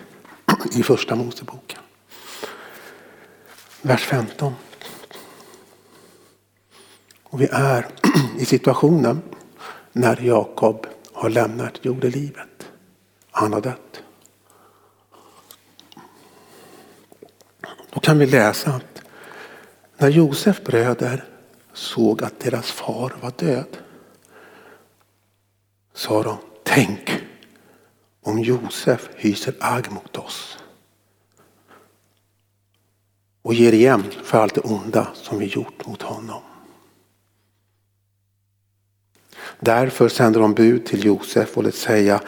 i 0.75 0.83
första 0.83 1.15
Moseboken. 1.15 1.79
Vers 3.81 4.01
15. 4.01 4.53
Och 7.23 7.41
vi 7.41 7.47
är 7.51 7.87
i 8.39 8.45
situationen 8.45 9.21
när 9.91 10.21
Jakob 10.21 10.87
har 11.13 11.29
lämnat 11.29 11.85
jordelivet. 11.85 12.56
Han 13.37 13.53
har 13.53 13.61
dött. 13.61 14.03
Då 17.89 17.99
kan 17.99 18.19
vi 18.19 18.25
läsa 18.25 18.71
att 18.71 19.01
när 19.97 20.09
Josef 20.09 20.63
bröder 20.63 21.25
såg 21.73 22.23
att 22.23 22.39
deras 22.39 22.71
far 22.71 23.13
var 23.21 23.33
död 23.37 23.77
sa 25.93 26.23
de, 26.23 26.37
tänk 26.63 27.23
om 28.21 28.39
Josef 28.39 29.09
hyser 29.15 29.55
agg 29.59 29.91
mot 29.91 30.17
oss 30.17 30.57
och 33.41 33.53
ger 33.53 33.73
igen 33.73 34.03
för 34.23 34.37
allt 34.37 34.55
det 34.55 34.61
onda 34.61 35.07
som 35.13 35.39
vi 35.39 35.45
gjort 35.45 35.85
mot 35.87 36.01
honom. 36.01 36.41
Därför 39.59 40.09
sände 40.09 40.39
de 40.39 40.53
bud 40.53 40.85
till 40.85 41.05
Josef 41.05 41.57
och 41.57 41.63
lät 41.63 41.75
säga 41.75 42.21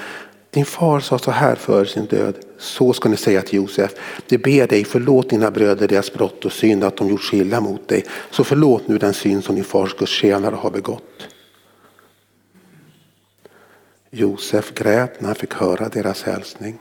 din 0.51 0.65
far 0.65 0.99
sa 0.99 1.17
så 1.17 1.31
här 1.31 1.55
för 1.55 1.85
sin 1.85 2.05
död. 2.05 2.35
Så 2.57 2.93
ska 2.93 3.09
ni 3.09 3.17
säga 3.17 3.41
till 3.41 3.55
Josef. 3.55 3.91
De 4.27 4.37
ber 4.37 4.67
dig 4.67 4.85
förlåt 4.85 5.29
dina 5.29 5.51
bröder 5.51 5.87
deras 5.87 6.13
brott 6.13 6.45
och 6.45 6.51
synd 6.51 6.83
att 6.83 6.97
de 6.97 7.09
gjort 7.09 7.23
sig 7.23 7.39
illa 7.39 7.61
mot 7.61 7.87
dig. 7.87 8.05
Så 8.31 8.43
förlåt 8.43 8.87
nu 8.87 8.97
den 8.97 9.13
synd 9.13 9.43
som 9.43 9.55
din 9.55 9.63
fars 9.63 9.95
gudstjänare 9.97 10.55
har 10.55 10.71
begått. 10.71 11.27
Josef 14.11 14.73
grät 14.73 15.21
när 15.21 15.27
han 15.27 15.35
fick 15.35 15.53
höra 15.53 15.89
deras 15.89 16.23
hälsning. 16.23 16.79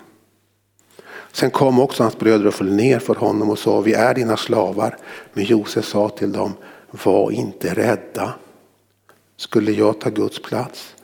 Sen 1.32 1.50
kom 1.50 1.80
också 1.80 2.02
hans 2.02 2.18
bröder 2.18 2.46
och 2.46 2.54
föll 2.54 2.72
ner 2.72 2.98
för 2.98 3.14
honom 3.14 3.50
och 3.50 3.58
sa 3.58 3.80
vi 3.80 3.92
är 3.92 4.14
dina 4.14 4.36
slavar. 4.36 4.96
Men 5.32 5.44
Josef 5.44 5.84
sa 5.84 6.08
till 6.08 6.32
dem 6.32 6.52
var 6.90 7.30
inte 7.30 7.74
rädda. 7.74 8.34
Skulle 9.36 9.72
jag 9.72 10.00
ta 10.00 10.10
Guds 10.10 10.42
plats? 10.42 10.94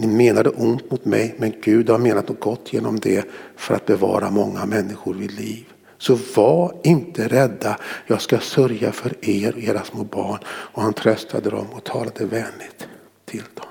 Ni 0.00 0.06
menade 0.06 0.50
ont 0.50 0.90
mot 0.90 1.04
mig 1.04 1.34
men 1.38 1.52
Gud 1.62 1.90
har 1.90 1.98
menat 1.98 2.28
något 2.28 2.40
gott 2.40 2.72
genom 2.72 3.00
det 3.00 3.24
för 3.56 3.74
att 3.74 3.86
bevara 3.86 4.30
många 4.30 4.66
människor 4.66 5.14
vid 5.14 5.32
liv. 5.32 5.64
Så 5.98 6.18
var 6.36 6.74
inte 6.84 7.28
rädda, 7.28 7.78
jag 8.06 8.20
ska 8.20 8.38
sörja 8.38 8.92
för 8.92 9.16
er 9.20 9.52
och 9.52 9.62
era 9.62 9.84
små 9.84 10.04
barn. 10.04 10.38
Och 10.46 10.82
han 10.82 10.92
tröstade 10.92 11.50
dem 11.50 11.66
och 11.70 11.84
talade 11.84 12.24
vänligt 12.24 12.88
till 13.24 13.42
dem. 13.54 13.66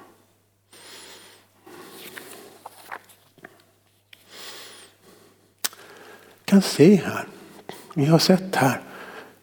Vi 6.39 6.45
kan 6.45 6.61
se 6.61 6.95
här, 6.95 7.27
vi 7.93 8.05
har 8.05 8.19
sett 8.19 8.55
här 8.55 8.81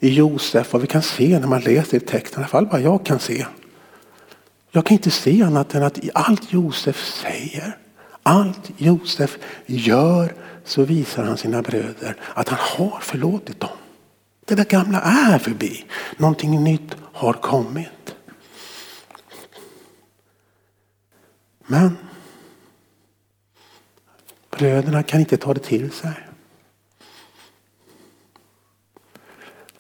i 0.01 0.09
Josef 0.09 0.73
vad 0.73 0.83
vi 0.83 0.89
kan 0.89 1.03
se 1.03 1.39
när 1.39 1.49
man 1.49 1.61
läser 1.61 1.97
i 1.97 2.01
texten, 2.01 2.41
i 2.41 2.43
alla 2.43 2.49
fall 2.49 2.67
vad 2.67 2.81
jag 2.81 3.07
kan 3.07 3.19
se. 3.19 3.47
Jag 4.77 4.87
kan 4.87 4.95
inte 4.95 5.11
se 5.11 5.43
annat 5.43 5.75
än 5.75 5.83
att 5.83 5.99
i 5.99 6.11
allt 6.15 6.53
Josef 6.53 7.05
säger, 7.05 7.79
allt 8.23 8.71
Josef 8.77 9.39
gör 9.67 10.35
så 10.65 10.85
visar 10.85 11.25
han 11.25 11.37
sina 11.37 11.63
bröder 11.63 12.17
att 12.35 12.49
han 12.49 12.59
har 12.61 13.01
förlåtit 13.01 13.61
dem. 13.61 13.77
Det 14.45 14.55
där 14.55 14.65
gamla 14.65 15.01
är 15.01 15.39
förbi. 15.39 15.85
Någonting 16.17 16.65
nytt 16.65 16.97
har 17.13 17.33
kommit. 17.33 18.17
Men 21.67 21.97
bröderna 24.51 25.03
kan 25.03 25.21
inte 25.21 25.37
ta 25.37 25.55
det 25.55 25.61
till 25.61 25.91
sig. 25.93 26.29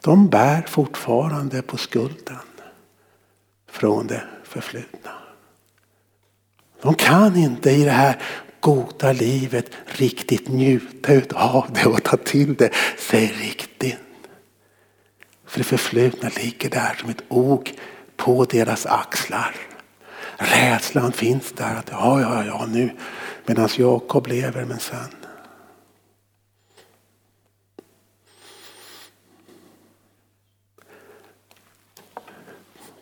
De 0.01 0.29
bär 0.29 0.63
fortfarande 0.63 1.63
på 1.63 1.77
skulden 1.77 2.37
från 3.67 4.07
det 4.07 4.36
förflutna. 4.57 5.11
De 6.83 6.95
kan 6.95 7.37
inte 7.37 7.71
i 7.71 7.85
det 7.85 7.91
här 7.91 8.23
goda 8.61 9.13
livet 9.13 9.71
riktigt 9.87 10.49
njuta 10.49 11.13
av 11.35 11.71
det 11.75 11.87
och 11.87 12.03
ta 12.03 12.17
till 12.17 12.55
det 12.55 12.71
sig 12.99 13.27
riktigt. 13.27 13.99
För 15.47 15.59
det 15.59 15.65
förflutna 15.65 16.31
ligger 16.37 16.71
där 16.71 16.95
som 17.01 17.11
ett 17.11 17.23
ok 17.29 17.73
på 18.17 18.45
deras 18.45 18.87
axlar. 18.87 19.55
Rädslan 20.37 21.13
finns 21.13 21.53
där 21.53 21.75
att 21.75 21.89
ja, 21.91 22.21
ja, 22.21 22.45
ja 22.45 22.67
nu 22.67 22.91
medan 23.47 23.69
Jakob 23.77 24.27
lever 24.27 24.65
men 24.65 24.79
sen. 24.79 25.11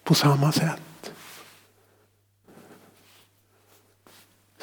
På 0.05 0.15
samma 0.15 0.53
sätt 0.53 0.84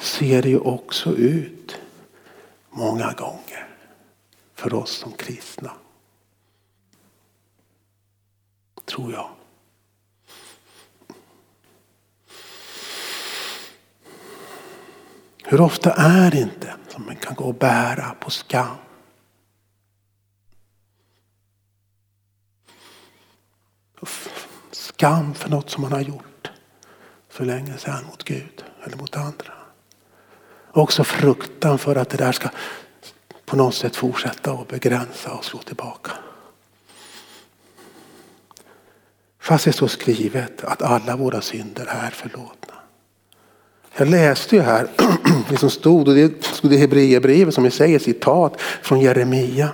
ser 0.02 0.42
det 0.42 0.48
ju 0.48 0.58
också 0.58 1.10
ut 1.16 1.78
många 2.70 3.12
gånger 3.12 3.68
för 4.54 4.74
oss 4.74 4.90
som 4.90 5.12
kristna. 5.12 5.72
Tror 8.84 9.12
jag. 9.12 9.30
Hur 15.44 15.60
ofta 15.60 15.92
är 15.92 16.30
det 16.30 16.38
inte 16.38 16.74
som 16.88 17.06
man 17.06 17.16
kan 17.16 17.34
gå 17.34 17.44
och 17.44 17.54
bära 17.54 18.14
på 18.20 18.30
skam? 18.30 18.76
Skam 24.70 25.34
för 25.34 25.50
något 25.50 25.70
som 25.70 25.82
man 25.82 25.92
har 25.92 26.00
gjort 26.00 26.50
för 27.28 27.44
länge 27.44 27.78
sedan 27.78 28.04
mot 28.06 28.24
Gud 28.24 28.64
eller 28.84 28.96
mot 28.96 29.16
andra. 29.16 29.61
Också 30.72 31.04
fruktan 31.04 31.78
för 31.78 31.96
att 31.96 32.08
det 32.08 32.16
där 32.16 32.32
ska 32.32 32.48
på 33.44 33.56
något 33.56 33.74
sätt 33.74 33.96
fortsätta 33.96 34.52
att 34.52 34.68
begränsa 34.68 35.32
och 35.32 35.44
slå 35.44 35.58
tillbaka. 35.58 36.10
Fast 39.40 39.64
det 39.64 39.72
står 39.72 39.88
skrivet 39.88 40.64
att 40.64 40.82
alla 40.82 41.16
våra 41.16 41.40
synder 41.40 41.86
är 41.86 42.10
förlåtna. 42.10 42.74
Jag 43.96 44.08
läste 44.08 44.56
ju 44.56 44.62
här 44.62 44.88
det 45.48 45.56
som 45.56 45.70
stod, 45.70 46.08
och 46.08 46.14
det 46.14 46.44
stod 46.44 46.72
i 46.72 46.76
Hebreerbrevet 46.76 47.54
som 47.54 47.64
vi 47.64 47.70
säger 47.70 47.98
citat 47.98 48.60
från 48.60 49.00
Jeremia. 49.00 49.72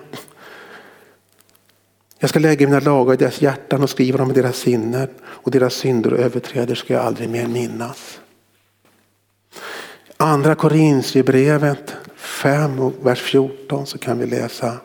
Jag 2.18 2.30
ska 2.30 2.38
lägga 2.38 2.66
mina 2.66 2.80
lagar 2.80 3.14
i 3.14 3.16
deras 3.16 3.42
hjärtan 3.42 3.82
och 3.82 3.90
skriva 3.90 4.18
dem 4.18 4.30
i 4.30 4.34
deras 4.34 4.56
sinnen 4.56 5.08
och 5.20 5.50
deras 5.50 5.74
synder 5.74 6.12
och 6.12 6.18
överträdelser 6.18 6.84
ska 6.84 6.94
jag 6.94 7.04
aldrig 7.04 7.28
mer 7.28 7.46
minnas. 7.46 8.20
Andra 10.20 10.54
Korinthierbrevet 10.54 11.96
5 12.16 12.80
och 12.80 12.92
vers 13.02 13.22
14 13.22 13.86
så 13.86 13.98
kan 13.98 14.18
vi 14.18 14.26
läsa 14.26 14.76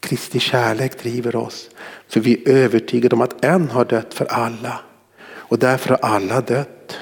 Kristi 0.00 0.38
kärlek 0.38 1.02
driver 1.02 1.36
oss. 1.36 1.70
För 2.08 2.20
vi 2.20 2.42
är 2.42 2.48
övertygade 2.48 3.14
om 3.14 3.20
att 3.20 3.44
en 3.44 3.70
har 3.70 3.84
dött 3.84 4.14
för 4.14 4.24
alla 4.24 4.80
och 5.24 5.58
därför 5.58 5.88
har 5.88 5.96
alla 5.96 6.40
dött. 6.40 6.96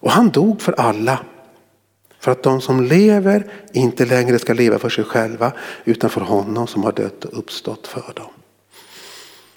Och 0.00 0.10
han 0.10 0.30
dog 0.30 0.62
för 0.62 0.72
alla. 0.72 1.24
För 2.18 2.32
att 2.32 2.42
de 2.42 2.60
som 2.60 2.84
lever 2.84 3.52
inte 3.72 4.04
längre 4.04 4.38
ska 4.38 4.54
leva 4.54 4.78
för 4.78 4.88
sig 4.88 5.04
själva 5.04 5.52
utan 5.84 6.10
för 6.10 6.20
honom 6.20 6.66
som 6.66 6.84
har 6.84 6.92
dött 6.92 7.24
och 7.24 7.38
uppstått 7.38 7.86
för 7.86 8.12
dem. 8.16 8.32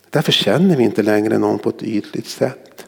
Därför 0.10 0.32
känner 0.32 0.78
vi 0.78 0.84
inte 0.84 1.04
längre 1.04 1.38
någon 1.38 1.60
på 1.60 1.70
ett 1.70 1.84
ytligt 1.84 2.28
sätt. 2.28 2.85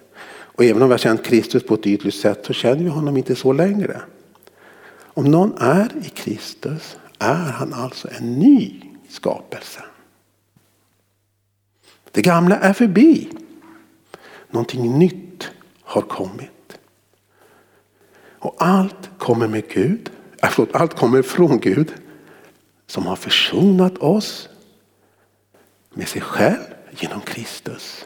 Och 0.58 0.64
även 0.64 0.82
om 0.82 0.90
vi 0.90 0.94
har 0.94 0.98
känt 0.98 1.24
Kristus 1.24 1.64
på 1.64 1.74
ett 1.74 1.88
ytligt 1.88 2.16
sätt 2.16 2.46
så 2.46 2.54
känner 2.54 2.84
vi 2.84 2.90
honom 2.90 3.18
inte 3.18 3.36
så 3.36 3.54
längre. 3.54 4.02
Om 5.00 5.26
någon 5.26 5.58
är 5.58 5.92
i 6.06 6.10
Kristus 6.10 6.98
är 7.20 7.52
han 7.52 7.74
alltså 7.74 8.08
en 8.18 8.40
ny 8.40 8.82
skapelse. 9.10 9.84
Det 12.12 12.22
gamla 12.22 12.60
är 12.60 12.74
förbi. 12.74 13.30
Någonting 14.50 15.00
nytt 15.00 15.50
har 15.82 16.02
kommit. 16.02 16.80
Och 18.40 18.56
allt 18.58 19.10
kommer 19.18 19.48
med 19.48 19.70
Gud, 19.70 20.10
äh, 20.44 20.50
förlåt, 20.50 20.76
allt 20.76 20.96
kommer 20.96 21.22
från 21.22 21.60
Gud 21.60 21.94
som 22.88 23.06
har 23.06 23.16
försonat 23.16 23.98
oss 23.98 24.50
med 25.94 26.08
sig 26.08 26.22
själv 26.22 26.64
genom 26.92 27.22
Kristus 27.22 28.06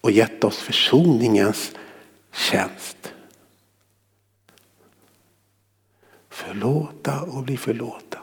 och 0.00 0.10
gett 0.10 0.44
oss 0.44 0.56
försoningens 0.56 1.72
tjänst. 2.32 3.12
Förlåta 6.28 7.22
och 7.22 7.42
bli 7.42 7.56
förlåten. 7.56 8.20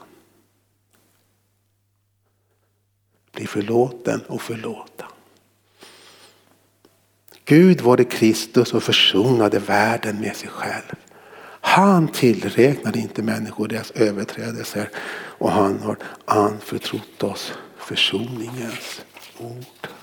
Bli 3.32 3.47
förlåten 3.47 4.22
och 4.22 4.41
förlåta. 4.41 5.05
Gud 7.45 7.82
var 7.82 7.97
det 7.97 8.03
Kristus 8.03 8.74
och 8.74 8.84
försonade 8.84 9.60
världen 9.60 10.22
med 10.22 10.36
sig 10.36 10.49
själv. 10.49 10.95
Han 11.62 12.07
tillräknade 12.07 12.99
inte 12.99 13.24
människor 13.24 13.68
deras 13.68 13.91
överträdelser 13.91 14.89
och 15.12 15.51
han 15.51 15.80
har 15.80 15.97
anförtrott 16.26 17.24
oss 17.24 17.53
försoningens 17.78 19.01
ord. 19.38 19.99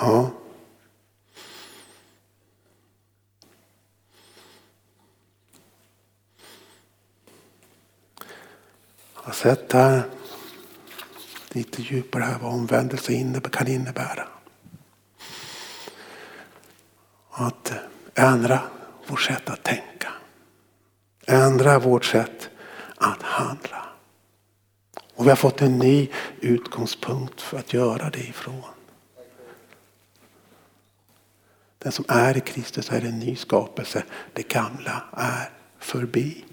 Ja. 0.00 0.30
Jag 9.14 9.22
har 9.22 9.32
sett 9.32 9.72
här 9.72 10.02
lite 11.48 11.82
djupare 11.82 12.22
här 12.22 12.38
vad 12.38 12.54
omvändelse 12.54 13.40
kan 13.52 13.68
innebära. 13.68 14.28
Att 17.30 17.72
ändra 18.14 18.60
vårt 19.06 19.20
sätt 19.20 19.50
att 19.50 19.62
tänka. 19.62 20.12
Ändra 21.26 21.78
vårt 21.78 22.04
sätt 22.04 22.48
att 22.96 23.22
handla. 23.22 23.88
Och 25.14 25.24
vi 25.24 25.28
har 25.28 25.36
fått 25.36 25.62
en 25.62 25.78
ny 25.78 26.08
utgångspunkt 26.40 27.40
för 27.40 27.58
att 27.58 27.72
göra 27.72 28.10
det 28.10 28.28
ifrån. 28.28 28.79
Den 31.82 31.92
som 31.92 32.04
är 32.08 32.36
i 32.36 32.40
Kristus 32.40 32.90
är 32.90 33.04
en 33.04 33.18
ny 33.18 33.36
skapelse. 33.36 34.04
Det 34.32 34.48
gamla 34.48 35.02
är 35.12 35.50
förbi. 35.78 36.44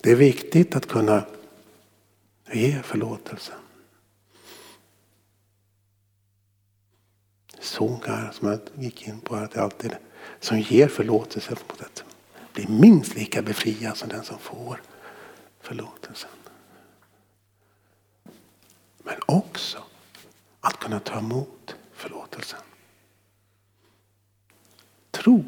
Det 0.00 0.12
är 0.12 0.16
viktigt 0.16 0.76
att 0.76 0.86
kunna 0.86 1.22
ge 2.52 2.82
förlåtelse. 2.82 3.52
Sågar 7.60 8.30
som 8.32 8.48
jag 8.48 8.60
gick 8.74 9.08
in 9.08 9.20
på 9.20 9.34
att 9.34 9.50
det 9.50 9.62
alltid 9.62 9.96
som 10.40 10.60
ger 10.60 10.88
förlåtelse 10.88 11.54
på 11.54 11.76
det 11.78 12.02
blir 12.52 12.68
minst 12.68 13.14
lika 13.14 13.42
befriad 13.42 13.96
som 13.96 14.08
den 14.08 14.24
som 14.24 14.38
får 14.38 14.82
förlåtelsen. 15.60 16.30
Men 18.98 19.16
också 19.26 19.84
att 20.60 20.78
kunna 20.78 21.00
ta 21.00 21.18
emot 21.18 21.76
förlåtelsen. 21.92 22.60
Tro 25.10 25.44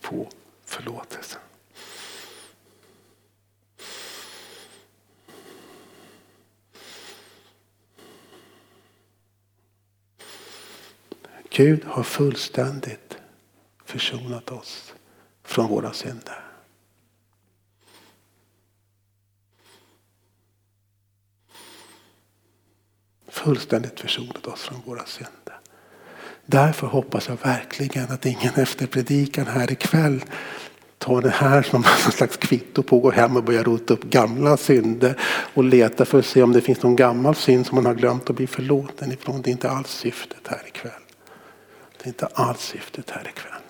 på 0.00 0.28
förlåtelsen. 0.64 1.40
Gud 11.58 11.84
har 11.84 12.02
fullständigt 12.02 13.16
försonat 13.84 14.50
oss 14.50 14.94
från 15.44 15.68
våra 15.68 15.92
synder. 15.92 16.44
Fullständigt 23.28 24.00
försonat 24.00 24.46
oss 24.46 24.62
från 24.62 24.80
våra 24.86 25.04
synder. 25.04 25.60
Därför 26.46 26.86
hoppas 26.86 27.28
jag 27.28 27.36
verkligen 27.42 28.12
att 28.12 28.26
ingen 28.26 28.54
efter 28.54 28.86
predikan 28.86 29.46
här 29.46 29.72
ikväll 29.72 30.24
tar 30.98 31.22
det 31.22 31.30
här 31.30 31.62
som 31.62 31.80
någon 32.04 32.12
slags 32.12 32.36
kvitto 32.36 32.82
på 32.82 32.96
att 32.96 33.02
gå 33.02 33.10
hem 33.10 33.36
och 33.36 33.44
börja 33.44 33.62
rota 33.62 33.94
upp 33.94 34.04
gamla 34.04 34.56
synder 34.56 35.20
och 35.54 35.64
leta 35.64 36.04
för 36.04 36.18
att 36.18 36.26
se 36.26 36.42
om 36.42 36.52
det 36.52 36.60
finns 36.60 36.82
någon 36.82 36.96
gammal 36.96 37.34
synd 37.34 37.66
som 37.66 37.74
man 37.74 37.86
har 37.86 37.94
glömt 37.94 38.30
att 38.30 38.36
bli 38.36 38.46
förlåten 38.46 39.12
ifrån. 39.12 39.42
Det 39.42 39.50
är 39.50 39.52
inte 39.52 39.70
alls 39.70 39.90
syftet 39.90 40.48
här 40.48 40.62
ikväll. 40.66 41.02
Är 42.08 42.10
inte 42.10 42.26
alls 42.26 42.60
syftet 42.60 43.10
här 43.10 43.28
ikväll. 43.28 43.62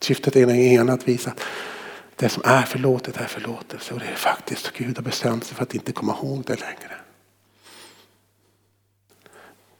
Syftet 0.00 0.36
är 0.36 0.50
ena 0.50 0.92
att 0.92 1.08
visa 1.08 1.30
att 1.30 1.40
det 2.16 2.28
som 2.28 2.42
är 2.46 2.62
förlåtet 2.62 3.16
är 3.16 3.26
förlåtelse 3.26 3.94
och 3.94 4.00
det 4.00 4.06
är 4.06 4.14
faktiskt 4.14 4.72
Gud 4.72 4.96
har 4.96 5.02
bestämt 5.02 5.44
sig 5.44 5.56
för 5.56 5.62
att 5.62 5.74
inte 5.74 5.92
komma 5.92 6.16
ihåg 6.22 6.44
det 6.46 6.60
längre. 6.60 6.96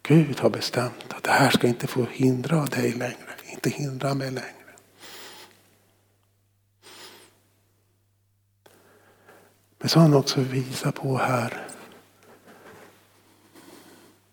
Gud 0.02 0.40
har 0.40 0.50
bestämt 0.50 1.04
att 1.08 1.22
det 1.22 1.30
här 1.30 1.50
ska 1.50 1.66
inte 1.66 1.86
få 1.86 2.06
hindra 2.10 2.66
dig 2.66 2.92
längre, 2.92 3.34
inte 3.44 3.70
hindra 3.70 4.14
mig 4.14 4.30
längre. 4.30 4.74
Men 9.78 9.88
så 9.88 9.98
har 9.98 10.06
han 10.06 10.14
också 10.14 10.40
visat 10.40 10.94
på 10.94 11.18
här 11.18 11.66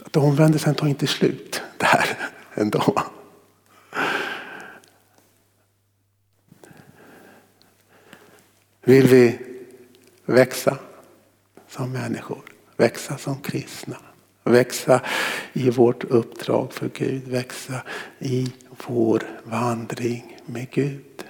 att 0.04 0.16
omvändelsen 0.18 0.76
tar 0.76 0.88
inte 0.88 1.08
slut 1.08 1.62
där 1.78 2.18
ändå. 2.54 3.04
Vill 8.88 9.08
vi 9.08 9.40
växa 10.26 10.78
som 11.68 11.92
människor, 11.92 12.44
växa 12.78 13.18
som 13.18 13.42
kristna, 13.42 13.98
växa 14.44 15.02
i 15.54 15.70
vårt 15.70 16.04
uppdrag 16.04 16.74
för 16.74 16.90
Gud, 16.90 17.28
växa 17.28 17.84
i 18.20 18.54
vår 18.88 19.42
vandring 19.44 20.40
med 20.46 20.70
Gud. 20.72 21.26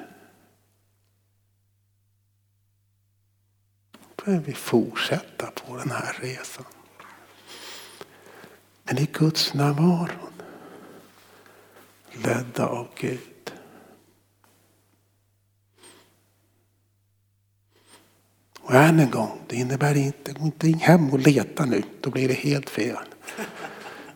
Då 3.92 4.26
behöver 4.26 4.46
vi 4.46 4.54
fortsätta 4.54 5.46
på 5.46 5.78
den 5.78 5.92
här 5.92 6.18
resan. 6.22 6.66
Men 8.84 8.98
i 8.98 9.10
Guds 9.14 9.54
närvaron, 9.54 10.34
ledda 12.12 12.68
av 12.68 12.88
Gud. 12.96 13.37
Och 18.68 18.76
än 18.76 19.00
en 19.00 19.10
gång, 19.10 19.32
det 19.48 19.56
innebär 19.56 19.98
inte, 19.98 20.32
gå 20.32 20.46
inte 20.46 20.86
hem 20.86 21.10
och 21.10 21.20
leta 21.20 21.66
nu, 21.66 21.84
då 22.02 22.10
blir 22.10 22.28
det 22.28 22.34
helt 22.34 22.70
fel. 22.70 22.96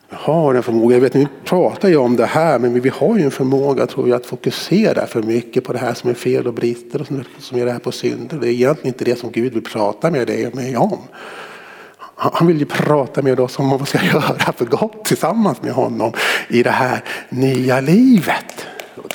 Vi 0.10 0.18
har 0.20 0.56
en 0.56 0.64
förmåga, 0.64 0.96
jag 0.96 1.02
vet 1.02 1.14
nu 1.14 1.28
pratar 1.46 1.90
jag 1.90 2.04
om 2.04 2.16
det 2.16 2.26
här, 2.26 2.60
men 2.60 2.82
vi 2.82 2.90
har 2.90 3.18
ju 3.18 3.24
en 3.24 3.32
förmåga 3.32 3.88
tror 3.88 4.10
jag 4.10 4.16
att 4.16 4.26
fokusera 4.26 5.08
för 5.08 5.24
mycket 5.24 5.64
på 5.64 5.74
det 5.74 5.80
här 5.80 5.94
som 5.94 6.10
är 6.10 6.14
fel 6.14 6.48
och 6.48 6.54
brister 6.54 7.02
och 7.02 7.08
som 7.40 7.58
är 7.58 7.66
det 7.66 7.72
här 7.72 7.80
på 7.80 7.92
synder. 7.92 8.38
Det 8.38 8.48
är 8.48 8.52
egentligen 8.52 8.88
inte 8.88 9.06
det 9.06 9.20
som 9.20 9.32
Gud 9.32 9.54
vill 9.54 9.64
prata 9.64 10.12
med 10.12 10.28
dig 10.28 10.48
och 10.48 10.56
mig 10.56 10.78
om. 10.78 11.00
Han 12.16 12.48
vill 12.48 12.60
ju 12.60 12.66
prata 12.66 13.22
med 13.22 13.40
oss 13.40 13.60
om 13.60 13.70
vad 13.70 13.80
vi 13.80 13.86
ska 13.86 14.04
göra 14.06 14.54
för 14.58 14.66
gott 14.66 15.06
tillsammans 15.06 15.62
med 15.62 15.74
honom 15.74 16.14
i 16.48 16.64
det 16.64 16.72
här 16.72 17.04
nya 17.30 17.82
livet. 17.82 18.68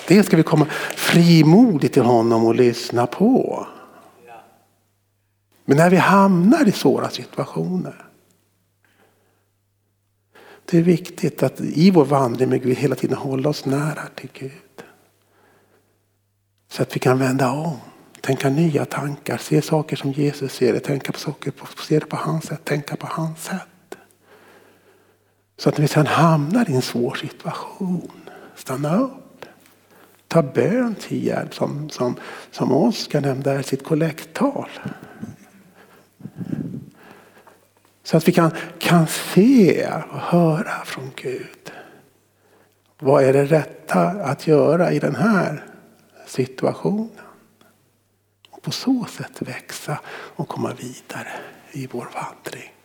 Det 0.08 0.22
ska 0.22 0.36
vi 0.36 0.42
komma 0.42 0.66
frimodigt 0.96 1.94
till 1.94 2.02
honom 2.02 2.44
och 2.44 2.54
lyssna 2.54 3.06
på. 3.06 3.66
Men 5.68 5.76
när 5.76 5.90
vi 5.90 5.96
hamnar 5.96 6.68
i 6.68 6.72
svåra 6.72 7.10
situationer. 7.10 8.04
Det 10.64 10.78
är 10.78 10.82
viktigt 10.82 11.42
att 11.42 11.60
i 11.60 11.90
vår 11.90 12.04
vandring 12.04 12.48
med 12.48 12.62
Gud 12.62 12.76
hela 12.76 12.94
tiden 12.94 13.16
hålla 13.16 13.48
oss 13.48 13.64
nära 13.64 14.02
till 14.14 14.30
Gud. 14.32 14.52
Så 16.68 16.82
att 16.82 16.96
vi 16.96 17.00
kan 17.00 17.18
vända 17.18 17.50
om, 17.50 17.76
tänka 18.20 18.50
nya 18.50 18.84
tankar, 18.84 19.36
se 19.36 19.62
saker 19.62 19.96
som 19.96 20.12
Jesus 20.12 20.52
ser 20.52 20.72
det, 20.72 20.80
tänka 20.80 21.12
på 21.12 21.18
saker, 21.18 21.52
se 21.88 21.98
det 21.98 22.06
på 22.06 22.16
hans 22.16 22.44
sätt, 22.44 22.64
tänka 22.64 22.96
på 22.96 23.06
hans 23.06 23.44
sätt. 23.44 23.96
Så 25.56 25.68
att 25.68 25.78
när 25.78 25.82
vi 25.82 25.88
sedan 25.88 26.06
hamnar 26.06 26.70
i 26.70 26.74
en 26.74 26.82
svår 26.82 27.14
situation, 27.14 28.10
stanna 28.54 28.98
upp. 28.98 29.46
Ta 30.28 30.42
bön 30.42 30.94
till 30.94 31.26
hjälp 31.26 31.54
som, 31.54 31.90
som, 31.90 32.16
som 32.50 32.72
Oskar 32.72 33.20
nämnde 33.20 33.60
i 33.60 33.62
sitt 33.62 33.84
kollekttal. 33.84 34.68
Så 38.02 38.16
att 38.16 38.28
vi 38.28 38.32
kan, 38.32 38.50
kan 38.78 39.06
se 39.06 39.88
och 40.10 40.20
höra 40.20 40.84
från 40.84 41.10
Gud. 41.16 41.72
Vad 42.98 43.24
är 43.24 43.32
det 43.32 43.44
rätta 43.44 44.00
att 44.02 44.46
göra 44.46 44.92
i 44.92 44.98
den 44.98 45.16
här 45.16 45.64
situationen? 46.26 47.10
Och 48.50 48.62
på 48.62 48.70
så 48.70 49.04
sätt 49.04 49.42
växa 49.42 49.98
och 50.08 50.48
komma 50.48 50.72
vidare 50.74 51.32
i 51.72 51.86
vår 51.86 52.08
vandring. 52.14 52.75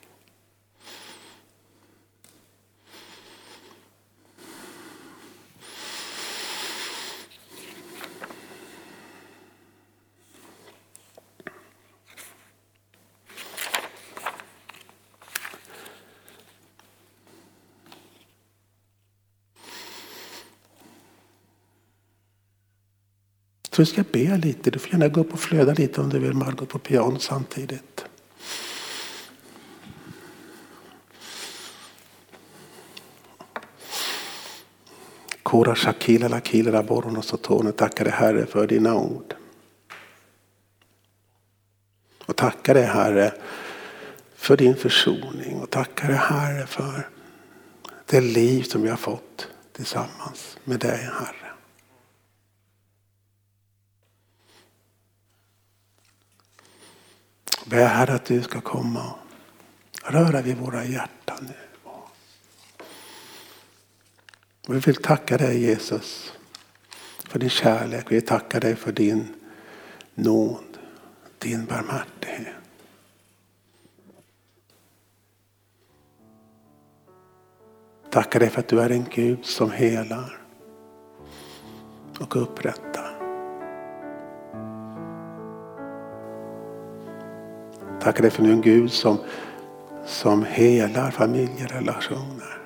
Så 23.72 23.82
vi 23.82 23.86
ska 23.86 24.04
be 24.12 24.38
lite. 24.38 24.72
Du 24.72 24.80
får 24.80 24.92
gärna 24.92 25.08
gå 25.08 25.22
upp 25.22 25.34
och 25.34 25.40
flöda 25.40 25.74
lite 25.74 26.02
om 26.02 26.10
du 26.10 26.20
vill 26.20 26.34
Margot 26.34 26.70
på 26.70 26.80
piano 26.80 27.20
samtidigt. 27.20 28.06
Kora 35.44 35.76
shakila 35.76 36.28
lakila 36.28 36.72
raboron 36.72 37.18
och 37.18 37.26
sotone. 37.26 37.72
Tackar 37.72 38.06
dig 38.06 38.14
Herre 38.14 38.46
för 38.46 38.68
dina 38.68 38.96
ord. 38.96 39.34
Och 42.26 42.36
tackar 42.36 42.74
dig 42.74 42.86
Herre 42.86 43.34
för 44.36 44.58
din 44.58 44.76
försoning 44.76 45.60
och 45.62 45.70
tackar 45.70 46.08
dig 46.08 46.18
Herre 46.18 46.68
för 46.68 47.10
det 48.06 48.22
liv 48.22 48.64
som 48.64 48.82
vi 48.82 48.90
har 48.90 48.98
fått 48.98 49.48
tillsammans 49.74 50.58
med 50.64 50.80
dig 50.80 50.98
Herre. 50.98 51.41
Ber 57.66 57.86
Herre 57.86 58.14
att 58.14 58.26
du 58.26 58.42
ska 58.44 58.62
komma 58.62 59.14
och 60.04 60.12
röra 60.12 60.42
vid 60.42 60.58
våra 60.58 60.86
hjärtan 60.86 61.38
nu. 61.42 61.54
Och 64.68 64.76
vi 64.76 64.80
vill 64.80 64.96
tacka 64.96 65.38
dig 65.38 65.62
Jesus 65.62 66.34
för 67.28 67.40
din 67.40 67.50
kärlek. 67.50 68.06
Vi 68.10 68.22
tackar 68.22 68.60
dig 68.60 68.76
för 68.76 68.92
din 68.92 69.34
nåd, 70.16 70.78
din 71.40 71.66
barmhärtighet. 71.66 72.56
Tackar 78.12 78.40
dig 78.40 78.50
för 78.50 78.60
att 78.60 78.68
du 78.68 78.82
är 78.82 78.90
en 78.90 79.06
Gud 79.10 79.46
som 79.46 79.72
helar 79.72 80.42
och 82.20 82.36
upprättar. 82.36 82.91
Tackar 88.02 88.22
dig 88.22 88.32
för 88.32 88.44
en 88.44 88.62
Gud 88.62 88.92
som, 88.92 89.18
som 90.06 90.46
helar 90.46 91.12
familjerelationer. 91.12 92.58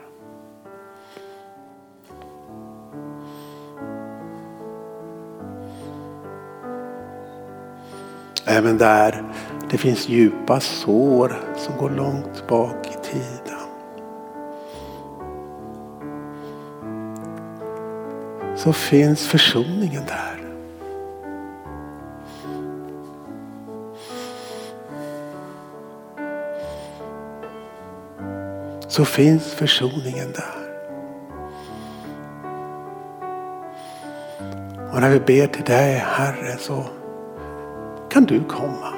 Även 8.45 8.77
där 8.77 9.23
det 9.71 9.77
finns 9.77 10.09
djupa 10.09 10.59
sår 10.59 11.36
som 11.57 11.77
går 11.77 11.89
långt 11.89 12.47
bak 12.47 12.88
i 12.88 13.07
tiden. 13.11 13.59
Så 18.57 18.73
finns 18.73 19.27
försoningen 19.27 20.03
där. 20.07 20.44
Så 28.95 29.05
finns 29.05 29.53
försoningen 29.53 30.31
där. 30.31 30.65
Och 34.93 35.01
när 35.01 35.09
vi 35.09 35.19
ber 35.19 35.47
till 35.47 35.63
dig 35.63 35.93
Herre 35.93 36.57
så 36.57 36.85
kan 38.09 38.25
du 38.25 38.43
komma 38.43 38.93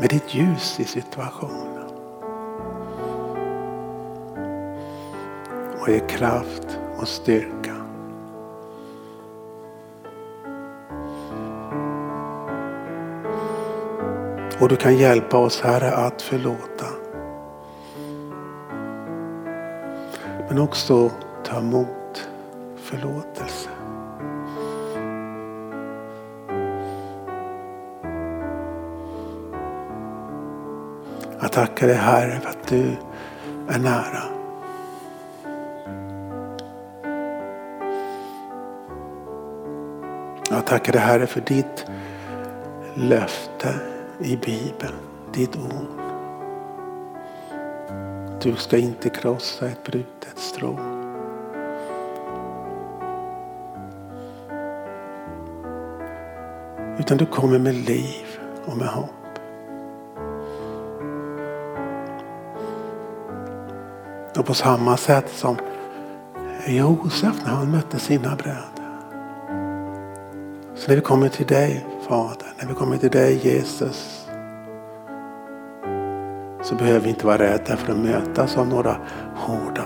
med 0.00 0.08
ditt 0.10 0.34
ljus 0.34 0.80
i 0.80 0.84
situationen. 0.84 1.88
Och 5.80 5.88
ge 5.88 6.00
kraft 6.00 6.78
och 6.98 7.08
styrka. 7.08 7.74
Och 14.60 14.68
du 14.68 14.76
kan 14.76 14.96
hjälpa 14.96 15.38
oss 15.38 15.60
Herre 15.60 15.92
att 15.92 16.22
förlåta. 16.22 16.89
Men 20.50 20.58
också 20.58 21.10
ta 21.44 21.58
emot 21.58 22.28
förlåtelse. 22.76 23.70
Jag 31.40 31.52
tackar 31.52 31.86
dig 31.86 31.96
Herre 31.96 32.40
för 32.40 32.48
att 32.48 32.68
du 32.68 32.96
är 33.68 33.78
nära. 33.78 34.22
Jag 40.50 40.66
tackar 40.66 40.92
dig 40.92 41.02
Herre 41.02 41.26
för 41.26 41.40
ditt 41.40 41.86
löfte 42.94 43.74
i 44.18 44.36
Bibeln, 44.36 44.94
ditt 45.32 45.56
ord. 45.56 46.00
Du 48.42 48.56
ska 48.56 48.78
inte 48.78 49.10
krossa 49.10 49.66
ett 49.66 49.84
brud 49.84 50.19
strå. 50.40 50.78
Utan 56.98 57.18
du 57.18 57.26
kommer 57.26 57.58
med 57.58 57.74
liv 57.74 58.26
och 58.66 58.76
med 58.76 58.88
hopp. 58.88 59.10
Och 64.38 64.46
på 64.46 64.54
samma 64.54 64.96
sätt 64.96 65.30
som 65.30 65.56
Josef 66.66 67.34
när 67.44 67.52
han 67.52 67.70
mötte 67.70 67.98
sina 67.98 68.36
bröder. 68.36 68.70
Så 70.74 70.88
när 70.88 70.96
vi 70.96 71.00
kommer 71.00 71.28
till 71.28 71.46
dig 71.46 71.86
Fader, 72.08 72.52
när 72.58 72.66
vi 72.68 72.74
kommer 72.74 72.96
till 72.96 73.10
dig 73.10 73.40
Jesus 73.46 74.26
så 76.62 76.74
behöver 76.74 77.00
vi 77.00 77.08
inte 77.08 77.26
vara 77.26 77.38
rädda 77.38 77.76
för 77.76 77.92
att 77.92 77.98
mötas 77.98 78.56
av 78.56 78.68
några 78.68 78.96
hårda 79.36 79.82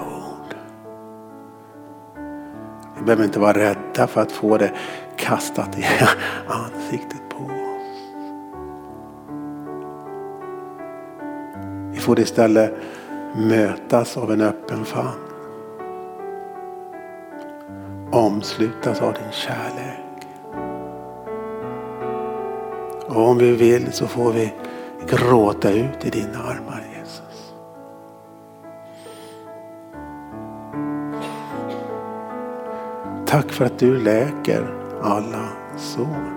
vi 3.04 3.06
behöver 3.06 3.24
inte 3.24 3.38
vara 3.38 3.58
rädda 3.58 4.06
för 4.06 4.20
att 4.20 4.32
få 4.32 4.58
det 4.58 4.72
kastat 5.16 5.78
i 5.78 5.84
ansiktet 6.46 7.28
på 7.28 7.44
oss. 7.44 8.14
Vi 11.92 12.00
får 12.00 12.20
istället 12.20 12.74
mötas 13.36 14.16
av 14.16 14.32
en 14.32 14.40
öppen 14.40 14.84
famn. 14.84 15.18
Omslutas 18.10 19.00
av 19.00 19.12
din 19.12 19.32
kärlek. 19.32 20.26
Och 23.08 23.28
om 23.28 23.38
vi 23.38 23.52
vill 23.52 23.92
så 23.92 24.06
får 24.06 24.32
vi 24.32 24.52
gråta 25.08 25.70
ut 25.70 26.04
i 26.04 26.10
dina 26.10 26.38
armar 26.38 26.93
Tack 33.34 33.52
för 33.52 33.64
att 33.64 33.78
du 33.78 33.98
läker 33.98 34.74
alla 35.02 35.48
sår. 35.76 36.32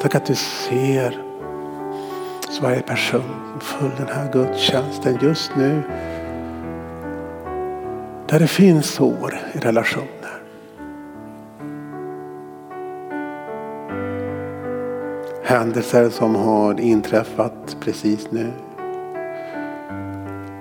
Tack 0.00 0.14
att 0.14 0.26
du 0.26 0.34
ser 0.34 1.22
så 2.50 2.62
varje 2.62 2.80
person 2.80 3.60
full 3.60 3.90
följer 3.90 4.06
den 4.06 4.16
här 4.16 4.32
gudstjänsten 4.32 5.18
just 5.22 5.52
nu 5.56 5.82
Där 8.26 8.38
det 8.38 8.48
finns 8.48 8.86
sår 8.86 9.38
i 9.52 9.58
relationer. 9.58 10.42
Händelser 15.44 16.10
som 16.10 16.34
har 16.34 16.80
inträffat 16.80 17.76
precis 17.80 18.30
nu. 18.30 18.52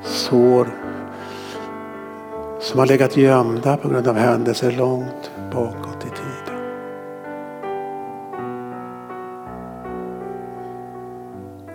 Sår 0.03 0.67
som 2.70 2.80
har 2.80 2.86
legat 2.86 3.17
gömda 3.17 3.78
på 3.78 3.89
grund 3.89 4.07
av 4.07 4.15
händelser 4.15 4.72
långt 4.72 5.32
bakåt 5.51 6.05
i 6.05 6.09
tiden. 6.09 6.59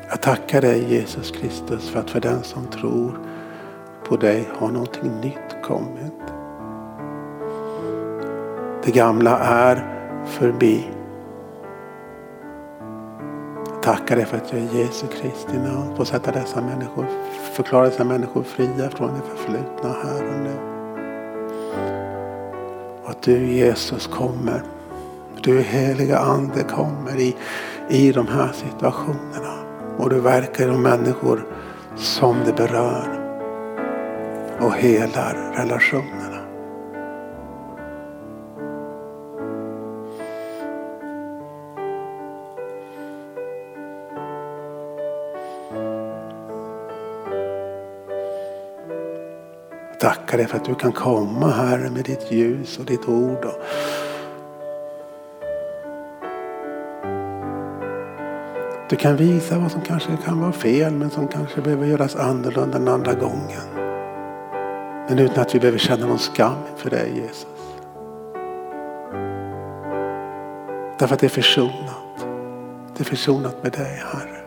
Jag 0.08 0.20
tackar 0.20 0.60
dig 0.60 0.92
Jesus 0.92 1.30
Kristus 1.30 1.90
för 1.90 2.00
att 2.00 2.10
för 2.10 2.20
den 2.20 2.42
som 2.42 2.66
tror 2.66 3.18
på 4.08 4.16
dig 4.16 4.48
har 4.58 4.68
någonting 4.68 5.20
nytt 5.20 5.62
kommit. 5.62 6.22
Det 8.84 8.90
gamla 8.90 9.38
är 9.38 9.84
förbi. 10.26 10.84
Jag 13.66 13.82
tackar 13.82 14.16
dig 14.16 14.24
för 14.24 14.36
att 14.36 14.52
jag 14.52 14.60
i 14.60 14.78
Jesu 14.78 15.06
Kristi 15.06 15.58
namn 15.58 15.96
får 15.96 16.04
sätta 16.04 16.32
dessa 16.32 16.60
människor, 16.60 17.06
förklara 17.52 17.84
dessa 17.84 18.04
människor 18.04 18.42
fria 18.42 18.90
från 18.90 19.08
det 19.14 19.20
förflutna 19.36 19.88
här 19.88 20.28
och 20.28 20.42
nu. 20.42 20.73
Du 23.24 23.46
Jesus 23.46 24.06
kommer. 24.06 24.62
Du 25.42 25.60
heliga 25.60 26.18
ande 26.18 26.62
kommer 26.62 27.16
i, 27.20 27.36
i 27.88 28.12
de 28.12 28.28
här 28.28 28.52
situationerna. 28.52 29.54
Och 29.98 30.10
du 30.10 30.20
verkar 30.20 30.64
i 30.64 30.66
de 30.66 30.82
människor 30.82 31.46
som 31.96 32.36
det 32.46 32.52
berör. 32.52 33.08
Och 34.60 34.74
helar 34.74 35.52
relationer. 35.56 36.23
Tackar 50.34 50.42
dig 50.42 50.46
för 50.46 50.56
att 50.56 50.64
du 50.64 50.74
kan 50.74 50.92
komma 50.92 51.50
här 51.50 51.78
med 51.78 52.04
ditt 52.04 52.32
ljus 52.32 52.78
och 52.78 52.84
ditt 52.84 53.08
ord. 53.08 53.46
Du 58.90 58.96
kan 58.96 59.16
visa 59.16 59.58
vad 59.58 59.72
som 59.72 59.80
kanske 59.80 60.16
kan 60.24 60.40
vara 60.40 60.52
fel 60.52 60.92
men 60.92 61.10
som 61.10 61.28
kanske 61.28 61.60
behöver 61.60 61.86
göras 61.86 62.16
annorlunda 62.16 62.78
den 62.78 62.88
andra 62.88 63.14
gången. 63.14 63.68
Men 65.08 65.18
utan 65.18 65.42
att 65.42 65.54
vi 65.54 65.60
behöver 65.60 65.78
känna 65.78 66.06
någon 66.06 66.18
skam 66.18 66.56
för 66.76 66.90
dig 66.90 67.12
Jesus. 67.14 67.46
Därför 70.98 71.14
att 71.14 71.20
det 71.20 71.26
är 71.26 71.42
försonat. 71.42 72.26
Det 72.96 73.02
är 73.02 73.04
försonat 73.04 73.62
med 73.62 73.72
dig 73.72 74.02
Herre. 74.12 74.40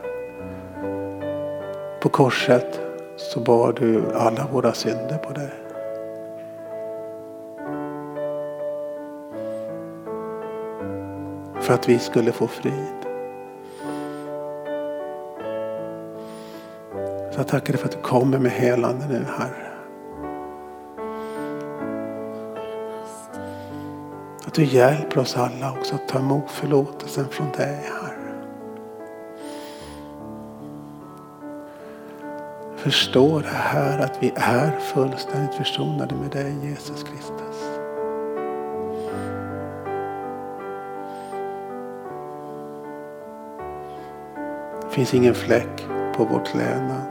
På 2.02 2.10
korset 2.10 2.80
så 3.18 3.40
bar 3.40 3.74
du 3.80 4.14
alla 4.16 4.48
våra 4.52 4.74
synder 4.74 5.18
på 5.18 5.34
dig. 5.34 5.67
För 11.68 11.74
att 11.74 11.90
vi 11.90 12.00
skulle 12.00 12.32
få 12.32 12.48
frid. 12.48 12.96
Så 17.32 17.40
jag 17.40 17.48
tackar 17.48 17.74
dig 17.74 17.82
för 17.82 17.86
att 17.88 17.96
du 17.96 18.02
kommer 18.02 18.40
med 18.40 18.52
helande 18.52 19.06
nu 19.08 19.26
Herre. 19.38 19.72
Att 24.46 24.54
du 24.54 24.64
hjälper 24.64 25.20
oss 25.20 25.38
alla 25.38 25.72
också 25.72 25.96
att 25.96 26.08
ta 26.08 26.20
emot 26.20 26.52
förlåtelsen 26.52 27.28
från 27.30 27.52
dig 27.52 27.80
Herre. 27.84 28.18
förstår 32.78 33.42
det 33.42 33.48
här 33.48 34.00
att 34.00 34.24
vi 34.24 34.32
är 34.36 34.80
fullständigt 34.80 35.56
försonade 35.56 36.16
med 36.16 36.32
dig 36.32 36.56
Jesus 36.64 37.04
Kristus. 37.04 37.47
Finns 44.98 45.14
ingen 45.14 45.36
fläck 45.36 45.86
på 46.16 46.26
vår 46.26 46.46
klädnad. 46.46 47.08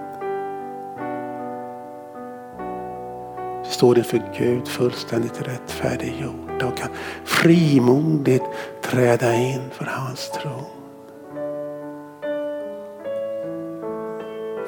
Vi 3.64 3.70
står 3.70 3.98
inför 3.98 4.22
Gud 4.38 4.68
fullständigt 4.68 5.42
rättfärdiggjorda 5.42 6.66
och 6.66 6.76
kan 6.76 6.88
frimodigt 7.24 8.44
träda 8.82 9.34
in 9.34 9.70
för 9.70 9.84
hans 9.84 10.30
tron. 10.30 10.64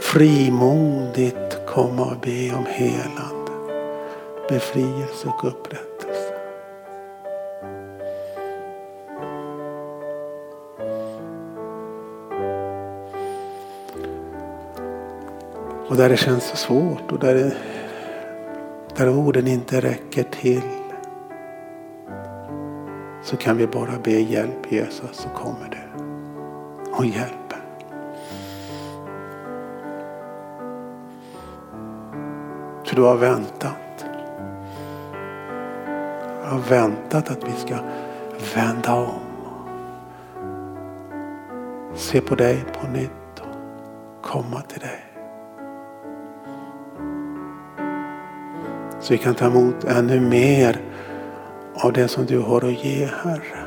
frimodigt 0.01 1.66
komma 1.66 2.05
och 2.05 2.21
be 2.21 2.55
om 2.55 2.66
helande, 2.66 3.53
befrielse 4.49 5.29
och 5.29 5.45
upprättelse. 5.45 5.88
Där 15.99 16.09
det 16.09 16.16
känns 16.16 16.44
svårt 16.44 17.12
och 17.12 17.18
där, 17.18 17.34
det, 17.34 17.57
där 18.96 19.09
orden 19.09 19.46
inte 19.46 19.80
räcker 19.80 20.22
till 20.22 20.62
så 23.22 23.37
kan 23.37 23.57
vi 23.57 23.66
bara 23.66 23.99
be 24.04 24.11
hjälp 24.11 24.72
Jesus 24.72 25.16
så 25.16 25.29
kommer 25.29 25.68
du 25.70 26.04
och 26.92 27.07
hjälper. 27.07 27.58
För 32.84 32.96
du 32.96 33.03
har 33.03 33.16
väntat. 33.16 34.04
Du 36.42 36.50
har 36.50 36.61
väntat 36.70 37.30
att 37.30 37.49
vi 37.49 37.53
ska 37.53 37.76
vända 38.54 38.95
om. 38.95 39.20
Se 41.95 42.20
på 42.20 42.34
dig 42.34 42.64
på 42.80 42.88
nytt 42.88 43.41
och 43.41 44.25
komma 44.25 44.61
till 44.61 44.80
dig. 44.80 45.08
Så 49.09 49.14
vi 49.14 49.18
kan 49.18 49.35
ta 49.35 49.47
emot 49.47 49.85
ännu 49.85 50.21
mer 50.21 50.80
av 51.75 51.93
det 51.93 52.09
som 52.09 52.26
du 52.26 52.39
har 52.39 52.64
att 52.64 52.85
ge 52.85 53.07
Herre. 53.07 53.64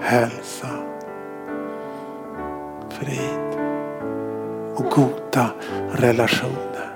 Hälsa, 0.00 0.68
frid 2.90 3.60
och 4.74 4.84
goda 4.84 5.50
relationer. 5.92 6.92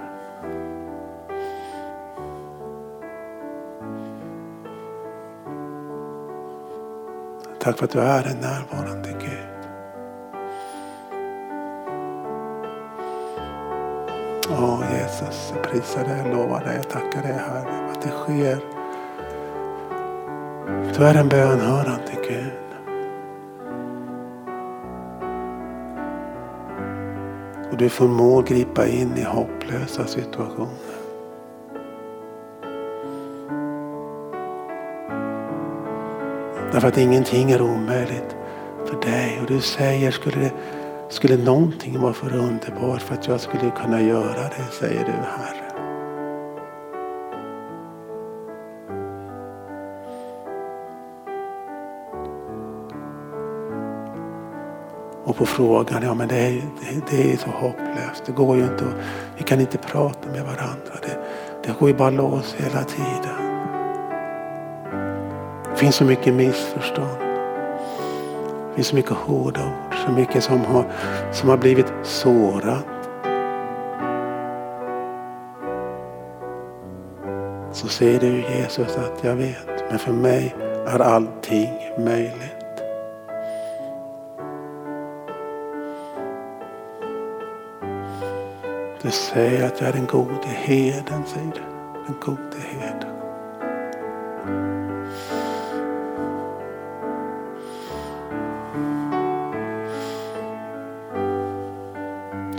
Tack 7.61 7.79
för 7.79 7.85
att 7.85 7.91
du 7.91 8.01
är 8.01 8.27
en 8.27 8.37
närvarande 8.37 9.09
Gud. 9.09 9.60
Jesus, 15.21 15.53
jag 15.55 15.63
prisar 15.63 16.05
dig, 16.05 16.19
jag 16.19 16.37
lovar 16.37 16.65
dig, 16.65 16.77
jag 16.77 16.89
tackar 16.89 17.23
dig 17.23 17.33
Herre 17.33 17.91
att 17.93 18.03
det 18.03 18.09
sker. 18.09 18.59
Du 20.99 21.05
är 21.05 21.15
en 21.15 21.29
bönhörande 21.29 22.13
Gud. 22.29 22.53
Och 27.71 27.77
du 27.77 27.89
förmår 27.89 28.43
gripa 28.43 28.87
in 28.87 29.17
i 29.17 29.23
hopplösa 29.23 30.07
situationer. 30.07 30.71
Därför 36.73 36.89
att 36.89 36.99
ingenting 36.99 37.51
är 37.51 37.63
omöjligt 37.63 38.37
för 38.87 39.01
dig. 39.11 39.39
Och 39.41 39.47
du 39.47 39.61
säger, 39.61 40.11
skulle, 40.11 40.37
det, 40.37 40.53
skulle 41.11 41.37
någonting 41.37 42.01
vara 42.01 42.13
för 42.13 42.37
underbart 42.37 43.03
för 43.03 43.15
att 43.15 43.29
jag 43.29 43.41
skulle 43.41 43.71
kunna 43.71 44.03
göra 44.03 44.43
det, 44.43 44.73
säger 44.73 45.05
du 45.05 45.13
Herre. 45.13 45.71
Och 55.25 55.37
på 55.37 55.47
frågan, 55.47 56.03
ja 56.03 56.15
men 56.15 56.29
det 56.29 56.37
är, 56.37 56.53
det, 56.53 57.11
det 57.11 57.33
är 57.33 57.37
så 57.37 57.51
hopplöst. 57.51 58.23
Det 58.27 58.33
går 58.33 58.57
ju 58.57 58.63
inte 58.63 58.85
att, 58.85 58.95
vi 59.37 59.43
kan 59.45 59.61
inte 59.61 59.79
prata 59.79 60.29
med 60.29 60.43
varandra. 60.43 60.95
Det, 61.03 61.19
det 61.65 61.79
går 61.79 61.89
ju 61.89 61.95
bara 61.95 62.11
lås 62.11 62.55
hela 62.59 62.85
tiden. 62.85 63.37
Det 65.71 65.77
finns 65.77 65.95
så 65.95 66.05
mycket 66.05 66.35
missförstånd. 66.35 67.21
Det 68.69 68.75
finns 68.75 68.87
så 68.87 68.97
mycket 68.97 69.13
hårda 69.13 69.61
ord 69.61 69.90
så 70.07 70.13
mycket 70.13 70.45
som 70.45 70.61
har, 70.61 70.85
som 71.33 71.49
har 71.49 71.57
blivit 71.57 71.93
sårat. 72.03 72.87
Så 77.73 77.89
säger 77.89 78.21
du 78.21 78.43
Jesus 78.57 78.97
att 78.97 79.25
jag 79.25 79.37
vet, 79.37 79.85
men 79.91 79.99
för 79.99 80.13
mig 80.13 80.55
är 80.87 80.99
allting 80.99 81.71
möjligt. 81.99 82.61
Du 89.03 89.11
säger 89.11 89.67
att 89.67 89.81
jag 89.81 89.89
är 89.89 89.93
den 89.93 90.07
gode 90.07 90.47
herden, 90.47 91.23
säger 91.27 91.53
du. 91.55 91.61
Den 92.07 92.17
gode 92.21 92.57
herden. 92.71 93.10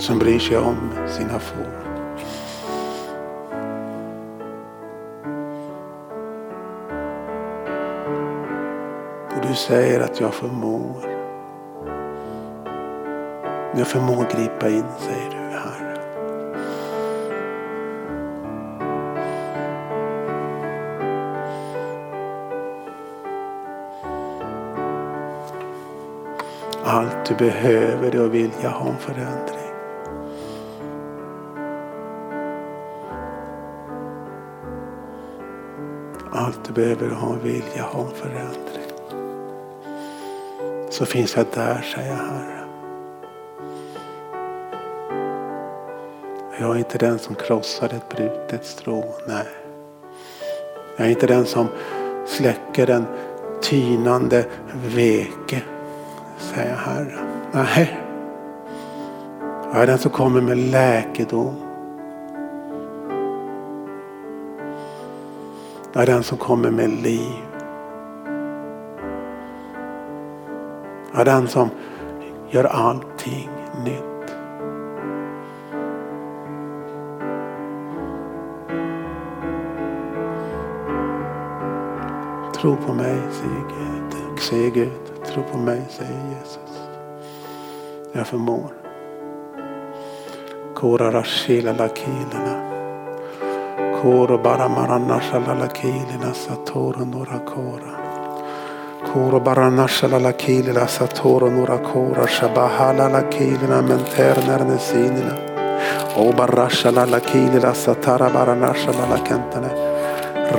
Som 0.02 0.20
bryr 0.20 0.40
sig 0.40 0.58
om 0.58 0.92
sina 1.08 1.40
får. 1.40 1.82
Och 9.36 9.48
du 9.48 9.56
säger 9.56 10.00
att 10.00 10.20
jag 10.20 10.34
förmår. 10.34 11.02
Jag 13.76 13.88
förmår 13.88 14.26
gripa 14.36 14.70
in, 14.70 14.86
säger 15.00 15.30
du. 15.30 15.42
Allt 26.84 27.26
du 27.26 27.36
behöver 27.36 28.16
är 28.16 28.26
att 28.26 28.32
vilja 28.32 28.70
ha 28.70 28.90
en 28.90 28.98
förändring. 28.98 29.61
Du 36.68 36.74
behöver 36.74 37.10
ha 37.10 37.34
en 37.34 37.44
vilja, 37.44 37.84
ha 37.84 38.02
en 38.02 38.16
förändring. 38.16 38.92
Så 40.90 41.06
finns 41.06 41.36
jag 41.36 41.46
där, 41.54 41.82
säger 41.96 42.16
Herren. 42.16 42.68
Jag 46.60 46.76
är 46.76 46.78
inte 46.78 46.98
den 46.98 47.20
som 47.20 47.36
krossar 47.36 47.86
ett 47.86 48.18
brutet 48.18 48.66
strå, 48.66 49.04
nej. 49.28 49.48
Jag 50.98 51.08
är 51.08 51.12
inte 51.12 51.28
den 51.28 51.46
som 51.46 51.68
släcker 52.26 52.90
en 52.90 53.06
tynande 53.62 54.46
veke 54.96 55.62
säger 56.42 56.76
Herren. 56.76 57.28
Nej. 57.52 58.00
Jag 59.74 59.84
är 59.84 59.88
den 59.88 59.98
som 59.98 60.12
kommer 60.12 60.42
med 60.42 60.58
läkedom. 60.58 61.71
Det 65.94 66.00
är 66.00 66.06
den 66.06 66.24
som 66.24 66.38
kommer 66.38 66.72
med 66.72 66.90
liv. 66.90 67.46
Det 71.14 71.22
är 71.22 71.26
den 71.26 71.48
som 71.48 71.70
gör 72.50 72.64
allting 72.64 73.50
nytt. 73.86 74.34
Tro 82.56 82.76
på 82.76 82.94
mig, 82.94 83.18
säger 83.32 83.64
Gud. 83.70 84.40
Säger 84.40 84.72
Gud. 84.72 85.26
Tro 85.26 85.44
på 85.52 85.58
mig, 85.58 85.82
säger 85.90 86.36
Jesus. 86.40 86.82
Jag 88.12 88.28
förmår. 88.28 88.74
Kora 90.76 91.12
rashila 91.12 91.74
lakilena. 91.74 92.71
Koro 94.02 94.40
bara 94.40 94.68
maranashala 94.68 95.54
lakilena 95.62 96.34
satoro 96.34 97.06
nora 97.06 97.40
kora. 97.46 97.94
Koro 99.06 99.40
bara 99.40 99.70
nashala 99.70 100.20
lakilena 100.20 100.88
satoro 100.88 101.52
nora 101.52 101.78
kora. 101.78 102.26
Shabahala 102.26 103.06
lakilena 103.14 103.80
menterner 103.88 104.62
nesinina. 104.66 105.36
O 106.18 106.34
barashala 106.34 107.06
lakilena 107.06 107.76
satara 107.76 108.34
bara 108.34 108.56
nashala 108.56 109.06
lakentene. 109.06 109.72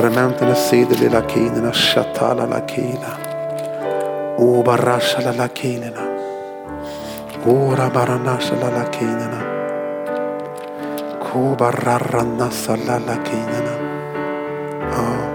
Rementene 0.01 0.55
sideli 0.55 1.09
lakinena 1.11 1.73
shatala 1.73 2.47
lakina. 2.47 3.11
O 4.39 4.63
barashala. 4.63 5.35
Ora 7.45 7.91
baranashala 7.91 8.71
lakinena. 12.99 13.75
Ko. 14.93 15.03
Ja. 15.03 15.33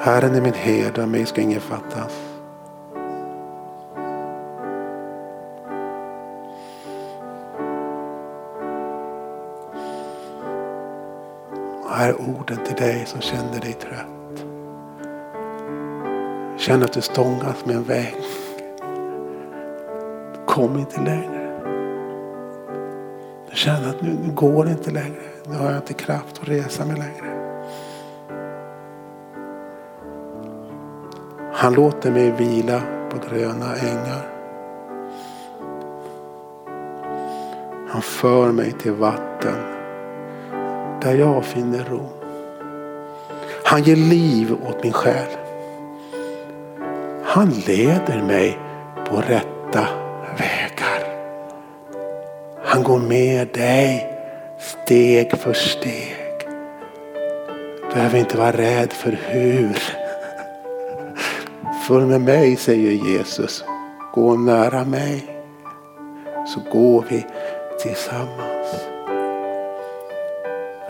Herren 0.00 0.34
är 0.34 0.40
min 0.40 0.54
herde, 0.54 1.06
mig 1.06 1.26
ska 1.26 1.40
ingen 1.40 1.60
fattas. 1.60 2.32
här 12.02 12.08
är 12.08 12.20
orden 12.20 12.58
till 12.66 12.76
dig 12.76 13.06
som 13.06 13.20
känner 13.20 13.60
dig 13.60 13.72
trött. 13.72 14.44
Känner 16.60 16.84
att 16.84 16.92
du 16.92 17.00
stångas 17.00 17.64
med 17.64 17.76
en 17.76 17.84
vägg. 17.84 18.41
Kom 20.52 20.78
inte 20.78 21.00
längre. 21.00 21.62
Du 23.50 23.56
känner 23.56 23.88
att 23.88 24.02
nu, 24.02 24.16
nu 24.22 24.32
går 24.34 24.64
det 24.64 24.70
inte 24.70 24.90
längre. 24.90 25.22
Nu 25.46 25.56
har 25.56 25.66
jag 25.66 25.76
inte 25.76 25.94
kraft 25.94 26.40
att 26.42 26.48
resa 26.48 26.84
mig 26.84 26.96
längre. 26.96 27.32
Han 31.52 31.74
låter 31.74 32.10
mig 32.10 32.30
vila 32.30 32.82
på 33.10 33.28
gröna 33.28 33.76
ängar. 33.76 34.28
Han 37.88 38.02
för 38.02 38.52
mig 38.52 38.72
till 38.72 38.92
vatten 38.92 39.56
där 41.02 41.14
jag 41.14 41.44
finner 41.44 41.84
ro. 41.84 42.08
Han 43.64 43.82
ger 43.82 43.96
liv 43.96 44.56
åt 44.68 44.82
min 44.82 44.92
själ. 44.92 45.28
Han 47.24 47.50
leder 47.50 48.22
mig 48.22 48.58
på 49.08 49.16
rätt 49.16 49.51
Han 52.82 52.90
går 52.90 53.08
med 53.08 53.48
dig 53.54 54.06
steg 54.58 55.38
för 55.38 55.52
steg. 55.52 56.16
Du 57.88 57.94
behöver 57.94 58.18
inte 58.18 58.36
vara 58.36 58.52
rädd 58.52 58.92
för 58.92 59.18
hur. 59.26 59.82
Följ 61.88 62.06
med 62.06 62.20
mig 62.20 62.56
säger 62.56 62.90
Jesus. 62.90 63.64
Gå 64.14 64.36
nära 64.36 64.84
mig 64.84 65.44
så 66.46 66.60
går 66.72 67.04
vi 67.08 67.26
tillsammans. 67.82 68.86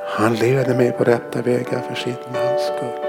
Han 0.08 0.34
leder 0.34 0.74
mig 0.74 0.92
på 0.92 1.04
rätta 1.04 1.42
vägar 1.42 1.82
för 1.88 1.94
sitt 1.94 2.32
namns 2.32 2.62
skull. 2.62 3.06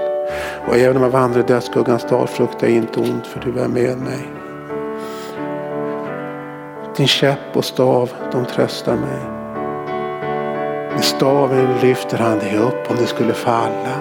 Och 0.68 0.76
även 0.76 0.96
om 0.96 1.02
jag 1.02 1.10
vandrar 1.10 1.40
i 1.40 1.44
dödsskuggans 1.46 2.06
dal 2.10 2.28
fruktar 2.28 2.66
jag 2.66 2.76
inte 2.76 3.00
ont 3.00 3.26
för 3.26 3.40
du 3.40 3.60
är 3.60 3.68
med 3.68 3.98
mig. 3.98 4.43
Din 6.96 7.06
käpp 7.06 7.56
och 7.56 7.64
stav, 7.64 8.10
de 8.32 8.46
tröstar 8.46 8.96
mig. 8.96 9.22
Med 10.94 11.04
staven 11.04 11.78
lyfter 11.82 12.18
han 12.18 12.38
dig 12.38 12.56
upp 12.56 12.90
om 12.90 12.96
du 12.96 13.06
skulle 13.06 13.34
falla. 13.34 13.96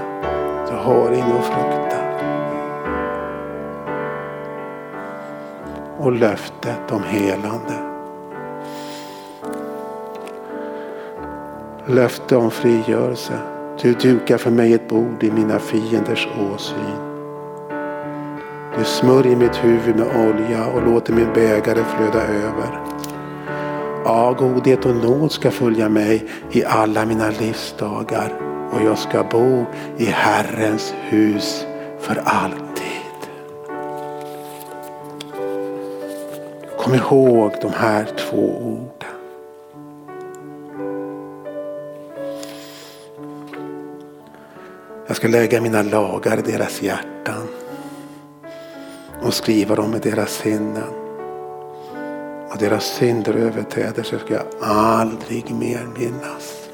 Du 0.69 0.75
har 0.75 1.11
ingen 1.11 1.37
att 1.37 1.45
frukta. 1.45 1.97
Och 5.99 6.11
löftet 6.11 6.91
om 6.91 7.03
helande. 7.03 7.93
löfte 11.85 12.35
om 12.35 12.51
frigörelse. 12.51 13.33
Du 13.81 13.93
dukar 13.93 14.37
för 14.37 14.51
mig 14.51 14.73
ett 14.73 14.89
bord 14.89 15.23
i 15.23 15.31
mina 15.31 15.59
fienders 15.59 16.27
åsyn. 16.53 17.12
Du 18.77 18.83
smörjer 18.83 19.35
mitt 19.35 19.55
huvud 19.63 19.95
med 19.95 20.07
olja 20.07 20.65
och 20.65 20.81
låter 20.81 21.13
min 21.13 21.33
bägare 21.33 21.83
flöda 21.83 22.21
över. 22.27 22.79
Ja, 24.05 24.35
godhet 24.39 24.85
och 24.85 24.95
nåd 24.95 25.31
ska 25.31 25.51
följa 25.51 25.89
mig 25.89 26.25
i 26.51 26.63
alla 26.65 27.05
mina 27.05 27.29
livsdagar 27.29 28.33
och 28.71 28.81
jag 28.85 28.97
ska 28.97 29.23
bo 29.23 29.65
i 29.97 30.05
Herrens 30.05 30.93
hus 31.01 31.65
för 31.99 32.21
alltid. 32.25 32.63
Kom 36.77 36.93
ihåg 36.93 37.51
de 37.61 37.71
här 37.73 38.05
två 38.05 38.57
orden. 38.61 38.93
Jag 45.07 45.15
ska 45.15 45.27
lägga 45.27 45.61
mina 45.61 45.81
lagar 45.81 46.37
i 46.37 46.51
deras 46.51 46.81
hjärtan 46.81 47.42
och 49.33 49.37
skriva 49.37 49.75
dem 49.75 49.95
i 49.95 49.99
deras 49.99 50.31
sinnen. 50.31 50.93
och 52.51 52.57
deras 52.59 52.85
synder 52.85 53.35
och 53.35 53.39
överträdelser 53.39 54.17
ska 54.17 54.33
jag 54.33 54.45
aldrig 54.61 55.51
mer 55.55 55.87
minnas. 55.97 56.69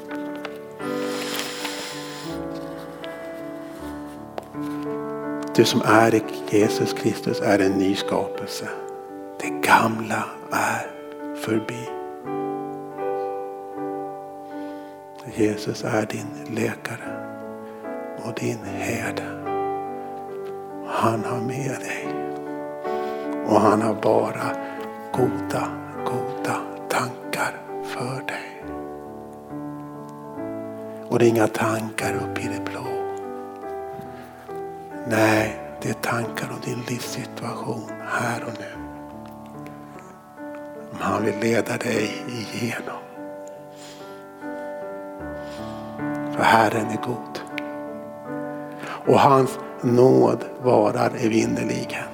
Du 5.54 5.64
som 5.64 5.82
är 5.84 6.14
i 6.14 6.22
Jesus 6.50 6.92
Kristus 6.92 7.40
är 7.40 7.58
en 7.58 7.72
ny 7.72 7.94
skapelse. 7.94 8.68
Det 9.40 9.68
gamla 9.68 10.24
är 10.52 10.90
förbi. 11.36 11.88
Jesus 15.34 15.84
är 15.84 16.06
din 16.06 16.56
läkare 16.56 17.36
och 18.24 18.34
din 18.34 18.64
herde. 18.64 19.24
Han 20.86 21.24
har 21.24 21.40
med 21.40 21.80
dig. 21.80 22.19
Och 23.46 23.60
han 23.60 23.82
har 23.82 23.94
bara 23.94 24.56
goda, 25.12 25.68
goda 26.04 26.56
tankar 26.88 27.56
för 27.84 28.22
dig. 28.26 28.64
Och 31.08 31.18
det 31.18 31.24
är 31.24 31.28
inga 31.28 31.46
tankar 31.46 32.14
upp 32.14 32.38
i 32.38 32.48
det 32.48 32.70
blå. 32.70 32.84
Nej, 35.06 35.60
det 35.82 35.88
är 35.88 35.94
tankar 35.94 36.50
om 36.50 36.60
din 36.64 36.82
livssituation 36.88 37.90
här 38.06 38.44
och 38.44 38.52
nu. 38.58 38.80
Han 41.00 41.24
vill 41.24 41.38
leda 41.40 41.76
dig 41.76 42.10
igenom. 42.28 43.00
För 46.32 46.42
Herren 46.42 46.86
är 46.86 47.06
god. 47.06 47.40
Och 49.06 49.20
hans 49.20 49.58
nåd 49.82 50.44
varar 50.62 51.10
evinnerligen. 51.20 52.09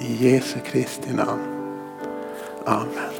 I 0.00 0.16
Jesu 0.16 0.60
Kristi 0.60 1.12
namn. 1.12 1.42
Amen. 2.66 3.17